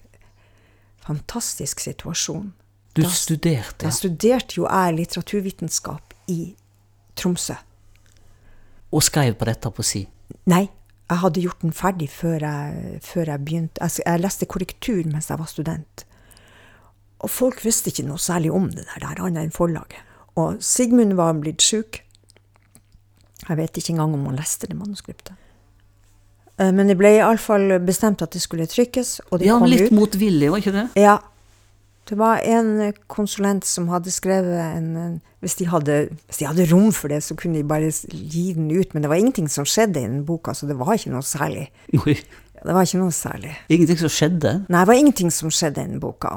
fantastisk 1.04 1.82
situasjon. 1.84 2.52
Du 2.96 3.02
da, 3.02 3.10
studerte? 3.10 3.84
Da 3.84 3.92
studerte 3.92 4.56
jo 4.60 4.68
jeg 4.68 4.96
litteraturvitenskap 4.96 6.14
i 6.32 6.54
Tromsø. 7.18 7.56
Og 8.94 9.02
skrev 9.02 9.34
på 9.36 9.48
dette 9.48 9.72
på 9.74 9.84
si? 9.84 10.04
Nei, 10.50 10.64
jeg 11.10 11.20
hadde 11.20 11.44
gjort 11.44 11.60
den 11.62 11.74
ferdig 11.76 12.08
før 12.10 12.40
jeg, 12.40 12.98
før 13.04 13.28
jeg 13.28 13.44
begynte. 13.44 13.80
Jeg, 13.82 14.04
jeg, 14.06 14.22
leste 14.24 14.48
korrektur 14.48 15.02
mens 15.10 15.28
jeg 15.30 15.40
var 15.40 15.50
student. 15.50 16.06
Og 17.24 17.30
folk 17.32 17.60
visste 17.64 17.92
ikke 17.92 18.06
noe 18.08 18.20
særlig 18.20 18.52
om 18.52 18.70
det 18.72 18.86
der, 18.86 19.04
der 19.04 19.22
annet 19.24 19.48
enn 19.48 19.54
forlaget. 19.54 20.00
Og 20.40 20.58
Sigmund 20.64 21.14
var 21.18 21.36
blitt 21.38 21.62
sjuk. 21.62 22.00
Jeg 23.44 23.56
vet 23.60 23.76
ikke 23.76 23.94
engang 23.94 24.16
om 24.16 24.24
han 24.30 24.40
leste 24.40 24.68
det 24.70 24.76
manuskriptet. 24.78 25.36
Men 26.58 26.86
det 26.86 26.96
ble 26.98 27.16
iallfall 27.18 27.80
bestemt 27.82 28.22
at 28.22 28.34
det 28.34 28.42
skulle 28.42 28.66
trykkes. 28.70 29.16
Og 29.30 29.40
det 29.42 29.48
ja, 29.48 29.58
kom 29.58 29.68
litt 29.68 29.90
ut. 29.90 29.94
motvillig, 29.96 30.50
var 30.52 30.62
ikke 30.62 30.74
det? 30.74 30.86
Ja. 30.98 31.18
Det 32.04 32.18
var 32.20 32.42
en 32.44 32.92
konsulent 33.08 33.64
som 33.64 33.88
hadde 33.88 34.12
skrevet 34.12 34.60
en, 34.60 34.88
en 35.00 35.14
hvis, 35.40 35.56
de 35.56 35.68
hadde, 35.68 35.94
hvis 36.28 36.40
de 36.42 36.48
hadde 36.48 36.66
rom 36.68 36.90
for 36.92 37.12
det, 37.12 37.22
så 37.24 37.36
kunne 37.36 37.60
de 37.60 37.68
bare 37.68 37.88
gi 38.12 38.50
den 38.56 38.70
ut. 38.72 38.92
Men 38.92 39.04
det 39.04 39.10
var 39.12 39.20
ingenting 39.20 39.48
som 39.52 39.64
skjedde 39.68 40.02
i 40.02 40.08
den 40.08 40.24
boka, 40.28 40.52
så 40.56 40.68
det 40.68 40.76
var 40.80 40.96
ikke 40.96 41.14
noe 41.14 41.24
særlig. 41.24 41.70
Oi. 42.04 42.16
Det 42.64 42.72
var 42.72 42.86
ikke 42.86 43.00
noe 43.02 43.12
særlig. 43.12 43.50
Ingenting 43.68 43.98
som 44.00 44.12
skjedde? 44.12 44.52
Nei, 44.72 44.78
det 44.80 44.88
var 44.88 45.00
ingenting 45.00 45.32
som 45.34 45.50
skjedde 45.52 45.82
i 45.82 45.88
den 45.90 46.00
boka. 46.00 46.30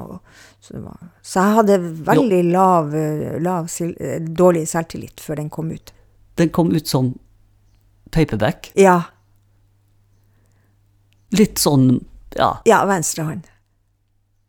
Så, 0.59 0.74
det 0.76 0.82
var, 0.84 1.11
så 1.24 1.43
jeg 1.43 1.57
hadde 1.59 1.78
veldig 2.09 2.39
lav, 2.49 2.97
lav, 3.43 3.70
dårlig 4.39 4.65
selvtillit 4.68 5.24
før 5.24 5.39
den 5.39 5.51
kom 5.53 5.72
ut. 5.72 5.93
Den 6.39 6.51
kom 6.53 6.74
ut 6.76 6.88
som 6.88 7.13
paperback? 8.11 8.74
Ja. 8.76 9.01
Litt 11.36 11.63
sånn, 11.63 12.01
ja. 12.36 12.57
Ja, 12.68 12.82
venstre 12.88 13.28
hånd. 13.28 13.47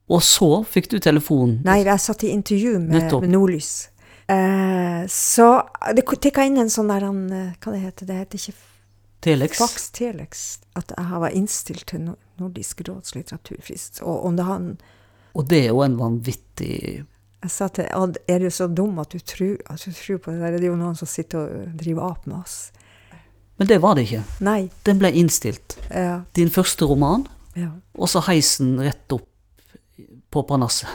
Og 0.08 0.22
så 0.24 0.50
fikk 0.64 0.88
du 0.92 0.98
telefon? 1.04 1.58
Nei, 1.66 1.82
jeg 1.84 2.00
satt 2.00 2.24
i 2.24 2.32
intervju 2.32 2.78
med, 2.80 3.12
med 3.12 3.32
Nordlys. 3.32 3.90
Eh, 4.28 5.04
så 5.08 5.48
det 5.96 6.04
tikka 6.08 6.44
inn 6.48 6.58
en 6.60 6.72
sånn 6.72 6.90
der 6.92 7.04
han, 7.06 7.20
Hva 7.60 7.72
det 7.72 7.82
heter 7.84 8.08
det? 8.08 8.16
heter 8.24 8.42
ikke 8.42 8.56
Telex? 9.24 9.58
Fax 9.58 9.90
Telex. 9.90 10.46
At 10.78 10.92
jeg 10.96 11.20
var 11.24 11.34
innstilt 11.34 11.86
til 11.90 12.10
Nordisk 12.38 12.82
råds 12.88 13.14
litteraturfrist. 13.16 14.02
Og, 14.02 14.24
og, 14.24 14.42
han, 14.46 14.74
og 15.34 15.48
det 15.50 15.64
er 15.66 15.72
jo 15.72 15.82
en 15.84 15.96
vanvittig 15.98 16.74
Jeg 17.42 17.52
sa 17.54 17.68
til 17.70 17.88
Odd, 17.94 18.18
er 18.28 18.42
du 18.42 18.50
så 18.50 18.66
dum 18.66 18.98
at 19.02 19.12
du 19.14 19.20
tror, 19.20 19.56
at 19.70 19.84
du 19.84 19.94
tror 19.94 20.22
på 20.22 20.34
det 20.34 20.42
der? 20.42 20.58
Det 20.58 20.68
er 20.68 20.72
jo 20.72 20.78
noen 20.80 20.98
som 20.98 21.10
sitter 21.10 21.44
og 21.44 21.78
driver 21.78 22.10
ap 22.10 22.26
med 22.26 22.40
oss. 22.40 22.58
Men 23.58 23.70
det 23.70 23.80
var 23.82 23.98
det 23.98 24.06
ikke. 24.06 24.22
Nei. 24.46 24.60
Den 24.86 25.00
ble 25.00 25.10
innstilt. 25.18 25.78
Ja. 25.90 26.20
Din 26.38 26.50
første 26.50 26.86
roman, 26.86 27.26
ja. 27.58 27.72
og 27.98 28.10
så 28.10 28.22
heisen 28.28 28.76
rett 28.82 29.14
opp 29.14 29.26
på 30.30 30.42
Parnasset. 30.48 30.88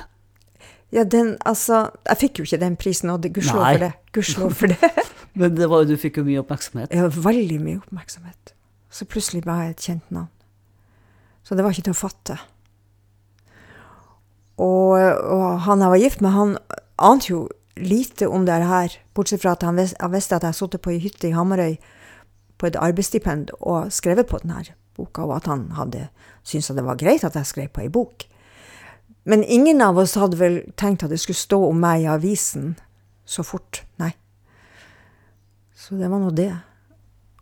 Ja, 0.94 1.04
den, 1.04 1.38
altså 1.42 1.90
Jeg 2.06 2.18
fikk 2.22 2.40
jo 2.40 2.44
ikke 2.46 2.60
den 2.62 2.76
prisen, 2.78 3.10
og 3.10 3.24
gudskjelov 3.26 3.66
for 3.66 3.82
det. 3.82 3.92
Gudskjelov 4.14 4.52
for 4.52 4.68
det. 4.68 4.92
Men 5.34 5.58
det 5.58 5.70
var, 5.70 5.88
du 5.90 5.98
fikk 5.98 6.20
jo 6.22 6.26
mye 6.28 6.44
oppmerksomhet? 6.44 6.94
Ja, 6.94 7.08
veldig 7.10 7.58
mye 7.62 7.80
oppmerksomhet. 7.82 8.54
Så 8.94 9.08
plutselig 9.10 9.42
var 9.48 9.64
jeg 9.64 9.74
et 9.74 9.86
kjent 9.88 10.12
navn. 10.14 10.30
Så 11.44 11.58
det 11.58 11.66
var 11.66 11.74
ikke 11.74 11.88
til 11.90 11.96
å 11.96 11.98
fatte. 11.98 12.38
Og, 14.62 14.94
og 15.02 15.48
han 15.66 15.82
jeg 15.82 15.94
var 15.96 16.02
gift 16.04 16.22
med, 16.22 16.36
han 16.38 16.58
ante 17.02 17.32
jo 17.32 17.40
lite 17.76 18.30
om 18.30 18.46
det 18.46 18.60
her, 18.70 18.94
bortsett 19.18 19.42
fra 19.42 19.56
at 19.58 19.66
han 19.66 19.80
visste 19.82 20.38
at 20.38 20.46
jeg 20.46 20.60
satt 20.60 20.78
på 20.78 20.94
ei 20.94 21.02
hytte 21.02 21.32
i 21.32 21.34
Hamarøy 21.34 21.80
på 22.62 22.70
et 22.70 22.78
arbeidsstipend 22.78 23.56
og 23.60 23.90
skrevet 23.92 24.30
på 24.30 24.44
denne 24.44 24.62
boka, 24.94 25.26
og 25.26 25.40
at 25.40 25.50
han 25.50 25.72
hadde 25.74 26.06
syntes 26.46 26.70
at 26.70 26.78
det 26.78 26.86
var 26.86 27.02
greit 27.02 27.26
at 27.26 27.36
jeg 27.40 27.50
skrev 27.50 27.74
på 27.74 27.82
ei 27.82 27.90
bok. 27.90 28.28
Men 29.24 29.44
ingen 29.44 29.82
av 29.82 29.98
oss 29.98 30.18
hadde 30.20 30.40
vel 30.40 30.60
tenkt 30.80 31.06
at 31.06 31.14
det 31.14 31.22
skulle 31.24 31.40
stå 31.40 31.60
om 31.70 31.80
meg 31.80 32.04
i 32.04 32.10
avisen 32.12 32.74
så 33.26 33.44
fort. 33.48 33.84
Nei. 34.02 34.12
Så 35.76 35.96
det 36.00 36.10
var 36.12 36.20
nå 36.20 36.32
det. 36.36 36.52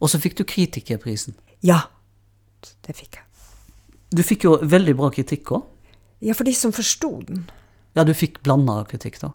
Og 0.02 0.10
så 0.10 0.22
fikk 0.22 0.38
du 0.38 0.46
kritikerprisen. 0.46 1.36
Ja, 1.66 1.84
det 2.86 2.96
fikk 2.98 3.18
jeg. 3.18 3.26
Du 4.12 4.24
fikk 4.26 4.46
jo 4.46 4.58
veldig 4.62 4.96
bra 5.00 5.10
kritikk 5.14 5.54
òg. 5.56 5.68
Ja, 6.22 6.36
for 6.38 6.46
de 6.46 6.54
som 6.54 6.74
forsto 6.76 7.16
den. 7.26 7.46
Ja, 7.98 8.06
du 8.06 8.14
fikk 8.18 8.42
blanda 8.46 8.82
kritikk, 8.90 9.18
da. 9.22 9.32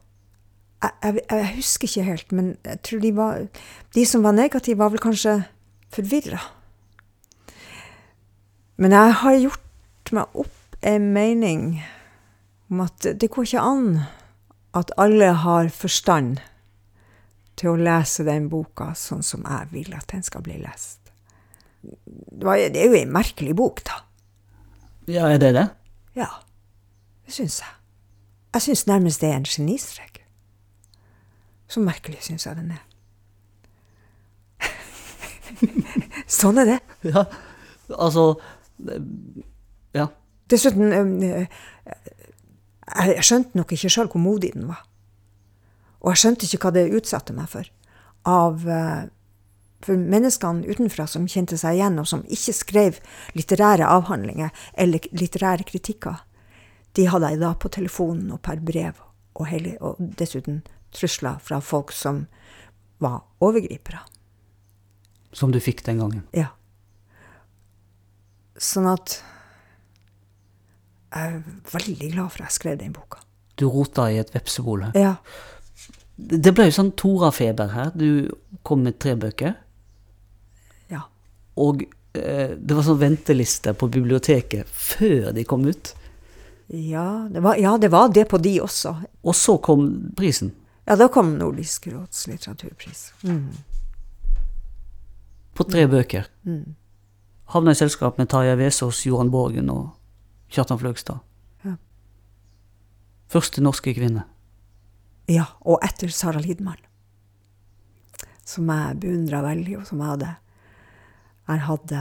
Jeg, 0.84 0.92
jeg, 1.02 1.22
jeg, 1.30 1.48
husker 1.56 1.88
ikke 1.88 2.04
helt, 2.06 2.32
men 2.36 2.50
jeg 2.66 2.80
tror 2.84 3.00
de 3.00 3.10
var 3.16 3.46
De 3.96 4.04
som 4.06 4.22
var 4.22 4.36
negative, 4.36 4.78
var 4.78 4.92
vel 4.92 5.02
kanskje 5.02 5.38
forvirra. 5.94 6.42
Men 8.76 8.92
jeg 8.92 9.14
har 9.22 9.38
gjort 9.40 10.12
meg 10.12 10.40
opp 10.44 10.76
en 10.86 11.08
mening 11.14 11.62
om 12.70 12.82
at 12.84 13.06
det 13.20 13.30
går 13.30 13.46
ikke 13.46 13.62
an 13.62 13.88
at 14.76 14.92
alle 15.00 15.30
har 15.44 15.68
forstand 15.72 16.40
til 17.56 17.72
å 17.72 17.80
lese 17.80 18.26
den 18.26 18.50
boka 18.52 18.90
sånn 18.98 19.22
som 19.24 19.44
jeg 19.46 19.70
vil 19.72 19.94
at 19.96 20.10
den 20.12 20.24
skal 20.26 20.44
bli 20.44 20.58
lest. 20.60 21.00
Det 21.82 22.58
er 22.76 22.90
jo 22.90 22.98
en 22.98 23.14
merkelig 23.14 23.54
bok, 23.56 23.80
da. 23.86 24.02
Ja, 25.08 25.28
er 25.30 25.38
det 25.40 25.52
det? 25.54 25.68
Ja, 26.18 26.28
det 27.24 27.32
syns 27.36 27.60
jeg. 27.62 27.72
Jeg 28.56 28.64
syns 28.66 28.86
nærmest 28.88 29.22
det 29.22 29.30
er 29.30 29.38
en 29.38 29.48
genistrek. 29.48 30.22
Så 31.68 31.80
merkelig 31.82 32.22
syns 32.26 32.46
jeg 32.46 32.58
den 32.58 32.74
er. 32.76 32.84
sånn 36.40 36.58
er 36.60 36.74
det. 36.74 36.78
Ja, 37.06 37.26
altså 37.96 38.34
Ja. 39.96 40.10
Dessuten 40.50 40.92
Jeg 42.86 43.24
skjønte 43.26 43.58
nok 43.58 43.72
ikke 43.74 43.90
sjøl 43.90 44.10
hvor 44.12 44.22
modig 44.22 44.52
den 44.54 44.68
var. 44.70 44.84
Og 46.04 46.12
jeg 46.12 46.22
skjønte 46.22 46.46
ikke 46.46 46.60
hva 46.62 46.74
det 46.76 46.94
utsatte 46.94 47.34
meg 47.34 47.50
for. 47.50 47.68
Av, 48.30 48.62
For 49.86 49.98
menneskene 49.98 50.66
utenfra 50.66 51.06
som 51.10 51.26
kjente 51.30 51.58
seg 51.58 51.76
igjen, 51.76 51.98
og 51.98 52.06
som 52.08 52.22
ikke 52.32 52.54
skrev 52.56 53.00
litterære 53.36 53.86
avhandlinger 53.86 54.54
eller 54.74 55.04
litterære 55.12 55.66
kritikker, 55.68 56.22
de 56.96 57.06
hadde 57.12 57.30
jeg 57.34 57.42
da 57.42 57.52
på 57.60 57.68
telefonen 57.68 58.32
og 58.32 58.40
per 58.42 58.62
brev, 58.64 59.02
og, 59.36 59.46
hele, 59.50 59.76
og 59.84 59.98
dessuten 60.18 60.62
trusler 60.96 61.36
fra 61.44 61.60
folk 61.60 61.92
som 61.92 62.24
var 63.04 63.20
overgripere. 63.44 64.00
Som 65.36 65.52
du 65.52 65.60
fikk 65.60 65.84
den 65.84 66.00
gangen? 66.00 66.24
Ja. 66.32 66.54
Sånn 68.56 68.88
at 68.88 69.18
jeg 71.14 71.36
er 71.36 71.42
veldig 71.72 72.10
glad 72.12 72.30
for 72.30 72.42
at 72.42 72.50
jeg 72.50 72.56
skrev 72.58 72.78
den 72.80 72.92
boka. 72.96 73.20
Du 73.56 73.68
rota 73.72 74.08
i 74.12 74.18
et 74.20 74.32
vepsebol 74.34 74.82
her. 74.88 74.96
Ja. 74.98 75.14
Det 76.16 76.52
ble 76.56 76.68
jo 76.68 76.74
sånn 76.76 76.94
Tora-feber 76.96 77.72
her. 77.72 77.92
Du 77.96 78.32
kom 78.66 78.82
med 78.84 78.98
tre 79.00 79.14
bøker. 79.16 79.54
ja. 80.92 81.02
Og 81.56 81.86
eh, 82.16 82.56
det 82.56 82.76
var 82.76 82.84
sånn 82.84 83.00
venteliste 83.00 83.72
på 83.74 83.88
biblioteket 83.88 84.68
før 84.68 85.32
de 85.32 85.44
kom 85.44 85.64
ut. 85.64 85.94
Ja 86.68 87.28
det, 87.30 87.40
var, 87.40 87.56
ja, 87.62 87.76
det 87.78 87.88
var 87.94 88.08
det 88.12 88.26
på 88.28 88.38
de 88.42 88.58
også. 88.60 88.96
Og 89.22 89.34
så 89.34 89.56
kom 89.58 90.12
prisen. 90.16 90.52
Ja, 90.86 90.96
da 90.96 91.08
kom 91.08 91.36
Nordisk 91.38 91.86
råds 91.90 92.26
litteraturpris. 92.30 93.12
Mm. 93.22 93.50
På 95.54 95.64
tre 95.64 95.86
bøker. 95.90 96.26
Mm. 96.44 96.74
Havna 97.54 97.72
i 97.72 97.78
selskap 97.78 98.18
med 98.18 98.28
Tarjei 98.28 98.56
Vesaas, 98.58 99.04
Johan 99.06 99.30
Borgen 99.30 99.70
og 99.70 99.95
Kjartan 100.52 100.80
Fløgstad. 100.80 101.20
Ja. 101.64 101.76
Første 103.32 103.62
norske 103.64 103.94
kvinne. 103.96 104.26
Ja, 105.30 105.48
og 105.66 105.82
etter 105.82 106.12
Sara 106.14 106.40
Lidman. 106.42 106.78
Som 108.46 108.70
jeg 108.70 109.00
beundra 109.02 109.42
veldig, 109.42 109.80
og 109.80 109.86
som 109.88 110.02
jeg 110.02 110.12
hadde 110.12 110.34
Jeg 111.46 111.62
hadde 111.62 112.00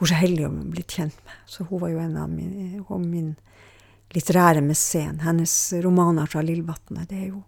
vært 0.00 0.10
så 0.10 0.16
heldig 0.20 0.46
å 0.46 0.50
bli 0.72 0.84
kjent 0.88 1.16
med. 1.24 1.36
Så 1.48 1.64
hun 1.68 1.80
var 1.80 1.92
jo 1.92 2.00
en 2.00 2.16
av 2.16 2.28
mine, 2.32 2.82
hun 2.88 3.06
min 3.08 3.30
litterære 4.14 4.60
mesen. 4.64 5.20
Hennes 5.24 5.54
romaner 5.84 6.28
fra 6.28 6.42
Lillvatnet, 6.44 7.08
det 7.08 7.22
er 7.24 7.30
jo 7.30 7.44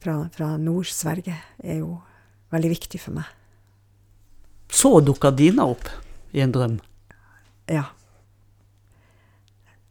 Fra, 0.00 0.30
fra 0.32 0.54
Nord-Sverige, 0.56 1.34
er 1.60 1.82
jo 1.82 1.98
veldig 2.48 2.68
viktig 2.72 3.00
for 3.02 3.12
meg. 3.18 3.26
Så 4.72 4.94
dukka 5.04 5.28
Dina 5.36 5.66
opp 5.68 5.90
i 6.32 6.40
en 6.40 6.54
drøm. 6.54 6.78
Ja. 7.68 7.90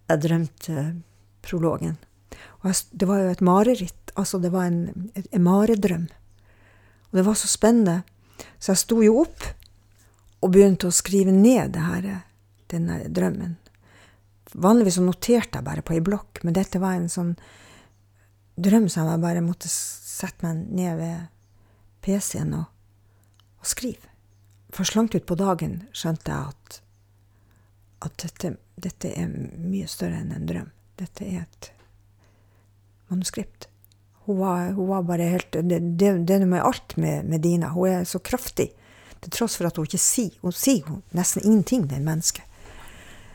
Jeg 0.09 0.23
drømte 0.25 0.85
prologen. 1.45 1.97
Og 2.61 2.71
jeg, 2.71 2.81
det 2.91 3.07
var 3.09 3.21
jo 3.21 3.33
et 3.33 3.45
mareritt. 3.45 4.13
Altså, 4.15 4.39
det 4.41 4.51
var 4.53 4.69
en, 4.69 5.11
en 5.15 5.45
maredrøm. 5.45 6.07
Og 7.09 7.19
det 7.19 7.25
var 7.25 7.37
så 7.37 7.49
spennende. 7.51 8.01
Så 8.59 8.73
jeg 8.73 8.83
sto 8.83 8.99
jo 9.03 9.19
opp 9.23 9.45
og 10.39 10.53
begynte 10.53 10.87
å 10.87 10.95
skrive 10.95 11.33
ned 11.35 11.75
her, 11.79 12.09
denne 12.71 13.01
drømmen. 13.11 13.57
Vanligvis 14.59 14.97
så 14.97 15.05
noterte 15.05 15.59
jeg 15.59 15.67
bare 15.67 15.83
på 15.85 15.95
ei 15.97 16.03
blokk, 16.03 16.41
men 16.43 16.55
dette 16.57 16.81
var 16.81 16.95
en 16.97 17.09
sånn 17.11 17.33
drøm 18.59 18.87
som 18.91 19.09
jeg 19.09 19.23
bare 19.23 19.43
måtte 19.45 19.69
sette 19.69 20.45
meg 20.45 20.69
ned 20.79 20.99
ved 20.99 21.27
PC-en 22.05 22.55
og, 22.57 22.69
og 23.59 23.69
skrive. 23.69 24.09
For 24.73 24.87
slankt 24.87 25.17
utpå 25.17 25.37
dagen 25.39 25.81
skjønte 25.95 26.31
jeg 26.31 26.53
at, 26.53 26.79
at 28.05 28.15
dette, 28.21 28.55
dette 28.79 29.11
er 29.11 29.27
mye 29.29 29.87
større 29.89 30.21
enn 30.21 30.31
en 30.35 30.47
drøm. 30.47 30.69
Dette 30.99 31.25
er 31.25 31.43
et 31.43 31.71
manuskript. 33.11 33.67
Hun 34.27 34.39
var, 34.39 34.71
hun 34.77 34.87
var 34.91 35.03
bare 35.07 35.25
helt 35.31 35.51
Det, 35.51 35.79
det, 35.97 36.11
det 36.27 36.35
er 36.35 36.43
noe 36.43 36.51
med 36.51 36.61
alt 36.61 36.97
med, 36.97 37.25
med 37.25 37.41
Dina. 37.41 37.71
Hun 37.73 37.89
er 37.89 38.03
så 38.05 38.19
kraftig. 38.19 38.69
Til 39.19 39.33
tross 39.35 39.57
for 39.59 39.67
at 39.67 39.75
hun 39.79 39.87
ikke 39.87 39.99
sier 39.99 40.35
Hun 40.43 40.55
sier 40.55 40.85
hun, 40.87 41.01
nesten 41.17 41.43
ingenting, 41.43 41.87
det 41.89 41.99
mennesket. 42.03 42.45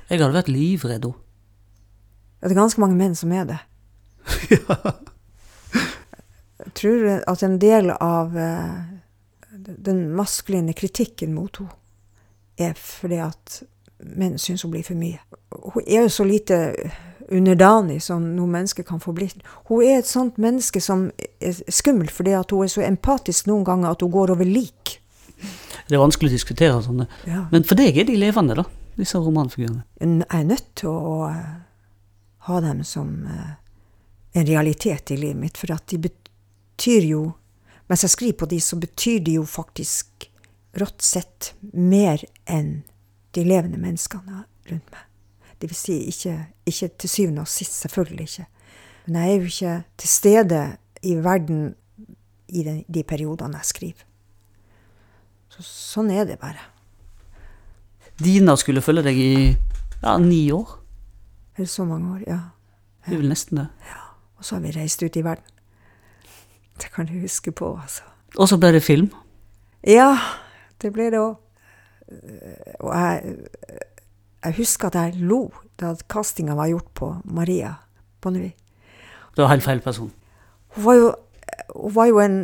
Jeg 0.09 0.21
hadde 0.21 0.37
vært 0.37 0.53
livredd 0.53 1.09
henne. 1.09 1.21
Det 2.45 2.53
er 2.53 2.61
ganske 2.61 2.81
mange 2.83 2.99
menn 2.99 3.15
som 3.17 3.33
er 3.33 3.47
det. 3.49 3.61
Jeg 6.65 6.73
tror 6.77 7.07
at 7.33 7.43
en 7.45 7.57
del 7.61 7.91
av 7.93 8.37
eh, 8.37 8.83
den 9.89 10.05
maskuline 10.17 10.75
kritikken 10.77 11.33
mot 11.37 11.57
henne 11.61 11.73
er 12.61 12.77
fordi 12.79 13.19
at 13.25 13.63
menn 14.05 14.39
syns 14.39 14.65
hun 14.65 14.73
blir 14.75 14.85
for 14.87 14.99
mye. 14.99 15.21
Hun 15.75 15.83
er 15.87 16.05
jo 16.05 16.13
så 16.13 16.27
lite 16.29 16.61
underdanig 17.33 18.03
som 18.05 18.25
noe 18.37 18.51
menneske 18.51 18.85
kan 18.87 19.01
få 19.01 19.15
blitt. 19.17 19.41
Hun 19.69 19.85
er 19.85 20.01
et 20.01 20.09
sånt 20.09 20.39
menneske 20.41 20.81
som 20.85 21.07
er 21.41 21.61
skummelt 21.73 22.13
fordi 22.13 22.35
at 22.37 22.53
hun 22.53 22.67
er 22.67 22.73
så 22.73 22.85
empatisk 22.85 23.49
noen 23.51 23.65
ganger 23.67 23.95
at 23.95 24.05
hun 24.05 24.13
går 24.13 24.35
over 24.35 24.49
lik. 24.49 24.99
Det 25.89 25.97
er 25.97 26.03
vanskelig 26.03 26.33
å 26.33 26.37
diskutere 26.37 26.81
sånne. 26.85 27.07
Ja. 27.29 27.47
Men 27.53 27.67
for 27.69 27.81
deg 27.81 27.99
er 28.01 28.09
de 28.09 28.17
levende, 28.17 28.57
da, 28.57 28.65
disse 28.97 29.21
romanfigurene. 29.21 29.85
Jeg 30.01 30.25
er 30.31 30.49
nødt 30.49 30.71
til 30.81 30.93
å 30.93 31.17
eh, 31.29 31.55
ha 32.49 32.61
dem 32.65 32.85
som 32.89 33.11
eh, 33.29 33.57
en 34.35 34.47
realitet 34.49 35.13
i 35.13 35.19
livet 35.21 35.41
mitt, 35.41 35.61
for 35.61 35.75
at 35.77 35.87
de 35.93 36.01
betyr 36.09 37.11
jo 37.13 37.25
Mens 37.85 38.01
jeg 38.01 38.15
skriver 38.15 38.37
på 38.41 38.47
de, 38.49 38.59
så 38.65 38.79
betyr 38.81 39.19
de 39.21 39.35
jo 39.37 39.43
faktisk 39.45 40.25
rått 40.81 41.05
sett 41.05 41.51
mer 41.77 42.23
enn 42.49 42.79
de 43.35 43.45
levende 43.45 43.79
menneskene 43.81 44.45
rundt 44.71 44.91
meg. 44.93 45.05
Det 45.61 45.71
vil 45.71 45.79
si 45.79 45.99
ikke, 46.11 46.35
ikke 46.67 46.89
til 46.99 47.11
syvende 47.11 47.45
og 47.45 47.49
sist, 47.49 47.79
selvfølgelig 47.81 48.29
ikke. 48.29 48.47
Men 49.07 49.17
jeg 49.17 49.31
er 49.31 49.35
jo 49.35 49.51
ikke 49.51 49.75
til 49.99 50.09
stede 50.09 50.63
i 51.03 51.15
verden 51.15 51.75
i 52.49 52.65
de, 52.65 52.75
de 52.95 53.03
periodene 53.03 53.61
jeg 53.61 53.71
skriver. 53.71 54.07
Så, 55.49 55.63
sånn 55.65 56.11
er 56.11 56.27
det 56.29 56.39
bare. 56.43 56.63
Dina 58.19 58.57
skulle 58.59 58.83
følge 58.83 59.05
deg 59.07 59.19
i 59.19 59.35
ja, 60.03 60.17
ni 60.19 60.47
år. 60.55 60.79
Eller 61.57 61.71
så 61.71 61.87
mange 61.87 62.17
år? 62.17 62.25
Ja. 62.27 62.41
Det 63.05 63.15
er 63.15 63.21
vel 63.21 63.31
nesten 63.31 63.61
det. 63.61 63.69
Og 64.39 64.47
så 64.47 64.57
har 64.57 64.65
vi 64.65 64.73
reist 64.75 65.03
ut 65.03 65.17
i 65.17 65.23
verden. 65.25 65.45
Det 66.83 66.91
kan 66.95 67.07
du 67.07 67.15
huske 67.21 67.53
på, 67.53 67.77
altså. 67.79 68.03
Og 68.37 68.49
så 68.51 68.59
ble 68.59 68.73
det 68.75 68.83
film. 68.83 69.13
Ja, 69.87 70.17
det 70.83 70.91
ble 70.95 71.11
det 71.13 71.21
òg. 71.23 71.37
Og 72.81 72.91
jeg, 72.93 73.37
jeg 74.45 74.57
husker 74.59 74.91
at 74.91 74.99
jeg 75.01 75.25
lo 75.25 75.47
da 75.81 75.95
castinga 76.11 76.55
var 76.59 76.71
gjort 76.71 76.91
på 76.95 77.11
Maria 77.25 77.75
Bonnevie. 78.23 78.55
Det 79.35 79.43
var 79.43 79.51
helt 79.51 79.67
feil 79.67 79.81
person. 79.83 80.13
Hun 80.77 80.85
var 80.85 80.95
jo, 80.95 81.09
hun 81.75 81.95
var 81.95 82.07
jo 82.07 82.21
en, 82.23 82.39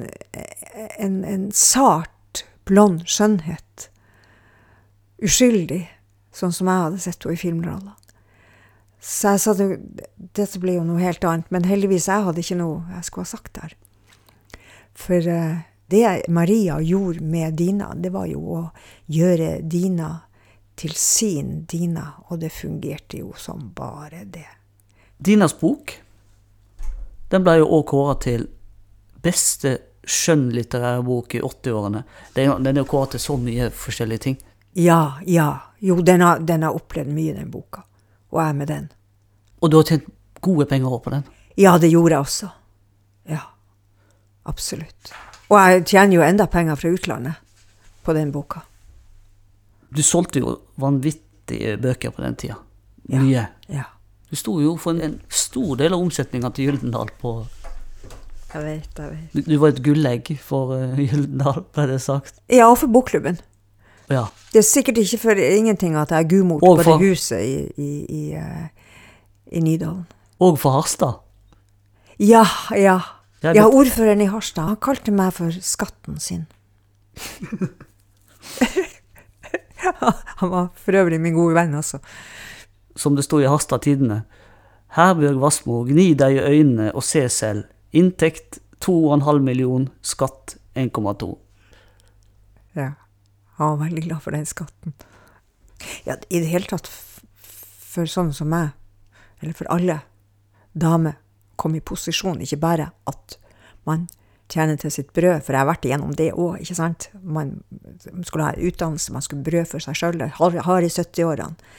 en, 0.98 1.24
en 1.24 1.46
sart, 1.52 2.44
blond 2.66 3.04
skjønnhet. 3.06 3.88
Uskyldig, 5.22 5.84
sånn 6.34 6.54
som 6.54 6.70
jeg 6.70 6.86
hadde 6.86 7.02
sett 7.04 7.26
henne 7.26 7.38
i 7.38 7.40
filmrollene. 7.40 7.96
Så 9.00 9.32
jeg 9.32 9.40
sa 9.40 9.54
at 9.54 9.62
dette 10.36 10.60
blir 10.60 10.76
jo 10.76 10.84
noe 10.84 11.00
helt 11.00 11.24
annet. 11.24 11.48
Men 11.54 11.64
heldigvis 11.68 12.08
jeg 12.10 12.26
hadde 12.26 12.42
ikke 12.42 12.58
noe 12.60 12.82
jeg 12.96 13.06
skulle 13.06 13.24
ha 13.24 13.32
sagt 13.32 13.54
der. 13.56 13.76
For 14.98 15.24
uh, 15.24 15.62
det 15.90 16.28
Maria 16.28 16.78
gjorde 16.80 17.24
med 17.26 17.54
Dina, 17.58 17.92
det 17.94 18.12
var 18.14 18.28
jo 18.30 18.40
å 18.40 18.60
gjøre 19.10 19.60
Dina 19.62 20.12
til 20.78 20.94
sin 20.96 21.64
Dina. 21.68 22.06
Og 22.30 22.38
det 22.42 22.52
fungerte 22.54 23.20
jo 23.20 23.34
som 23.36 23.72
bare 23.74 24.24
det. 24.24 24.46
Dinas 25.18 25.56
bok 25.58 25.98
den 27.30 27.44
ble 27.46 27.60
jo 27.60 27.68
òg 27.76 27.84
kåra 27.86 28.16
til 28.18 28.46
beste 29.22 29.76
skjønnlitterære 30.02 31.02
bok 31.06 31.36
i 31.38 31.42
80-årene. 31.46 32.02
Den 32.34 32.70
er 32.72 32.80
jo 32.80 32.88
kåra 32.90 33.12
til 33.12 33.22
så 33.22 33.36
mye 33.38 33.68
forskjellige 33.70 34.24
ting. 34.24 34.38
Ja, 34.74 35.20
ja. 35.26 35.50
Jo, 35.78 36.00
den 36.02 36.24
har, 36.26 36.42
den 36.42 36.66
har 36.66 36.74
opplevd 36.74 37.12
mye, 37.14 37.36
den 37.36 37.52
boka. 37.52 37.84
Og 38.34 38.42
jeg 38.42 38.56
med 38.58 38.70
den. 38.72 38.88
Og 39.62 39.70
du 39.70 39.78
har 39.78 39.86
tjent 39.86 40.10
gode 40.42 40.66
penger 40.66 40.98
på 41.04 41.14
den. 41.14 41.22
Ja, 41.60 41.76
det 41.78 41.92
gjorde 41.92 42.16
jeg 42.16 42.26
også. 42.26 42.50
Ja. 43.30 43.44
Absolutt. 44.50 45.12
Og 45.50 45.58
jeg 45.58 45.84
tjener 45.90 46.14
jo 46.20 46.22
enda 46.22 46.46
penger 46.46 46.78
fra 46.78 46.92
utlandet 46.94 47.34
på 48.06 48.14
den 48.14 48.30
boka. 48.32 48.60
Du 49.90 50.02
solgte 50.06 50.38
jo 50.44 50.58
vanvittige 50.78 51.76
bøker 51.82 52.12
på 52.14 52.22
den 52.22 52.36
tida. 52.38 52.56
Mye. 53.10 53.48
Ja. 53.68 53.88
Du 54.30 54.36
sto 54.38 54.60
jo 54.62 54.76
for 54.78 54.94
en, 54.94 55.00
en 55.02 55.16
stor 55.34 55.74
del 55.80 55.96
av 55.96 56.02
omsetninga 56.04 56.52
til 56.54 56.68
Gyldendal 56.70 57.10
på 57.18 57.32
Jeg 58.52 58.62
vet, 58.62 58.98
jeg 58.98 59.10
vet. 59.10 59.32
Du, 59.34 59.40
du 59.46 59.56
var 59.62 59.72
et 59.74 59.80
gullegg 59.82 60.30
for 60.42 60.70
uh, 60.76 60.94
Gyldendal, 60.98 61.64
ble 61.74 61.86
det 61.90 61.98
sagt. 62.02 62.38
Ja, 62.50 62.68
og 62.70 62.78
for 62.78 62.90
bokklubben. 62.90 63.40
Ja. 64.10 64.24
Det 64.50 64.58
er 64.62 64.66
sikkert 64.66 64.98
ikke 65.02 65.18
for 65.22 65.38
ingenting 65.42 65.94
at 65.98 66.10
jeg 66.14 66.24
er 66.24 66.28
gudmor 66.30 66.58
på 66.62 66.70
for- 66.82 66.98
det 66.98 67.10
huset 67.10 67.42
i, 67.42 67.56
i, 67.78 67.90
i, 68.06 68.22
uh, 68.38 68.66
i 69.54 69.62
Nydalen. 69.66 70.06
Og 70.42 70.58
for 70.62 70.78
Harstad. 70.78 71.18
Ja, 72.22 72.44
ja. 72.78 72.98
Ja, 73.42 73.54
Ja, 73.56 73.66
ordføreren 73.68 74.20
i 74.20 74.28
Harstad, 74.28 74.62
han 74.68 74.76
kalte 74.76 75.12
meg 75.16 75.32
for 75.32 75.50
skatten 75.64 76.18
sin. 76.20 76.46
han 80.40 80.50
var 80.50 80.68
for 80.76 80.92
øvrig 81.00 81.20
min 81.20 81.34
gode 81.34 81.54
venn, 81.56 81.74
altså. 81.74 81.98
som 82.96 83.16
det 83.16 83.24
sto 83.24 83.40
i 83.40 83.48
Harstad 83.48 83.78
Tidende. 83.86 84.22
Herbjørg 84.96 85.38
Wassmo, 85.40 85.84
gni 85.86 86.14
deg 86.18 86.36
i 86.36 86.42
øynene 86.42 86.90
og 86.94 87.04
se 87.06 87.28
selv. 87.32 87.64
Inntekt 87.92 88.58
2,5 88.84 89.38
million, 89.46 89.88
skatt 90.02 90.56
1,2. 90.74 91.38
Ja. 92.76 92.92
Han 93.56 93.76
var 93.76 93.84
veldig 93.86 94.02
glad 94.02 94.20
for 94.24 94.30
den 94.34 94.46
skatten. 94.46 94.94
Ja, 96.06 96.16
i 96.28 96.40
det 96.40 96.48
hele 96.50 96.68
tatt 96.68 96.88
for 96.90 98.08
sånne 98.08 98.34
som 98.36 98.50
meg, 98.52 98.74
eller 99.40 99.56
for 99.56 99.70
alle 99.72 100.00
damer, 100.72 101.16
kom 101.60 101.76
i 101.76 101.84
posisjon, 101.84 102.40
ikke 102.42 102.60
bare 102.62 102.90
at 103.10 103.36
man 103.88 104.08
tjener 104.50 104.78
til 104.80 104.92
sitt 104.92 105.12
brød, 105.14 105.44
for 105.44 105.54
jeg 105.54 105.62
har 105.62 105.68
vært 105.68 105.86
igjennom 105.86 106.14
det 106.18 106.32
òg, 106.32 106.58
ikke 106.62 106.76
sant. 106.78 107.08
Man 107.22 107.60
skulle 108.26 108.48
ha 108.48 108.56
utdannelse, 108.56 109.14
man 109.14 109.24
skulle 109.24 109.46
brød 109.46 109.68
for 109.70 109.84
seg 109.84 109.98
sjøl, 109.98 110.24
har, 110.38 110.58
har 110.66 110.86
i 110.86 110.90
70-årene. 110.90 111.70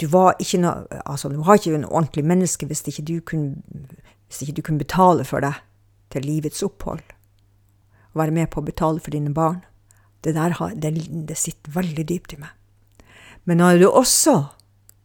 Du 0.00 0.06
var 0.10 0.38
ikke 0.42 0.60
noe, 0.62 0.86
altså 1.06 1.30
du 1.30 1.40
var 1.44 1.58
ikke 1.58 1.74
en 1.76 1.88
ordentlig 1.88 2.24
menneske 2.26 2.66
hvis 2.66 2.82
ikke 2.90 3.04
du 3.06 3.16
kunne, 3.26 3.88
hvis 4.26 4.42
ikke 4.42 4.56
du 4.56 4.62
kunne 4.66 4.82
betale 4.82 5.26
for 5.28 5.44
deg 5.44 5.60
til 6.14 6.26
livets 6.26 6.62
opphold. 6.66 7.04
Være 8.18 8.34
med 8.34 8.50
på 8.52 8.60
å 8.60 8.66
betale 8.66 9.00
for 9.00 9.14
dine 9.14 9.32
barn. 9.34 9.62
Det 10.24 10.34
der 10.36 10.54
det, 10.78 10.94
det 11.28 11.38
sitter 11.38 11.74
veldig 11.74 12.04
dypt 12.08 12.34
i 12.34 12.40
meg. 12.42 12.50
Men 13.44 13.58
når 13.58 13.80
du 13.80 13.88
også 13.90 14.36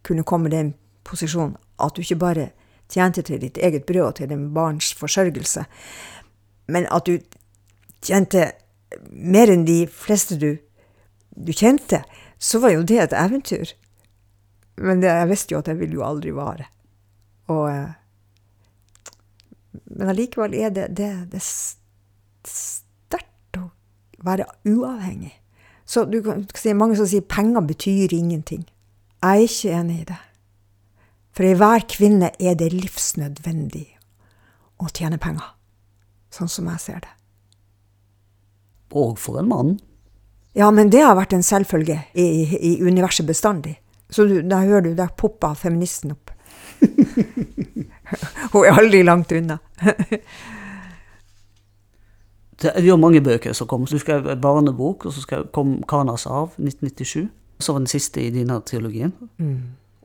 kunne 0.06 0.26
komme 0.28 0.50
i 0.50 0.56
den 0.56 0.74
posisjonen 1.08 1.58
at 1.82 1.96
du 1.96 2.02
ikke 2.02 2.22
bare 2.22 2.50
tjente 2.90 3.24
til 3.26 3.42
ditt 3.42 3.58
eget 3.58 3.86
brød 3.86 4.06
og 4.06 4.16
til 4.20 4.30
din 4.32 4.54
barns 4.56 4.94
forsørgelse, 4.96 5.66
men 6.68 6.88
at 6.92 7.08
du 7.08 7.20
tjente 8.04 8.52
mer 9.12 9.52
enn 9.52 9.66
de 9.68 9.82
fleste 9.92 10.38
du, 10.40 10.58
du 11.32 11.52
kjente, 11.54 12.04
så 12.40 12.60
var 12.64 12.76
jo 12.76 12.86
det 12.88 13.00
et 13.02 13.16
eventyr. 13.18 13.74
Men 14.78 15.02
det, 15.02 15.10
jeg 15.10 15.30
visste 15.32 15.56
jo 15.56 15.62
at 15.62 15.70
det 15.70 15.80
ville 15.80 15.98
jo 15.98 16.06
aldri 16.06 16.34
vare. 16.36 16.68
Og, 17.50 17.66
eh, 17.72 17.90
men 19.98 20.14
allikevel 20.14 20.54
er 20.58 20.74
det, 20.76 20.88
det, 20.98 21.10
det 21.32 21.42
er 21.42 21.48
sterkt 22.52 23.60
å 23.60 23.70
være 24.26 24.48
uavhengig. 24.68 25.34
Så 25.88 26.06
du 26.06 26.20
kan 26.24 26.44
si, 26.54 26.74
mange 26.76 26.98
som 27.00 27.08
sier 27.10 27.26
penger 27.26 27.64
betyr 27.66 28.14
ingenting. 28.14 28.68
Jeg 29.24 29.30
er 29.30 29.48
ikke 29.48 29.76
enig 29.80 30.02
i 30.02 30.08
det. 30.12 30.20
For 31.38 31.46
i 31.46 31.54
hver 31.54 31.84
kvinne 31.86 32.32
er 32.42 32.56
det 32.58 32.72
livsnødvendig 32.74 33.86
å 34.82 34.88
tjene 34.90 35.20
penger. 35.22 35.52
Sånn 36.34 36.50
som 36.50 36.66
jeg 36.72 36.82
ser 36.82 37.04
det. 37.04 37.12
Og 38.98 39.20
for 39.22 39.38
en 39.38 39.52
mann. 39.52 39.76
Ja, 40.58 40.72
men 40.74 40.90
det 40.90 41.04
har 41.06 41.14
vært 41.20 41.36
en 41.38 41.46
selvfølge 41.46 42.00
i, 42.18 42.26
i, 42.58 42.72
universet 42.82 43.28
bestandig. 43.30 43.76
Så 44.10 44.26
du, 44.26 44.40
da 44.42 44.64
hører 44.66 44.88
du, 44.88 44.92
der 44.98 45.14
poppa 45.14 45.54
feministen 45.54 46.16
opp. 46.16 46.34
Hun 48.56 48.64
er 48.64 48.74
aldri 48.74 49.04
langt 49.06 49.36
unna. 49.38 49.60
Det 52.58 52.72
er 52.74 52.96
mange 52.98 53.22
bøker 53.22 53.54
som 53.54 53.68
kom. 53.70 53.84
Du 53.86 54.00
skrev 54.02 54.26
en 54.26 54.40
barnebok, 54.42 55.06
og 55.06 55.14
så 55.14 55.44
kom 55.54 55.76
Kanas 55.86 56.26
arv' 56.26 56.56
1997. 56.58 57.28
Så 57.62 57.74
var 57.76 57.84
den 57.84 57.92
siste 57.92 58.24
i 58.24 58.32
denne 58.34 58.58
trilogien. 58.66 59.14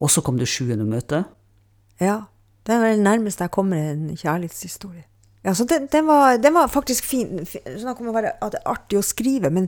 Og 0.03 0.11
så 0.11 0.23
kom 0.25 0.39
det 0.41 0.51
sjuende 0.51 0.87
møte. 0.89 1.23
Ja, 2.03 2.25
det 2.67 2.75
er 2.75 2.83
vel 2.83 3.03
nærmest 3.03 3.43
jeg 3.43 3.53
kommer 3.55 3.93
en 3.93 4.11
kjærlighetshistorie. 4.17 5.07
Ja, 5.43 5.55
så 5.59 5.67
den, 5.67 5.89
den, 5.91 6.07
var, 6.07 6.37
den 6.39 6.55
var 6.55 6.71
faktisk 6.71 7.07
fin. 7.07 7.41
Snakk 7.47 8.01
om 8.01 8.13
å 8.13 8.15
være 8.15 8.37
artig 8.43 8.99
å 8.99 9.07
skrive, 9.07 9.51
men 9.51 9.67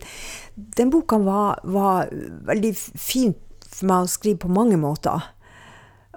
den 0.54 0.92
boka 0.94 1.18
var, 1.22 1.62
var 1.66 2.10
veldig 2.46 2.70
fint 2.78 3.40
for 3.66 3.90
meg 3.90 4.04
å 4.04 4.12
skrive 4.12 4.44
på 4.44 4.52
mange 4.54 4.78
måter. 4.78 5.32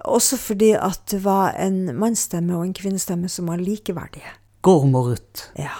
Også 0.06 0.38
fordi 0.38 0.76
at 0.78 1.02
det 1.10 1.24
var 1.24 1.56
en 1.58 1.88
mannsstemme 1.98 2.54
og 2.54 2.68
en 2.68 2.76
kvinnestemme 2.76 3.30
som 3.32 3.50
var 3.50 3.58
likeverdige. 3.58 4.30
Gorm 4.62 4.94
og 4.98 5.10
Ruth. 5.10 5.48
Ja. 5.58 5.74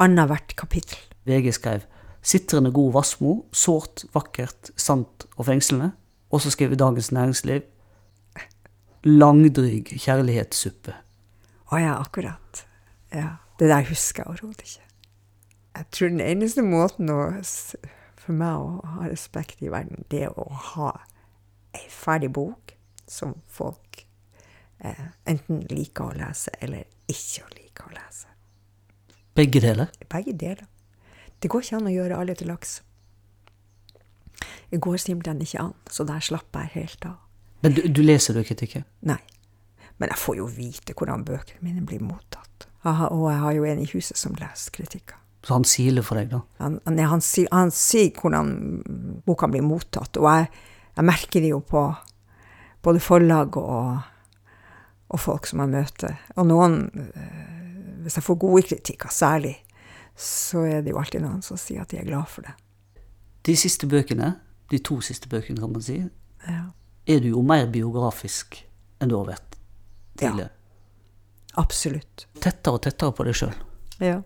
Annethvert 0.00 0.56
kapittel. 0.56 1.00
VG 1.28 1.52
skrev 1.56 1.84
Sitrende 2.28 2.72
god 2.74 2.92
Vassmo, 2.96 3.34
sårt, 3.54 4.02
vakkert, 4.12 4.72
sant 4.76 5.28
og 5.36 5.46
fengslende. 5.48 5.92
Og 6.30 6.40
så 6.44 6.52
skrev 6.52 6.76
Dagens 6.76 7.12
Næringsliv 7.12 7.62
Langdryg 9.06 9.92
kjærlighetssuppe. 9.94 10.92
Å 11.70 11.78
ja, 11.78 11.94
akkurat. 12.00 12.64
Ja. 13.14 13.38
Det 13.58 13.68
der 13.70 13.86
husker 13.88 14.22
jeg 14.22 14.32
overhodet 14.32 14.64
ikke. 14.66 14.84
Jeg 15.78 15.86
tror 15.94 16.10
den 16.10 16.20
eneste 16.20 16.62
måten 16.66 17.10
å, 17.10 17.18
for 18.18 18.34
meg 18.34 18.58
å 18.58 18.94
ha 18.96 19.06
respekt 19.06 19.62
i 19.62 19.70
verden, 19.70 20.04
det 20.10 20.24
er 20.26 20.34
å 20.34 20.48
ha 20.72 20.92
ei 21.76 21.86
ferdig 21.92 22.32
bok 22.34 22.74
som 23.08 23.36
folk 23.46 24.02
eh, 24.82 25.06
enten 25.28 25.62
liker 25.70 26.10
å 26.10 26.16
lese 26.18 26.52
eller 26.60 26.86
ikke 27.10 27.46
å 27.46 27.52
like 27.54 27.86
å 27.86 27.94
lese. 27.94 28.34
Begge 29.38 29.62
deler. 29.62 29.94
Begge 30.10 30.34
deler. 30.34 30.66
Det 31.38 31.50
går 31.50 31.62
ikke 31.62 31.78
an 31.78 31.90
å 31.90 31.94
gjøre 31.94 32.18
alle 32.18 32.34
til 32.38 32.50
laks. 32.50 32.80
Det 34.70 34.80
går 34.84 34.98
simpelthen 35.00 35.40
ikke 35.42 35.62
an, 35.62 35.74
så 35.90 36.04
der 36.04 36.20
slapper 36.24 36.66
jeg 36.66 36.74
helt 36.74 37.06
av. 37.08 37.16
Men 37.64 37.74
du, 37.74 37.82
du 37.88 38.02
leser 38.04 38.36
du 38.36 38.44
kritikken? 38.46 38.84
Nei. 39.08 39.20
Men 39.98 40.12
jeg 40.12 40.20
får 40.20 40.36
jo 40.38 40.48
vite 40.52 40.94
hvordan 40.94 41.24
bøkene 41.26 41.64
mine 41.64 41.86
blir 41.86 42.02
mottatt. 42.04 42.68
Aha, 42.86 43.08
og 43.10 43.30
jeg 43.32 43.40
har 43.42 43.56
jo 43.56 43.64
en 43.66 43.80
i 43.82 43.88
huset 43.90 44.20
som 44.20 44.36
leser 44.38 44.74
kritikker. 44.74 45.18
Så 45.46 45.54
han 45.54 45.66
siler 45.66 46.04
for 46.06 46.18
deg, 46.18 46.30
da? 46.30 46.42
Han, 46.62 46.78
han, 46.86 46.98
han, 47.12 47.22
sier, 47.24 47.48
han 47.54 47.72
sier 47.74 48.10
hvordan 48.14 48.52
boka 49.26 49.48
blir 49.50 49.64
mottatt, 49.66 50.18
og 50.20 50.28
jeg, 50.28 50.48
jeg 50.98 51.08
merker 51.08 51.44
det 51.44 51.52
jo 51.52 51.60
på 51.64 51.82
både 52.84 53.02
forlag 53.02 53.56
og, 53.58 53.98
og 55.08 55.22
folk 55.22 55.48
som 55.50 55.62
jeg 55.64 55.72
møter. 55.74 56.18
Og 56.36 56.50
noen, 56.50 56.80
eh, 57.14 58.02
hvis 58.04 58.18
jeg 58.18 58.26
får 58.26 58.40
gode 58.44 58.64
kritikker 58.70 59.14
særlig, 59.14 59.56
så 60.18 60.64
er 60.66 60.82
det 60.82 60.94
jo 60.94 60.98
alltid 60.98 61.22
noen 61.22 61.42
som 61.46 61.58
sier 61.58 61.84
at 61.84 61.94
de 61.94 62.00
er 62.00 62.06
glad 62.08 62.26
for 62.30 62.46
det. 62.46 62.54
De 63.46 63.54
siste 63.58 63.86
bøkene, 63.90 64.34
de 64.70 64.78
to 64.84 65.00
siste 65.04 65.28
bøkene, 65.32 65.60
kan 65.60 65.72
man 65.72 65.82
si, 65.82 65.98
Ja. 66.46 66.64
er 67.06 67.20
du 67.20 67.28
jo 67.30 67.42
mer 67.42 67.66
biografisk 67.66 68.62
enn 69.00 69.08
du 69.08 69.16
har 69.16 69.26
vært 69.26 69.56
tidligere. 70.18 70.50
Absolutt. 71.58 72.26
Tettere 72.40 72.74
og 72.74 72.82
tettere 72.84 73.12
på 73.16 73.24
deg 73.26 73.34
sjøl. 73.38 73.54
Ja. 74.00 74.20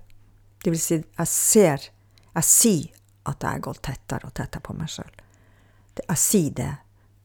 Det 0.63 0.71
vil 0.75 0.81
si, 0.81 0.99
jeg 1.19 1.27
ser, 1.31 1.87
jeg 2.35 2.45
sier 2.45 2.91
at 3.31 3.43
jeg 3.47 3.63
gått 3.65 3.83
tettere 3.87 4.27
og 4.29 4.35
tettere 4.35 4.63
på 4.67 4.75
meg 4.77 4.91
sjøl. 4.93 5.11
Jeg 6.09 6.19
sier 6.21 6.51
det 6.59 6.71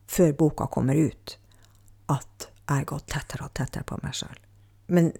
før 0.07 0.31
boka 0.39 0.67
kommer 0.71 0.95
ut, 0.95 1.37
at 2.09 2.47
jeg 2.69 2.85
gått 2.89 3.07
tettere 3.11 3.47
og 3.47 3.53
tettere 3.57 3.83
på 3.87 3.97
meg 4.03 4.13
sjøl. 4.15 4.37
Men 4.87 5.11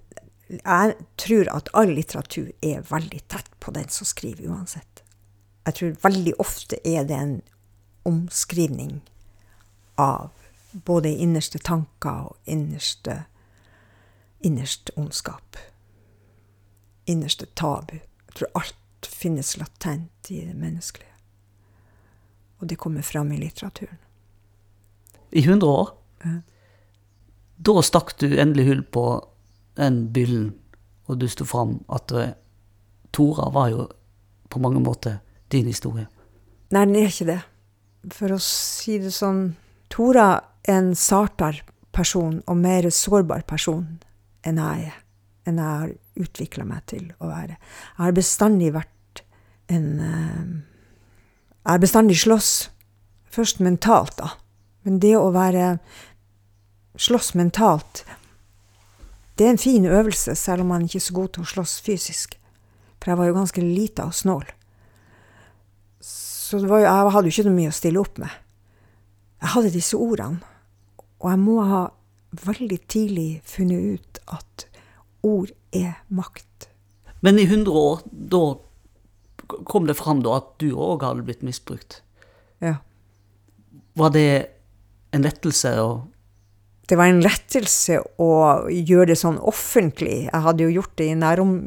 jeg 0.48 0.96
tror 1.20 1.50
at 1.52 1.70
all 1.76 1.92
litteratur 1.92 2.52
er 2.64 2.82
veldig 2.88 3.22
tett 3.28 3.50
på 3.60 3.74
den 3.76 3.90
som 3.92 4.08
skriver, 4.08 4.48
uansett. 4.48 5.04
Jeg 5.68 5.76
tror 5.76 5.98
veldig 6.06 6.34
ofte 6.40 6.80
er 6.88 7.04
det 7.04 7.18
en 7.20 7.42
omskrivning 8.08 9.02
av 9.96 10.32
både 10.88 11.10
innerste 11.10 11.60
tanker 11.60 12.32
og 12.32 12.54
innerste, 12.56 13.24
innerste 14.46 14.94
ondskap 14.96 15.58
innerste 17.08 17.46
tabu. 17.46 17.96
Jeg 18.26 18.34
tror 18.36 18.50
alt 18.54 19.08
finnes 19.08 19.58
latent 19.58 20.32
i 20.32 20.42
det 20.46 20.56
menneskelige. 20.56 21.14
Og 22.60 22.68
det 22.68 22.78
kommer 22.78 23.02
fram 23.02 23.32
i 23.32 23.38
litteraturen. 23.38 23.98
I 25.32 25.40
100 25.40 25.70
år. 25.72 25.90
Ja. 26.24 26.40
Da 27.58 27.82
stakk 27.82 28.18
du 28.20 28.28
endelig 28.40 28.68
hull 28.68 28.84
på 28.84 29.06
den 29.78 30.08
byllen, 30.14 30.52
og 31.06 31.20
du 31.22 31.28
sto 31.30 31.46
fram 31.46 31.80
at 31.94 32.12
eh, 32.12 32.36
Tora 33.12 33.50
var 33.54 33.70
jo 33.72 33.88
på 34.50 34.60
mange 34.60 34.82
måter 34.84 35.20
din 35.52 35.66
historie. 35.66 36.08
Nei, 36.70 36.86
den 36.86 36.96
er 36.96 37.08
ikke 37.10 37.30
det. 37.30 37.40
For 38.14 38.32
å 38.34 38.40
si 38.42 38.98
det 39.02 39.12
sånn, 39.16 39.56
Tora 39.92 40.30
er 40.68 40.80
en 40.80 40.94
sartere 40.96 41.66
person 41.96 42.42
og 42.46 42.60
mer 42.60 42.88
sårbar 42.94 43.46
person 43.50 44.00
enn 44.46 44.60
jeg 44.62 44.90
er. 44.92 44.98
Enn 45.48 45.60
jeg 45.62 45.80
har 45.82 45.94
utvikla 46.20 46.66
meg 46.68 46.84
til 46.92 47.08
å 47.20 47.30
være. 47.30 47.56
Jeg 47.58 48.04
har 48.04 48.18
bestandig 48.18 48.74
vært 48.76 49.24
en 49.68 49.88
eh, 50.00 50.50
Jeg 51.68 51.74
har 51.74 51.84
bestandig 51.84 52.20
slåss. 52.20 52.52
Først 53.28 53.60
mentalt, 53.60 54.16
da. 54.18 54.38
Men 54.88 55.02
det 55.04 55.18
å 55.20 55.34
være 55.36 55.78
Slåss 56.98 57.36
mentalt, 57.38 58.00
det 59.38 59.46
er 59.46 59.52
en 59.54 59.60
fin 59.62 59.84
øvelse, 59.86 60.34
selv 60.36 60.64
om 60.64 60.72
man 60.74 60.88
ikke 60.88 60.98
er 60.98 61.04
så 61.06 61.14
god 61.14 61.28
til 61.36 61.44
å 61.44 61.50
slåss 61.52 61.76
fysisk. 61.86 62.40
For 62.98 63.12
jeg 63.12 63.20
var 63.20 63.28
jo 63.30 63.36
ganske 63.36 63.62
lita 63.62 64.08
og 64.10 64.16
snål. 64.18 64.48
Så 66.48 66.62
jo, 66.64 66.78
jeg 66.80 67.12
hadde 67.12 67.28
jo 67.28 67.34
ikke 67.34 67.48
noe 67.50 67.58
mye 67.58 67.72
å 67.74 67.76
stille 67.76 68.00
opp 68.00 68.20
med. 68.24 68.32
Jeg 69.44 69.52
hadde 69.54 69.74
disse 69.74 69.98
ordene, 70.00 70.40
og 71.20 71.32
jeg 71.34 71.42
må 71.42 71.58
ha 71.68 71.82
veldig 72.48 72.78
tidlig 72.90 73.30
funnet 73.48 73.98
ut 73.98 74.22
at 74.38 74.68
ord 75.28 75.52
er 75.76 75.98
makt. 76.08 76.70
Men 77.26 77.42
i 77.42 77.48
100 77.50 77.74
år, 77.82 78.04
da 78.08 78.44
kom 79.68 79.88
det 79.90 79.98
fram 80.00 80.24
at 80.32 80.54
du 80.62 80.70
òg 80.72 81.04
hadde 81.04 81.26
blitt 81.28 81.44
misbrukt. 81.46 82.02
Ja. 82.64 82.78
Var 83.98 84.14
det 84.16 84.30
en 85.16 85.26
lettelse 85.26 85.74
å 85.82 85.90
det 86.88 86.96
var 86.96 87.10
en 87.12 87.20
lettelse 87.20 87.98
å 88.24 88.30
gjøre 88.72 89.10
det 89.10 89.18
sånn 89.20 89.42
offentlig. 89.44 90.30
Jeg 90.30 90.40
hadde 90.46 90.64
jo 90.64 90.78
gjort 90.78 90.94
det 90.96 91.10
i 91.12 91.18
nærom, 91.20 91.58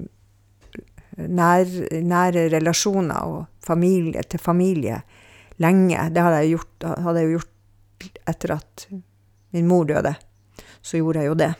nær, 1.28 1.68
nære 1.90 2.48
relasjoner 2.54 3.20
og 3.28 3.44
familie 3.66 4.22
til 4.22 4.40
familie 4.42 5.02
lenge. 5.60 5.98
Det 6.14 6.24
hadde 6.24 6.42
jeg, 6.42 6.56
gjort, 6.56 6.88
hadde 7.04 7.22
jeg 7.22 7.30
jo 7.30 7.38
gjort 7.38 8.10
etter 8.32 8.54
at 8.56 8.86
min 9.52 9.68
mor 9.68 9.84
døde. 9.84 10.14
Så 10.82 11.00
gjorde 11.00 11.24
jeg 11.24 11.32
jo 11.32 11.38
det. 11.40 11.52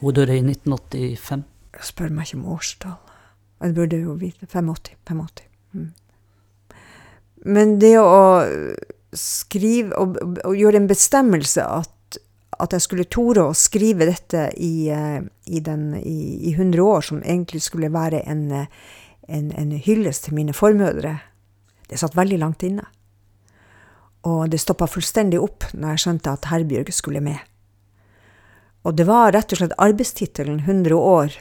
Hun 0.00 0.14
døde 0.14 0.36
i 0.36 0.42
1985. 0.44 1.44
Jeg 1.76 1.84
Spør 1.84 2.12
meg 2.12 2.28
ikke 2.28 2.40
om 2.40 2.48
årstall. 2.52 2.96
Jeg 3.62 3.74
burde 3.76 4.00
jo 4.00 4.16
vite. 4.20 4.46
85. 4.46 4.96
85. 5.08 5.46
Mm. 5.72 5.92
Men 7.46 7.76
det 7.80 7.94
å 8.00 8.44
skrive 9.16 9.96
og, 9.96 10.16
og 10.44 10.56
gjøre 10.58 10.82
en 10.82 10.88
bestemmelse 10.90 11.64
at, 11.64 11.92
at, 12.58 12.72
jeg 12.72 12.84
skulle 12.84 13.08
tore 13.10 13.44
å 13.46 13.56
skrive 13.56 14.08
dette 14.08 14.48
i, 14.56 14.88
eh, 14.92 15.20
i, 15.46 15.60
den, 15.60 15.94
i, 16.00 16.50
i 16.50 16.54
100 16.54 16.82
år, 16.82 17.00
som 17.04 17.22
egentlig 17.22 17.62
skulle 17.66 17.92
være 17.92 18.22
en, 18.26 18.46
en, 19.28 19.50
en 19.52 19.72
hyllest 19.72 20.26
til 20.26 20.38
mine 20.38 20.54
formødre, 20.56 21.18
det 21.86 22.00
satt 22.00 22.16
veldig 22.18 22.38
langt 22.42 22.64
inne. 22.66 22.86
Og 24.26 24.48
det 24.50 24.58
stoppa 24.58 24.88
fullstendig 24.90 25.38
opp 25.38 25.68
når 25.72 25.94
jeg 25.94 26.02
skjønte 26.02 26.32
at 26.32 26.48
Herbjørg 26.50 26.90
skulle 26.94 27.22
med. 27.22 27.38
Og 28.86 28.94
det 28.94 29.06
var 29.06 29.32
rett 29.34 29.52
og 29.52 29.60
slett 29.60 29.78
arbeidstittelen 29.82 30.60
100 30.64 30.94
år 30.94 31.36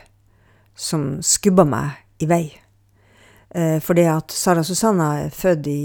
som 0.75 1.21
skubba 1.25 1.65
meg 1.65 2.21
i 2.21 2.29
vei. 2.29 2.45
Eh, 3.55 3.79
fordi 3.81 4.05
at 4.09 4.33
Sara 4.33 4.63
Susanna 4.65 5.11
er 5.23 5.33
født 5.33 5.67
i 5.71 5.81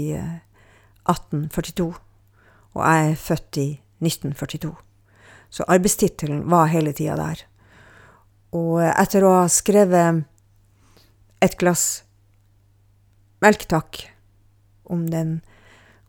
1842, 1.09 1.87
eh, 1.87 1.99
og 2.73 2.81
jeg 2.85 3.11
er 3.11 3.19
født 3.19 3.57
i 3.61 3.67
1942. 4.01 4.73
Så 5.51 5.67
arbeidstittelen 5.67 6.45
var 6.49 6.71
hele 6.71 6.93
tida 6.95 7.17
der. 7.19 7.43
Og 8.55 8.79
etter 8.83 9.25
å 9.27 9.33
ha 9.41 9.47
skrevet 9.51 10.23
et 11.43 11.57
glass 11.59 12.03
melk, 13.43 13.65
takk, 13.71 14.03
om, 14.91 15.07
den, 15.09 15.39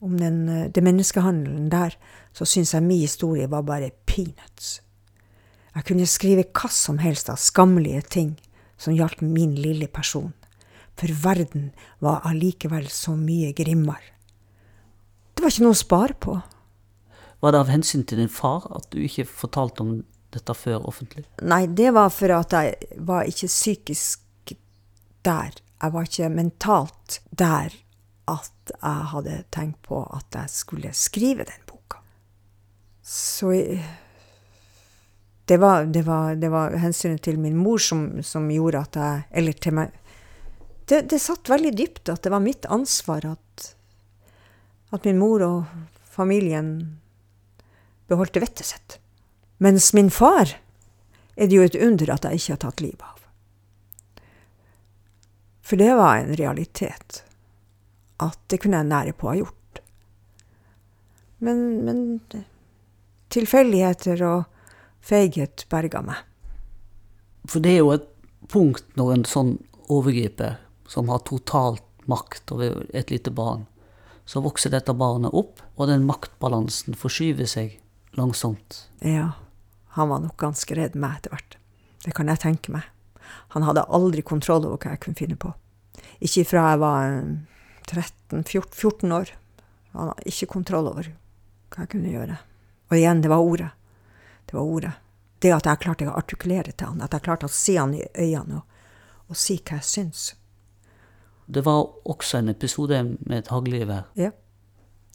om 0.05 0.19
den, 0.21 0.43
eh, 0.51 0.69
det 0.75 0.83
menneskehandelen 0.85 1.71
der, 1.73 1.95
så 2.37 2.45
syns 2.49 2.75
jeg 2.75 2.85
min 2.85 3.01
historie 3.01 3.49
var 3.49 3.65
bare 3.65 3.93
peanuts. 4.07 4.81
Jeg 5.73 5.87
kunne 5.89 6.09
skrive 6.11 6.45
hva 6.51 6.69
som 6.69 6.99
helst 7.01 7.31
av 7.33 7.41
skammelige 7.41 8.03
ting 8.19 8.33
som 8.77 8.95
gjaldt 8.97 9.23
min 9.25 9.55
lille 9.57 9.89
person 9.89 10.33
for 10.99 11.13
verden 11.23 11.71
var 11.99 12.23
allikevel 12.29 12.89
så 12.91 13.15
mye 13.17 13.53
grimmere. 13.57 14.13
Det 15.35 15.43
var 15.43 15.51
ikke 15.51 15.65
noe 15.65 15.77
å 15.77 15.81
spare 15.81 16.17
på. 16.21 16.37
Var 17.43 17.53
det 17.53 17.61
av 17.65 17.71
hensyn 17.73 18.05
til 18.07 18.21
din 18.23 18.31
far 18.31 18.69
at 18.71 18.87
du 18.95 19.01
ikke 19.03 19.27
fortalte 19.27 19.83
om 19.83 19.95
dette 20.33 20.55
før 20.55 20.85
offentlig? 20.89 21.25
Nei, 21.43 21.65
det 21.67 21.91
var 21.97 22.13
for 22.15 22.33
at 22.37 22.55
jeg 22.55 23.01
var 23.03 23.27
ikke 23.27 23.51
psykisk 23.51 24.55
der. 25.27 25.57
Jeg 25.83 25.95
var 25.95 26.07
ikke 26.07 26.31
mentalt 26.31 27.19
der 27.31 27.75
at 28.31 28.73
jeg 28.77 29.09
hadde 29.13 29.41
tenkt 29.51 29.83
på 29.89 30.05
at 30.15 30.39
jeg 30.39 30.55
skulle 30.55 30.95
skrive 30.95 31.49
den 31.49 31.67
boka. 31.67 31.99
Så 33.03 33.51
det 35.51 35.59
var, 35.59 35.85
det 35.91 36.07
var, 36.07 36.39
det 36.39 36.53
var 36.55 36.79
hensynet 36.79 37.23
til 37.27 37.43
min 37.43 37.59
mor 37.59 37.83
som, 37.83 38.23
som 38.23 38.47
gjorde 38.51 38.87
at 38.87 38.97
jeg 38.97 39.27
Eller 39.31 39.59
til 39.59 39.75
meg 39.75 39.91
det, 40.87 41.03
det, 41.11 41.19
satt 41.23 41.51
veldig 41.51 41.73
dypt 41.79 42.11
at 42.13 42.23
det 42.23 42.31
var 42.31 42.43
mitt 42.43 42.67
ansvar 42.71 43.25
at, 43.27 43.67
at 44.95 45.05
min 45.07 45.19
mor 45.19 45.43
og 45.47 45.65
familien 46.11 47.02
beholdt 48.13 48.39
vettet 48.43 48.69
sitt. 48.69 48.99
Mens 49.63 49.93
min 49.97 50.11
far 50.13 50.57
er 51.35 51.49
det 51.49 51.57
jo 51.57 51.65
et 51.65 51.79
under 51.81 52.13
at 52.13 52.29
jeg 52.29 52.41
ikke 52.41 52.55
har 52.55 52.63
tatt 52.67 52.85
livet 52.85 53.05
av. 53.09 53.19
For 55.63 55.81
det 55.81 55.93
var 55.97 56.19
en 56.21 56.35
realitet. 56.37 57.23
At 58.21 58.39
det 58.53 58.61
kunne 58.63 58.83
jeg 58.83 58.91
nære 58.91 59.15
på 59.17 59.31
ha 59.31 59.37
gjort. 59.39 59.81
Men, 61.43 61.63
men 61.87 62.03
tilfeldigheter 63.33 64.21
og 64.27 64.45
feighet 65.03 65.65
berga 65.73 66.03
meg. 66.05 66.21
For 67.49 67.65
det 67.65 67.77
er 67.77 67.81
jo 67.83 67.95
et 67.97 68.09
punkt 68.53 68.85
når 68.99 69.15
en 69.15 69.27
sånn 69.27 69.53
overgriper 69.91 70.61
som 70.91 71.09
har 71.11 71.25
totalt 71.27 71.87
makt 72.11 72.53
over 72.55 72.85
et 72.95 73.11
lite 73.11 73.33
barn. 73.35 73.65
Så 74.27 74.43
vokser 74.45 74.71
dette 74.71 74.95
barnet 74.95 75.35
opp, 75.35 75.63
og 75.75 75.89
den 75.91 76.05
maktbalansen 76.07 76.95
forskyver 76.99 77.49
seg 77.51 77.79
langsomt. 78.19 78.89
Ja, 79.01 79.33
han 79.97 80.09
var 80.09 80.23
nok 80.25 80.37
ganske 80.41 80.77
redd 80.77 80.97
meg 80.97 81.19
etter 81.19 81.35
hvert. 81.35 81.57
Det 82.05 82.15
kan 82.17 82.31
jeg 82.31 82.43
tenke 82.43 82.73
meg. 82.75 82.89
Han 83.55 83.65
hadde 83.67 83.85
aldri 83.89 84.25
kontroll 84.27 84.65
over 84.67 84.81
hva 84.81 84.95
jeg 84.95 85.03
kunne 85.05 85.19
finne 85.19 85.39
på. 85.41 85.53
Ikke 86.25 86.45
fra 86.49 86.71
jeg 86.73 86.81
var 86.83 87.21
13-14 87.89 89.15
år. 89.15 89.33
Han 89.93 90.13
hadde 90.13 90.33
ikke 90.33 90.51
kontroll 90.55 90.91
over 90.91 91.13
hva 91.13 91.85
jeg 91.85 91.93
kunne 91.95 92.13
gjøre. 92.13 92.39
Og 92.91 92.99
igjen, 92.99 93.23
det 93.25 93.33
var 93.33 93.45
ordet. 93.45 93.71
Det 94.47 94.57
var 94.59 94.69
ordet. 94.69 94.93
Det 95.43 95.55
at 95.55 95.67
jeg 95.67 95.83
klarte 95.83 96.07
å 96.11 96.19
artikulere 96.19 96.73
til 96.73 96.93
han, 96.93 97.03
at 97.03 97.15
jeg 97.17 97.25
klarte 97.25 97.49
å 97.49 97.53
se 97.53 97.75
han 97.79 97.95
i 97.97 98.05
øynene 98.15 98.61
og, 98.61 98.79
og 99.33 99.39
si 99.39 99.57
hva 99.59 99.81
jeg 99.81 99.89
syns. 99.89 100.27
Det 101.47 101.65
var 101.67 101.83
også 102.09 102.39
en 102.39 102.53
episode 102.53 103.01
med 103.03 103.39
et 103.41 103.51
haglgevær. 103.51 104.07
Ja. 104.19 104.31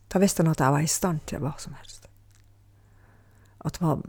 Da 0.07 0.19
visste 0.23 0.43
han 0.43 0.51
at 0.51 0.61
jeg 0.63 0.73
var 0.75 0.83
i 0.83 0.91
stand 0.91 1.23
til 1.29 1.41
hva 1.43 1.53
som 1.61 1.75
helst. 1.79 2.06
At 3.67 3.81
var 3.83 3.99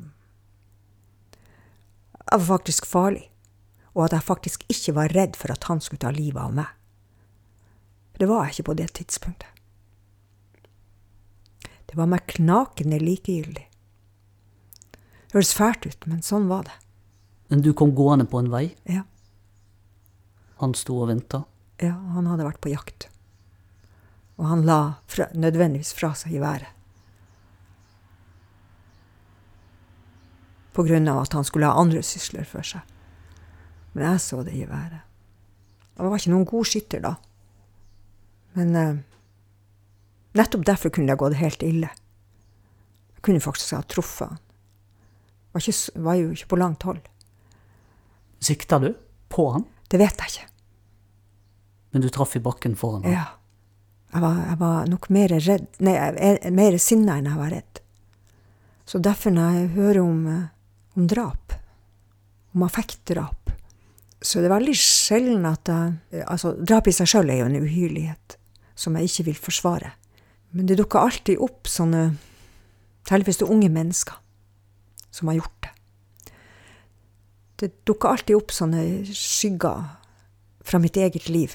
Jeg 2.28 2.38
var 2.38 2.46
faktisk 2.46 2.86
farlig. 2.86 3.26
Og 3.96 4.04
at 4.06 4.14
jeg 4.14 4.22
faktisk 4.22 4.64
ikke 4.70 4.94
var 4.94 5.14
redd 5.16 5.36
for 5.36 5.50
at 5.50 5.64
han 5.66 5.80
skulle 5.82 6.02
ta 6.04 6.12
livet 6.14 6.38
av 6.38 6.54
meg. 6.54 6.68
For 8.12 8.22
det 8.22 8.28
var 8.30 8.44
jeg 8.44 8.59
ikke 8.59 8.68
på 8.70 8.78
det 8.78 8.92
tidspunktet. 8.94 9.48
Det 11.88 11.96
var 11.96 12.11
meg 12.11 12.26
knakende 12.28 13.00
likegyldig. 13.00 13.64
Det 14.92 15.36
høres 15.36 15.54
fælt 15.56 15.88
ut, 15.88 16.06
men 16.06 16.20
sånn 16.22 16.48
var 16.50 16.68
det. 16.68 16.76
Men 17.48 17.64
du 17.64 17.72
kom 17.72 17.94
gående 17.96 18.28
på 18.28 18.42
en 18.42 18.50
vei? 18.52 18.66
Ja. 18.84 19.06
Han 20.61 20.74
sto 20.76 21.00
og 21.00 21.09
venta? 21.09 21.42
Ja, 21.80 21.94
han 22.14 22.28
hadde 22.28 22.46
vært 22.46 22.61
på 22.64 22.72
jakt. 22.72 23.09
Og 24.38 24.46
han 24.50 24.66
la 24.68 25.00
fra, 25.11 25.28
nødvendigvis 25.34 25.94
fra 25.96 26.12
seg 26.18 26.36
geværet. 26.36 26.74
På 30.78 30.84
grunn 30.86 31.10
av 31.10 31.24
at 31.24 31.34
han 31.34 31.46
skulle 31.46 31.66
ha 31.66 31.80
andre 31.80 32.04
sysler 32.06 32.46
for 32.46 32.62
seg. 32.62 32.86
Men 33.96 34.12
jeg 34.12 34.22
så 34.22 34.44
det 34.46 34.54
i 34.54 34.66
været. 34.68 35.00
jeg 35.96 36.06
var 36.06 36.20
ikke 36.20 36.30
noen 36.30 36.46
god 36.46 36.68
skytter 36.70 37.00
da. 37.02 37.14
Men 38.54 38.76
eh, 38.78 39.00
nettopp 40.38 40.66
derfor 40.68 40.92
kunne 40.94 41.10
det 41.10 41.18
gått 41.18 41.38
helt 41.40 41.64
ille. 41.66 41.90
Jeg 43.16 43.24
kunne 43.26 43.42
faktisk 43.42 43.74
ha 43.74 43.82
truffet 43.82 44.30
han. 44.30 44.44
Var, 45.56 45.64
ikke, 45.64 46.02
var 46.04 46.18
jo 46.20 46.30
ikke 46.36 46.50
på 46.52 46.60
langt 46.60 46.86
hold. 46.86 47.00
Sikta 48.38 48.78
du 48.78 48.92
på 49.32 49.48
han? 49.56 49.66
Det 49.90 49.98
vet 49.98 50.22
jeg 50.22 50.34
ikke. 50.34 50.46
Men 51.90 52.04
du 52.04 52.08
traff 52.12 52.36
i 52.36 52.42
bakken 52.44 52.76
foran 52.78 53.02
ham? 53.02 53.16
Ja. 53.16 53.26
Jeg 54.12 54.22
var, 54.22 54.36
jeg 54.46 54.58
var, 54.60 54.86
nok 54.88 55.10
mer 55.12 55.32
redd 55.36 55.66
Nei, 55.84 55.96
mer 56.54 56.76
sinna 56.80 57.18
enn 57.18 57.26
jeg 57.28 57.40
var 57.40 57.50
redd. 57.52 57.80
Så 58.88 59.00
derfor, 59.04 59.34
når 59.34 59.56
jeg 59.56 59.72
hører 59.74 60.00
om, 60.00 60.22
eh, 60.32 60.46
om 60.99 61.07
drap, 61.07 61.55
om 62.57 62.64
affektdrap, 62.66 63.53
så 64.18 64.40
det 64.42 64.49
er 64.49 64.57
veldig 64.57 64.74
sjelden 64.74 65.46
at 65.46 65.70
jeg 65.70 66.24
Altså, 66.26 66.57
drap 66.59 66.88
i 66.90 66.94
seg 66.94 67.07
sjøl 67.07 67.30
er 67.30 67.42
jo 67.42 67.49
en 67.51 67.61
uhyrlighet 67.61 68.34
som 68.78 68.96
jeg 68.99 69.11
ikke 69.11 69.26
vil 69.28 69.38
forsvare. 69.38 69.92
Men 70.51 70.66
det 70.66 70.78
dukker 70.80 71.05
alltid 71.05 71.38
opp 71.44 71.70
sånne 71.70 72.11
Heldigvis 73.09 73.38
det 73.40 73.46
unge 73.49 73.70
mennesker 73.72 74.18
som 75.16 75.30
har 75.30 75.38
gjort 75.38 75.62
det. 75.64 75.70
Det 77.57 77.68
dukker 77.88 78.11
alltid 78.11 78.36
opp 78.36 78.53
sånne 78.53 78.82
skygger 79.09 79.86
fra 80.61 80.80
mitt 80.82 80.99
eget 81.01 81.30
liv 81.32 81.55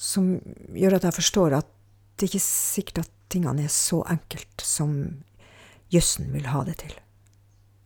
som 0.00 0.30
gjør 0.72 0.96
at 0.96 1.04
jeg 1.04 1.18
forstår 1.18 1.58
at 1.58 1.68
det 2.16 2.30
ikke 2.30 2.40
er 2.40 2.46
sikkert 2.46 3.02
at 3.02 3.12
tingene 3.28 3.66
er 3.66 3.74
så 3.74 4.00
enkelt 4.08 4.64
som 4.64 4.96
jøssen 5.92 6.32
vil 6.32 6.48
ha 6.54 6.64
det 6.64 6.78
til. 6.86 6.96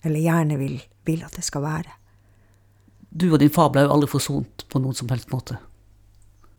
Eller 0.04 0.20
gjerne 0.20 0.58
vil, 0.60 0.78
vil 1.08 1.22
at 1.26 1.36
det 1.36 1.44
skal 1.46 1.64
være. 1.64 1.94
Du 3.14 3.30
og 3.30 3.38
din 3.40 3.52
far 3.52 3.70
ble 3.72 3.84
jo 3.86 3.94
aldri 3.94 4.10
forsont 4.10 4.66
på 4.70 4.82
noen 4.82 4.96
som 4.98 5.10
helst 5.12 5.30
måte. 5.32 5.60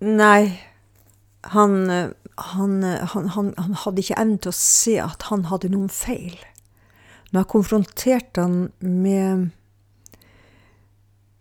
Nei. 0.06 0.56
Han, 1.54 1.76
han, 2.42 2.72
han, 2.82 3.52
han 3.54 3.76
hadde 3.84 4.02
ikke 4.02 4.18
evnen 4.18 4.40
til 4.42 4.50
å 4.50 4.58
se 4.58 4.96
at 5.04 5.28
han 5.30 5.46
hadde 5.52 5.70
noen 5.74 5.92
feil. 5.94 6.38
Når 7.30 7.44
jeg 7.44 7.52
konfronterte 7.52 8.46
han 8.46 8.56
med, 8.80 9.52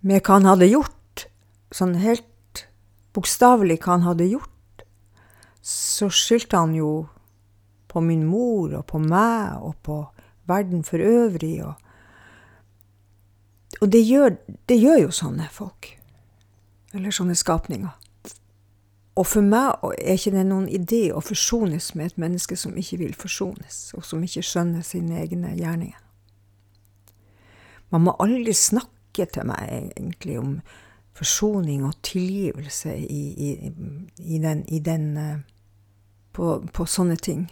med 0.05 0.20
hva 0.20 0.36
han 0.40 0.50
hadde 0.50 0.68
gjort, 0.68 1.24
sånn 1.74 1.96
helt 2.02 2.66
bokstavelig 3.14 3.78
hva 3.84 3.94
han 3.94 4.07
hadde 4.09 4.28
gjort, 4.32 4.84
så 5.64 6.11
skyldte 6.12 6.61
han 6.61 6.74
jo 6.76 6.90
på 7.88 8.02
min 8.05 8.26
mor 8.26 8.74
og 8.74 8.84
på 8.90 8.98
meg 9.00 9.62
og 9.62 9.78
på 9.86 10.00
verden 10.50 10.82
for 10.84 11.00
øvrig. 11.00 11.62
Og, 11.64 11.78
og 13.80 13.92
det, 13.92 14.02
gjør, 14.06 14.36
det 14.68 14.78
gjør 14.80 14.98
jo 15.06 15.10
sånne 15.14 15.48
folk. 15.52 15.90
Eller 16.94 17.14
sånne 17.14 17.34
skapninger. 17.34 17.92
Og 19.14 19.26
for 19.30 19.46
meg 19.46 19.78
er 19.94 20.16
ikke 20.18 20.32
det 20.34 20.46
noen 20.48 20.66
idé 20.70 21.04
å 21.14 21.22
forsones 21.22 21.92
med 21.94 22.10
et 22.10 22.16
menneske 22.18 22.56
som 22.58 22.74
ikke 22.78 22.98
vil 23.04 23.14
forsones, 23.18 23.92
og 23.94 24.06
som 24.06 24.22
ikke 24.26 24.42
skjønner 24.42 24.82
sine 24.86 25.20
egne 25.22 25.52
gjerninger. 25.54 26.00
Man 27.94 28.08
må 28.08 28.16
aldri 28.18 28.54
snakke 28.58 29.28
til 29.30 29.46
meg 29.46 29.68
egentlig 29.70 30.38
om 30.40 30.56
forsoning 31.14 31.84
og 31.86 31.94
tilgivelse 32.02 32.96
i, 32.98 33.22
i, 33.48 33.50
i 34.18 34.40
den, 34.42 34.64
i 34.66 34.80
den 34.82 35.04
eh, 35.16 35.36
på, 36.34 36.56
på, 36.74 36.86
sånne 36.90 37.14
ting. 37.22 37.44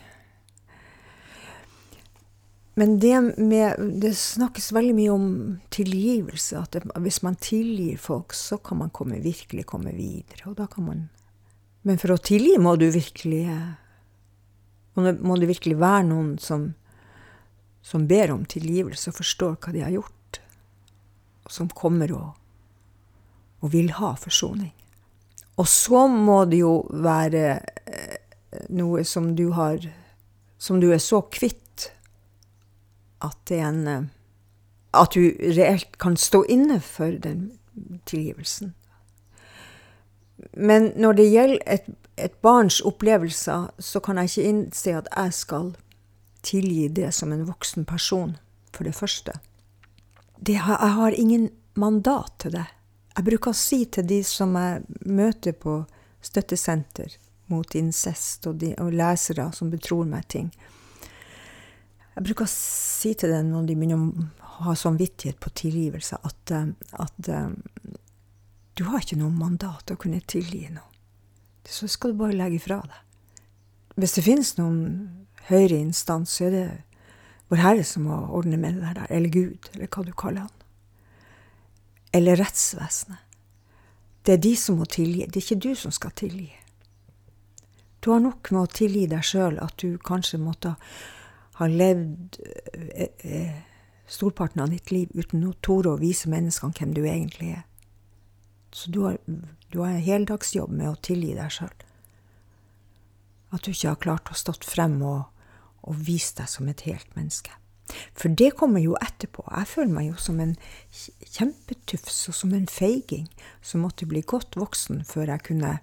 Men 2.74 2.98
det, 2.98 3.16
med, 3.36 3.80
det 4.00 4.14
snakkes 4.16 4.70
veldig 4.72 4.94
mye 4.96 5.12
om 5.12 5.26
tilgivelse. 5.74 6.60
At 6.62 6.76
det, 6.76 6.86
hvis 7.04 7.20
man 7.22 7.36
tilgir 7.36 7.98
folk, 8.00 8.32
så 8.32 8.56
kan 8.64 8.80
man 8.80 8.92
komme, 8.94 9.20
virkelig 9.20 9.66
komme 9.68 9.92
videre. 9.92 10.46
Og 10.48 10.56
da 10.56 10.66
kan 10.70 10.88
man 10.88 11.02
men 11.82 11.98
for 11.98 12.14
å 12.14 12.20
tilgi 12.22 12.54
må 12.62 12.76
du 12.78 12.86
virkelig 12.94 13.46
Må 14.94 15.36
det 15.40 15.48
virkelig 15.48 15.78
være 15.80 16.04
noen 16.10 16.34
som, 16.42 16.66
som 17.82 18.04
ber 18.06 18.34
om 18.34 18.44
tilgivelse 18.44 19.10
og 19.10 19.18
forstår 19.22 19.54
hva 19.56 19.72
de 19.72 19.80
har 19.80 19.94
gjort, 19.94 20.40
og 21.46 21.54
som 21.54 21.70
kommer 21.72 22.12
og, 22.12 22.34
og 23.64 23.72
vil 23.72 23.88
ha 23.96 24.12
forsoning. 24.20 24.74
Og 25.56 25.68
så 25.68 26.04
må 26.12 26.42
det 26.50 26.60
jo 26.60 26.74
være 26.92 27.46
eh, 27.88 28.18
noe 28.76 29.04
som 29.08 29.32
du 29.36 29.48
har 29.56 29.80
Som 30.62 30.78
du 30.80 30.92
er 30.94 31.00
så 31.02 31.18
kvitt 31.26 31.61
at 33.22 33.50
en 33.50 33.86
eh, 33.88 34.02
At 34.92 35.14
du 35.14 35.32
reelt 35.40 35.96
kan 35.96 36.16
stå 36.20 36.42
inne 36.52 36.76
for 36.80 37.14
den 37.16 37.52
tilgivelsen. 38.04 38.74
Men 40.52 40.92
når 40.96 41.12
det 41.12 41.30
gjelder 41.30 41.62
et, 41.66 41.86
et, 42.16 42.34
barns 42.42 42.80
opplevelser, 42.84 43.70
så 43.78 44.00
kan 44.00 44.20
jeg 44.20 44.28
ikke 44.28 44.48
innse 44.50 44.92
at 44.98 45.08
jeg 45.16 45.32
skal 45.32 45.70
tilgi 46.42 46.88
det 46.88 47.08
som 47.14 47.32
en 47.32 47.46
voksen 47.48 47.86
person, 47.88 48.36
for 48.72 48.84
det 48.84 48.94
første. 48.94 49.32
Det, 50.36 50.58
jeg 50.60 50.92
har 50.98 51.16
ingen 51.16 51.48
mandat 51.74 52.36
til 52.38 52.52
det. 52.58 52.66
Jeg 53.16 53.24
bruker 53.24 53.52
å 53.52 53.56
si 53.56 53.84
til 53.84 54.04
de 54.08 54.20
som 54.24 54.52
jeg 54.60 54.84
møter 55.08 55.56
på 55.56 55.86
støttesenter 56.20 57.16
mot 57.48 57.74
incest, 57.74 58.46
og, 58.46 58.60
de, 58.60 58.74
og 58.76 58.92
lesere 58.92 59.48
som 59.56 59.72
betror 59.72 60.04
meg 60.04 60.28
ting 60.28 60.52
Jeg 62.12 62.26
bruker 62.26 62.44
å 62.44 62.52
si 62.52 63.14
til 63.16 63.32
dem 63.32 63.50
når 63.52 63.68
de 63.68 63.76
begynner 63.78 64.02
å 64.02 64.66
ha 64.68 64.74
samvittighet 64.76 65.38
på 65.40 65.52
tilgivelse, 65.56 66.18
at, 66.22 66.52
at 67.00 67.30
du 68.76 68.84
har 68.88 69.00
ikke 69.00 69.20
noe 69.20 69.32
mandat 69.32 69.86
til 69.86 69.96
å 69.96 70.02
kunne 70.02 70.20
tilgi 70.28 70.66
noe. 70.72 70.88
Så 71.68 71.88
skal 71.88 72.12
du 72.12 72.20
bare 72.20 72.36
legge 72.36 72.60
fra 72.60 72.80
deg. 72.82 73.00
Hvis 73.96 74.16
det 74.16 74.24
finnes 74.26 74.54
noen 74.58 74.80
høyere 75.48 75.78
instans, 75.78 76.36
så 76.36 76.48
er 76.48 76.56
det 76.56 76.66
Vår 77.52 77.60
Herre 77.60 77.84
som 77.84 78.06
må 78.08 78.16
ordne 78.32 78.56
med 78.56 78.78
det 78.80 78.94
der, 78.96 79.06
eller 79.12 79.28
Gud, 79.28 79.66
eller 79.74 79.88
hva 79.92 80.04
du 80.06 80.12
kaller 80.16 80.46
han. 80.46 80.62
Eller 82.16 82.40
rettsvesenet. 82.40 83.20
Det 84.24 84.38
er 84.38 84.40
de 84.40 84.52
som 84.56 84.78
må 84.80 84.86
tilgi, 84.88 85.26
det 85.26 85.36
er 85.36 85.44
ikke 85.44 85.64
du 85.66 85.74
som 85.76 85.92
skal 85.92 86.14
tilgi. 86.16 86.48
Du 88.00 88.08
har 88.08 88.22
nok 88.24 88.48
med 88.54 88.62
å 88.62 88.72
tilgi 88.72 89.04
deg 89.10 89.26
sjøl 89.26 89.60
at 89.60 89.76
du 89.82 89.98
kanskje 90.00 90.40
måtte 90.40 90.72
ha 90.72 91.20
levd 91.61 92.38
eh, 92.42 93.09
eh, 93.18 93.61
storparten 94.07 94.62
av 94.64 94.72
ditt 94.72 94.90
liv 94.90 95.12
uten 95.14 95.44
å 95.48 95.55
tore 95.61 95.92
å 95.92 96.00
vise 96.00 96.30
menneskene 96.32 96.76
hvem 96.78 96.94
du 96.96 97.03
egentlig 97.05 97.53
er. 97.59 97.64
Så 98.72 98.90
du 98.90 99.03
har, 99.05 99.18
du 99.70 99.80
har 99.80 99.92
en 99.92 100.05
heldagsjobb 100.05 100.72
med 100.72 100.88
å 100.88 101.00
tilgi 101.05 101.34
deg 101.36 101.53
sjøl. 101.53 101.74
At 103.53 103.64
du 103.64 103.72
ikke 103.74 103.92
har 103.92 104.00
klart 104.00 104.32
å 104.32 104.38
stått 104.38 104.64
frem 104.64 104.96
og, 105.05 105.26
og 105.84 105.98
vise 106.00 106.38
deg 106.40 106.48
som 106.48 106.70
et 106.72 106.86
helt 106.88 107.11
menneske. 107.18 107.53
For 108.16 108.32
det 108.32 108.55
kommer 108.57 108.80
jo 108.80 108.94
etterpå. 109.03 109.44
Jeg 109.50 109.68
føler 109.68 109.92
meg 109.92 110.07
jo 110.09 110.20
som 110.20 110.38
en 110.40 110.55
kjempetufs 110.92 112.28
og 112.30 112.36
som 112.38 112.55
en 112.57 112.68
feiging 112.70 113.26
som 113.61 113.84
måtte 113.84 114.09
bli 114.09 114.22
godt 114.24 114.57
voksen 114.57 115.05
før 115.09 115.34
jeg 115.34 115.48
kunne 115.50 115.78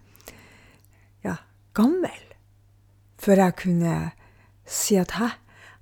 Ja, 1.22 1.36
gammel. 1.76 2.26
Før 3.20 3.43
jeg 3.43 3.55
kunne 3.59 3.93
si 4.70 4.95
at 4.95 5.17
hæ, 5.20 5.34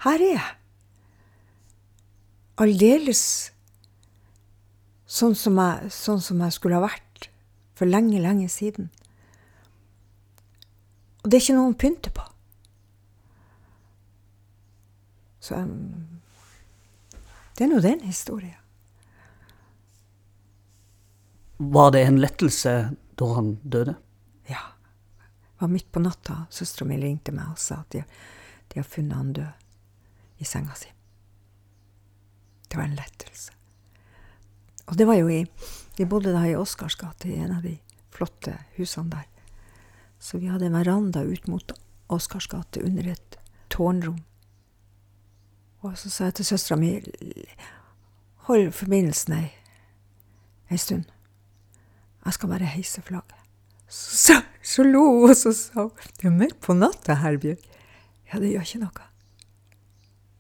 her 0.06 0.22
er 0.22 0.34
jeg. 0.36 0.54
Aldeles 2.58 3.24
sånn 5.08 5.36
som, 5.38 5.58
jeg, 5.62 5.92
sånn 5.94 6.22
som 6.22 6.42
jeg 6.44 6.56
skulle 6.56 6.78
ha 6.78 6.86
vært 6.86 7.30
for 7.78 7.90
lenge, 7.90 8.20
lenge 8.22 8.50
siden. 8.52 8.90
Og 11.24 11.30
det 11.30 11.38
er 11.38 11.46
ikke 11.46 11.58
noe 11.58 11.74
å 11.74 11.78
pynte 11.80 12.14
på. 12.14 12.26
Så 15.48 15.62
det 17.58 17.66
er 17.66 17.70
nå 17.72 17.82
den 17.84 18.02
historien. 18.06 18.58
Var 21.58 21.94
det 21.96 22.04
en 22.06 22.20
lettelse 22.22 22.74
da 23.18 23.30
han 23.34 23.56
døde? 23.64 23.96
Ja. 24.50 24.62
Det 25.48 25.64
var 25.64 25.72
midt 25.72 25.88
på 25.92 26.04
natta. 26.04 26.44
Søstera 26.54 26.86
mi 26.90 27.00
ringte 27.02 27.34
meg 27.34 27.56
og 27.56 27.62
sa 27.62 27.80
at 27.82 27.96
de, 27.96 28.04
de 28.70 28.82
har 28.82 28.86
funnet 28.86 29.18
han 29.18 29.32
død 29.34 29.67
i 30.38 30.46
senga 30.46 30.76
si. 30.76 30.92
Det 32.68 32.78
var 32.78 32.84
en 32.84 32.96
lettelse. 32.96 33.54
Og 34.88 34.98
det 34.98 35.08
var 35.08 35.20
jo 35.20 35.30
i 35.30 35.46
Vi 35.98 36.06
bodde 36.06 36.30
da 36.30 36.44
i 36.46 36.56
Oscars 36.56 36.96
gate, 36.96 37.26
i 37.26 37.40
en 37.42 37.56
av 37.56 37.64
de 37.66 37.74
flotte 38.14 38.54
husene 38.76 39.10
der. 39.10 39.26
Så 40.20 40.38
vi 40.38 40.50
hadde 40.52 40.68
en 40.68 40.78
veranda 40.78 41.24
ut 41.26 41.48
mot 41.48 41.72
Oscars 42.14 42.48
gate 42.48 42.84
under 42.86 43.08
et 43.16 43.38
tårnrom. 43.74 44.20
Og 45.82 45.98
så 45.98 46.10
sa 46.10 46.30
jeg 46.30 46.38
til 46.38 46.50
søstera 46.52 46.78
mi 46.78 46.92
Hold 48.48 48.72
forbindelsen 48.72 49.34
ei, 49.36 49.50
ei 50.72 50.78
stund. 50.78 51.04
Jeg 52.26 52.38
skal 52.38 52.50
bare 52.50 52.70
heise 52.70 53.02
flagget. 53.02 53.36
Så, 53.90 54.38
så 54.64 54.84
lo 54.84 55.02
hun, 55.04 55.30
og 55.30 55.36
så 55.36 55.52
sa 55.56 55.88
hun 55.88 55.92
Det 56.22 56.30
er 56.30 56.38
mørkt 56.38 56.62
på 56.62 56.76
natta, 56.78 57.18
Herbjørg. 57.24 57.60
Ja, 58.30 58.40
det 58.40 58.52
gjør 58.52 58.68
ikke 58.68 58.84
noe. 58.86 59.08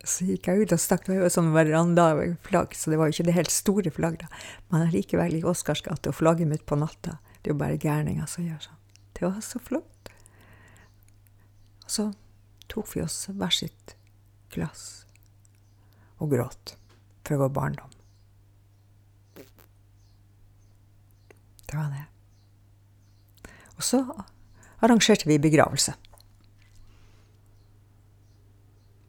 Så 0.07 0.23
gikk 0.23 0.47
jeg 0.47 0.63
ut 0.63 0.73
og 0.75 0.79
stakk. 0.79 1.03
Det 1.05 1.17
var 1.17 1.25
jo 1.25 1.33
sånn 1.33 1.51
verandaflagg, 1.55 2.75
så 2.77 2.91
det 2.93 2.99
var 2.99 3.09
jo 3.09 3.17
ikke 3.17 3.27
det 3.27 3.35
helt 3.35 3.51
store 3.53 3.91
flagget. 3.91 4.37
Men 4.71 4.85
allikevel 4.85 5.35
i 5.35 5.43
Oscars 5.47 5.83
gate 5.83 6.13
flagget 6.15 6.47
mitt 6.47 6.63
på 6.69 6.79
natta. 6.79 7.17
Det 7.41 7.51
er 7.51 7.55
jo 7.55 7.59
bare 7.59 7.81
gærninger 7.81 8.29
som 8.31 8.47
gjør 8.47 8.61
sånn. 8.69 8.79
Det 9.17 9.25
var 9.25 9.41
så 9.43 9.59
flott. 9.59 10.11
Og 11.83 11.91
så 11.91 12.07
tok 12.71 12.89
vi 12.93 13.03
oss 13.03 13.19
hver 13.27 13.53
sitt 13.53 13.95
glass 14.53 15.05
og 16.23 16.31
gråt 16.31 16.75
for 17.27 17.43
vår 17.43 17.51
barndom. 17.55 17.91
Det 21.67 21.75
var 21.75 21.91
det. 21.91 22.05
Og 23.75 23.83
så 23.83 24.01
arrangerte 24.79 25.27
vi 25.27 25.39
begravelse. 25.41 25.93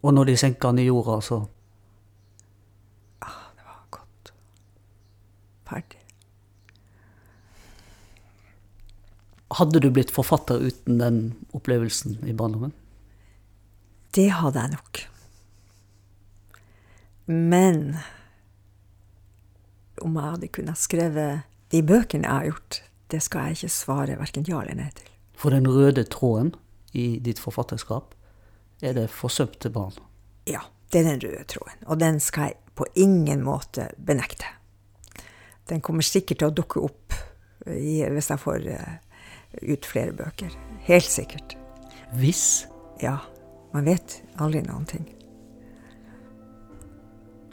Og 0.02 0.14
når 0.14 0.30
de 0.30 0.36
senka 0.38 0.70
han 0.70 0.78
i 0.78 0.86
jorda, 0.86 1.18
så 1.24 1.40
ah, 3.24 3.40
Det 3.56 3.64
var 3.66 3.80
godt. 3.90 4.32
Ferdig. 5.68 6.02
Hadde 9.58 9.80
du 9.82 9.88
blitt 9.90 10.12
forfatter 10.14 10.60
uten 10.60 11.00
den 11.00 11.22
opplevelsen 11.56 12.20
i 12.28 12.36
barndommen? 12.36 12.74
Det 14.14 14.30
hadde 14.32 14.60
jeg 14.60 14.76
nok. 14.76 15.00
Men 17.28 17.98
om 20.00 20.14
jeg 20.16 20.30
hadde 20.32 20.52
kunnet 20.54 20.80
skrevet 20.80 21.48
de 21.72 21.82
bøkene 21.84 22.24
jeg 22.24 22.32
har 22.32 22.48
gjort, 22.48 22.78
det 23.12 23.20
skal 23.24 23.48
jeg 23.48 23.58
ikke 23.58 23.72
svare 23.72 24.18
verken 24.20 24.46
ja 24.48 24.62
eller 24.62 24.78
nei 24.78 24.90
til. 24.96 25.10
For 25.38 25.54
den 25.54 25.68
røde 25.68 26.04
tråden 26.08 26.54
i 26.96 27.18
ditt 27.24 27.40
forfatterskap 27.42 28.14
er 28.82 28.94
det 28.94 29.08
forsømte 29.10 29.70
barn. 29.74 29.96
Ja, 30.46 30.60
det 30.92 31.00
er 31.00 31.10
den 31.10 31.20
røde 31.24 31.44
tråden. 31.44 31.80
Og 31.86 32.00
den 32.00 32.20
skal 32.20 32.42
jeg 32.52 32.56
på 32.78 32.86
ingen 32.94 33.42
måte 33.44 33.88
benekte. 33.98 34.46
Den 35.68 35.80
kommer 35.84 36.02
sikkert 36.06 36.38
til 36.40 36.48
å 36.48 36.54
dukke 36.54 36.80
opp 36.86 37.12
i, 37.66 38.00
hvis 38.08 38.30
jeg 38.30 38.40
får 38.40 38.68
uh, 38.70 38.94
ut 39.74 39.86
flere 39.86 40.12
bøker. 40.16 40.54
Helt 40.86 41.10
sikkert. 41.10 41.56
Hvis? 42.16 42.66
Ja. 43.02 43.18
Man 43.74 43.84
vet 43.84 44.22
aldri 44.40 44.62
noen 44.64 44.86
ting. 44.88 45.04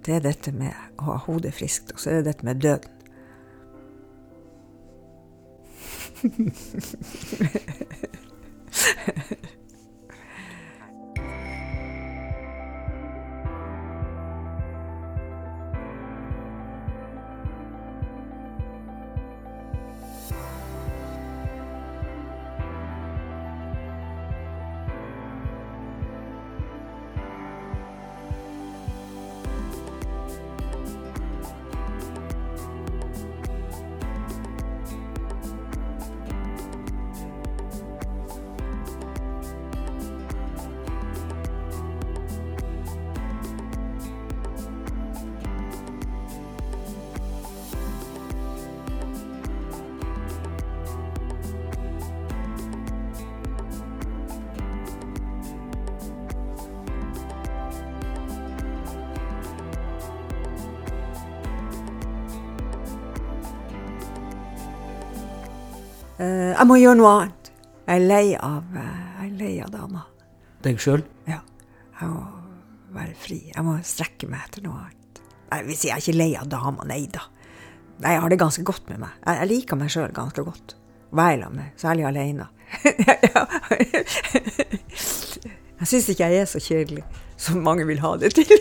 Det 0.05 0.13
er 0.15 0.21
dette 0.23 0.51
med 0.55 0.71
å 1.01 1.03
ha 1.09 1.17
hodet 1.25 1.53
friskt, 1.57 1.91
og 1.91 1.99
så 1.99 2.09
er 2.11 2.15
det 2.21 2.29
dette 2.29 2.45
med 2.45 2.61
døden. 2.61 2.91
jeg 66.55 66.65
må 66.69 66.77
gjøre 66.79 66.99
noe 66.99 67.11
annet. 67.19 67.51
Jeg 67.85 68.01
er 68.01 68.05
lei 68.09 68.27
av, 68.33 68.63
eh, 68.73 69.01
jeg 69.19 69.27
er 69.27 69.35
lei 69.39 69.53
av 69.61 69.69
dama. 69.73 70.01
Deg 70.65 70.75
sjøl? 70.81 71.03
Ja. 71.29 71.39
Jeg 71.99 72.07
må 72.09 72.21
være 72.95 73.15
fri. 73.19 73.39
Jeg 73.51 73.63
må 73.65 73.73
strekke 73.85 74.27
meg 74.31 74.39
etter 74.47 74.61
noe 74.65 74.77
annet. 74.85 75.21
Jeg 75.51 75.59
vil 75.67 75.77
si 75.77 75.87
jeg 75.91 75.95
er 75.95 76.01
ikke 76.03 76.17
lei 76.17 76.31
av 76.39 76.47
dama, 76.51 76.81
nei 76.89 77.03
da. 77.11 77.21
Jeg 78.03 78.19
har 78.21 78.29
det 78.29 78.39
ganske 78.41 78.63
godt 78.67 78.89
med 78.89 78.99
meg. 79.05 79.13
Jeg, 79.21 79.33
jeg 79.39 79.47
liker 79.53 79.75
meg 79.79 79.89
sjøl 79.93 80.11
ganske 80.15 80.41
godt. 80.43 80.75
Være 81.15 81.41
sammen 81.45 81.59
med, 81.61 81.69
særlig 81.79 82.05
alene. 82.09 82.45
jeg 85.79 85.87
syns 85.87 86.09
ikke 86.11 86.27
jeg 86.27 86.41
er 86.41 86.47
så 86.49 86.59
kjedelig 86.59 87.03
som 87.37 87.61
mange 87.63 87.85
vil 87.87 87.99
ha 88.03 88.15
det 88.19 88.33
til. 88.35 88.49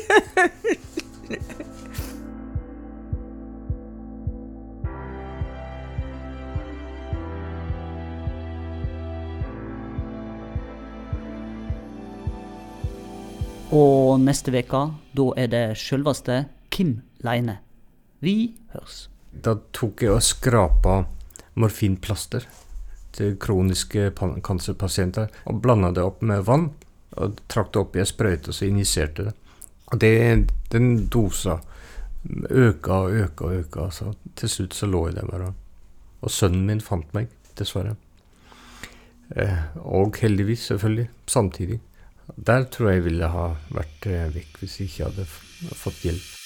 Og 13.75 14.21
neste 14.23 14.53
uke, 14.55 14.81
da 15.19 15.25
er 15.41 15.49
det 15.51 15.65
sjølveste 15.81 16.45
Kim 16.71 17.01
Leine. 17.27 17.57
Vi 18.23 18.55
høres. 18.71 19.09
Da 19.35 19.57
tok 19.75 20.05
jeg 20.05 20.15
og 20.15 20.23
skrapa 20.23 21.01
morfinplaster 21.59 22.47
til 23.15 23.35
kroniske 23.43 24.13
kancerpasienter 24.47 25.33
og 25.51 25.59
blanda 25.65 25.91
det 25.95 26.05
opp 26.07 26.23
med 26.23 26.45
vann. 26.47 26.69
Og 27.19 27.41
trakk 27.51 27.73
det 27.75 27.81
opp 27.83 27.97
i 27.97 28.03
ei 28.03 28.07
sprøyte 28.07 28.53
og 28.53 28.59
så 28.59 28.69
injiserte 28.69 29.27
det. 29.27 29.35
Og 29.91 29.99
det, 30.03 30.13
den 30.71 31.09
dosa 31.11 31.59
øka 32.51 33.01
og 33.07 33.19
øka 33.25 33.49
og 33.49 33.57
øka. 33.59 33.89
Så 33.91 34.13
til 34.39 34.53
slutt 34.53 34.75
så 34.79 34.87
lå 34.87 35.09
jeg 35.09 35.17
der 35.19 35.31
bare. 35.31 35.51
Og 36.23 36.31
sønnen 36.31 36.67
min 36.71 36.83
fant 36.83 37.11
meg, 37.15 37.27
dessverre. 37.59 37.97
Eh, 39.35 39.59
og 39.83 40.15
heldigvis, 40.23 40.69
selvfølgelig, 40.71 41.09
samtidig. 41.27 41.81
Der 42.37 42.65
tror 42.73 42.91
jeg 42.95 43.05
ville 43.05 43.29
ha 43.29 43.51
vært 43.75 44.09
eh, 44.09 44.31
vekk 44.35 44.63
hvis 44.63 44.79
jeg 44.81 44.91
ikke 44.91 45.11
hadde 45.11 45.29
fått 45.77 46.07
hjelp. 46.07 46.44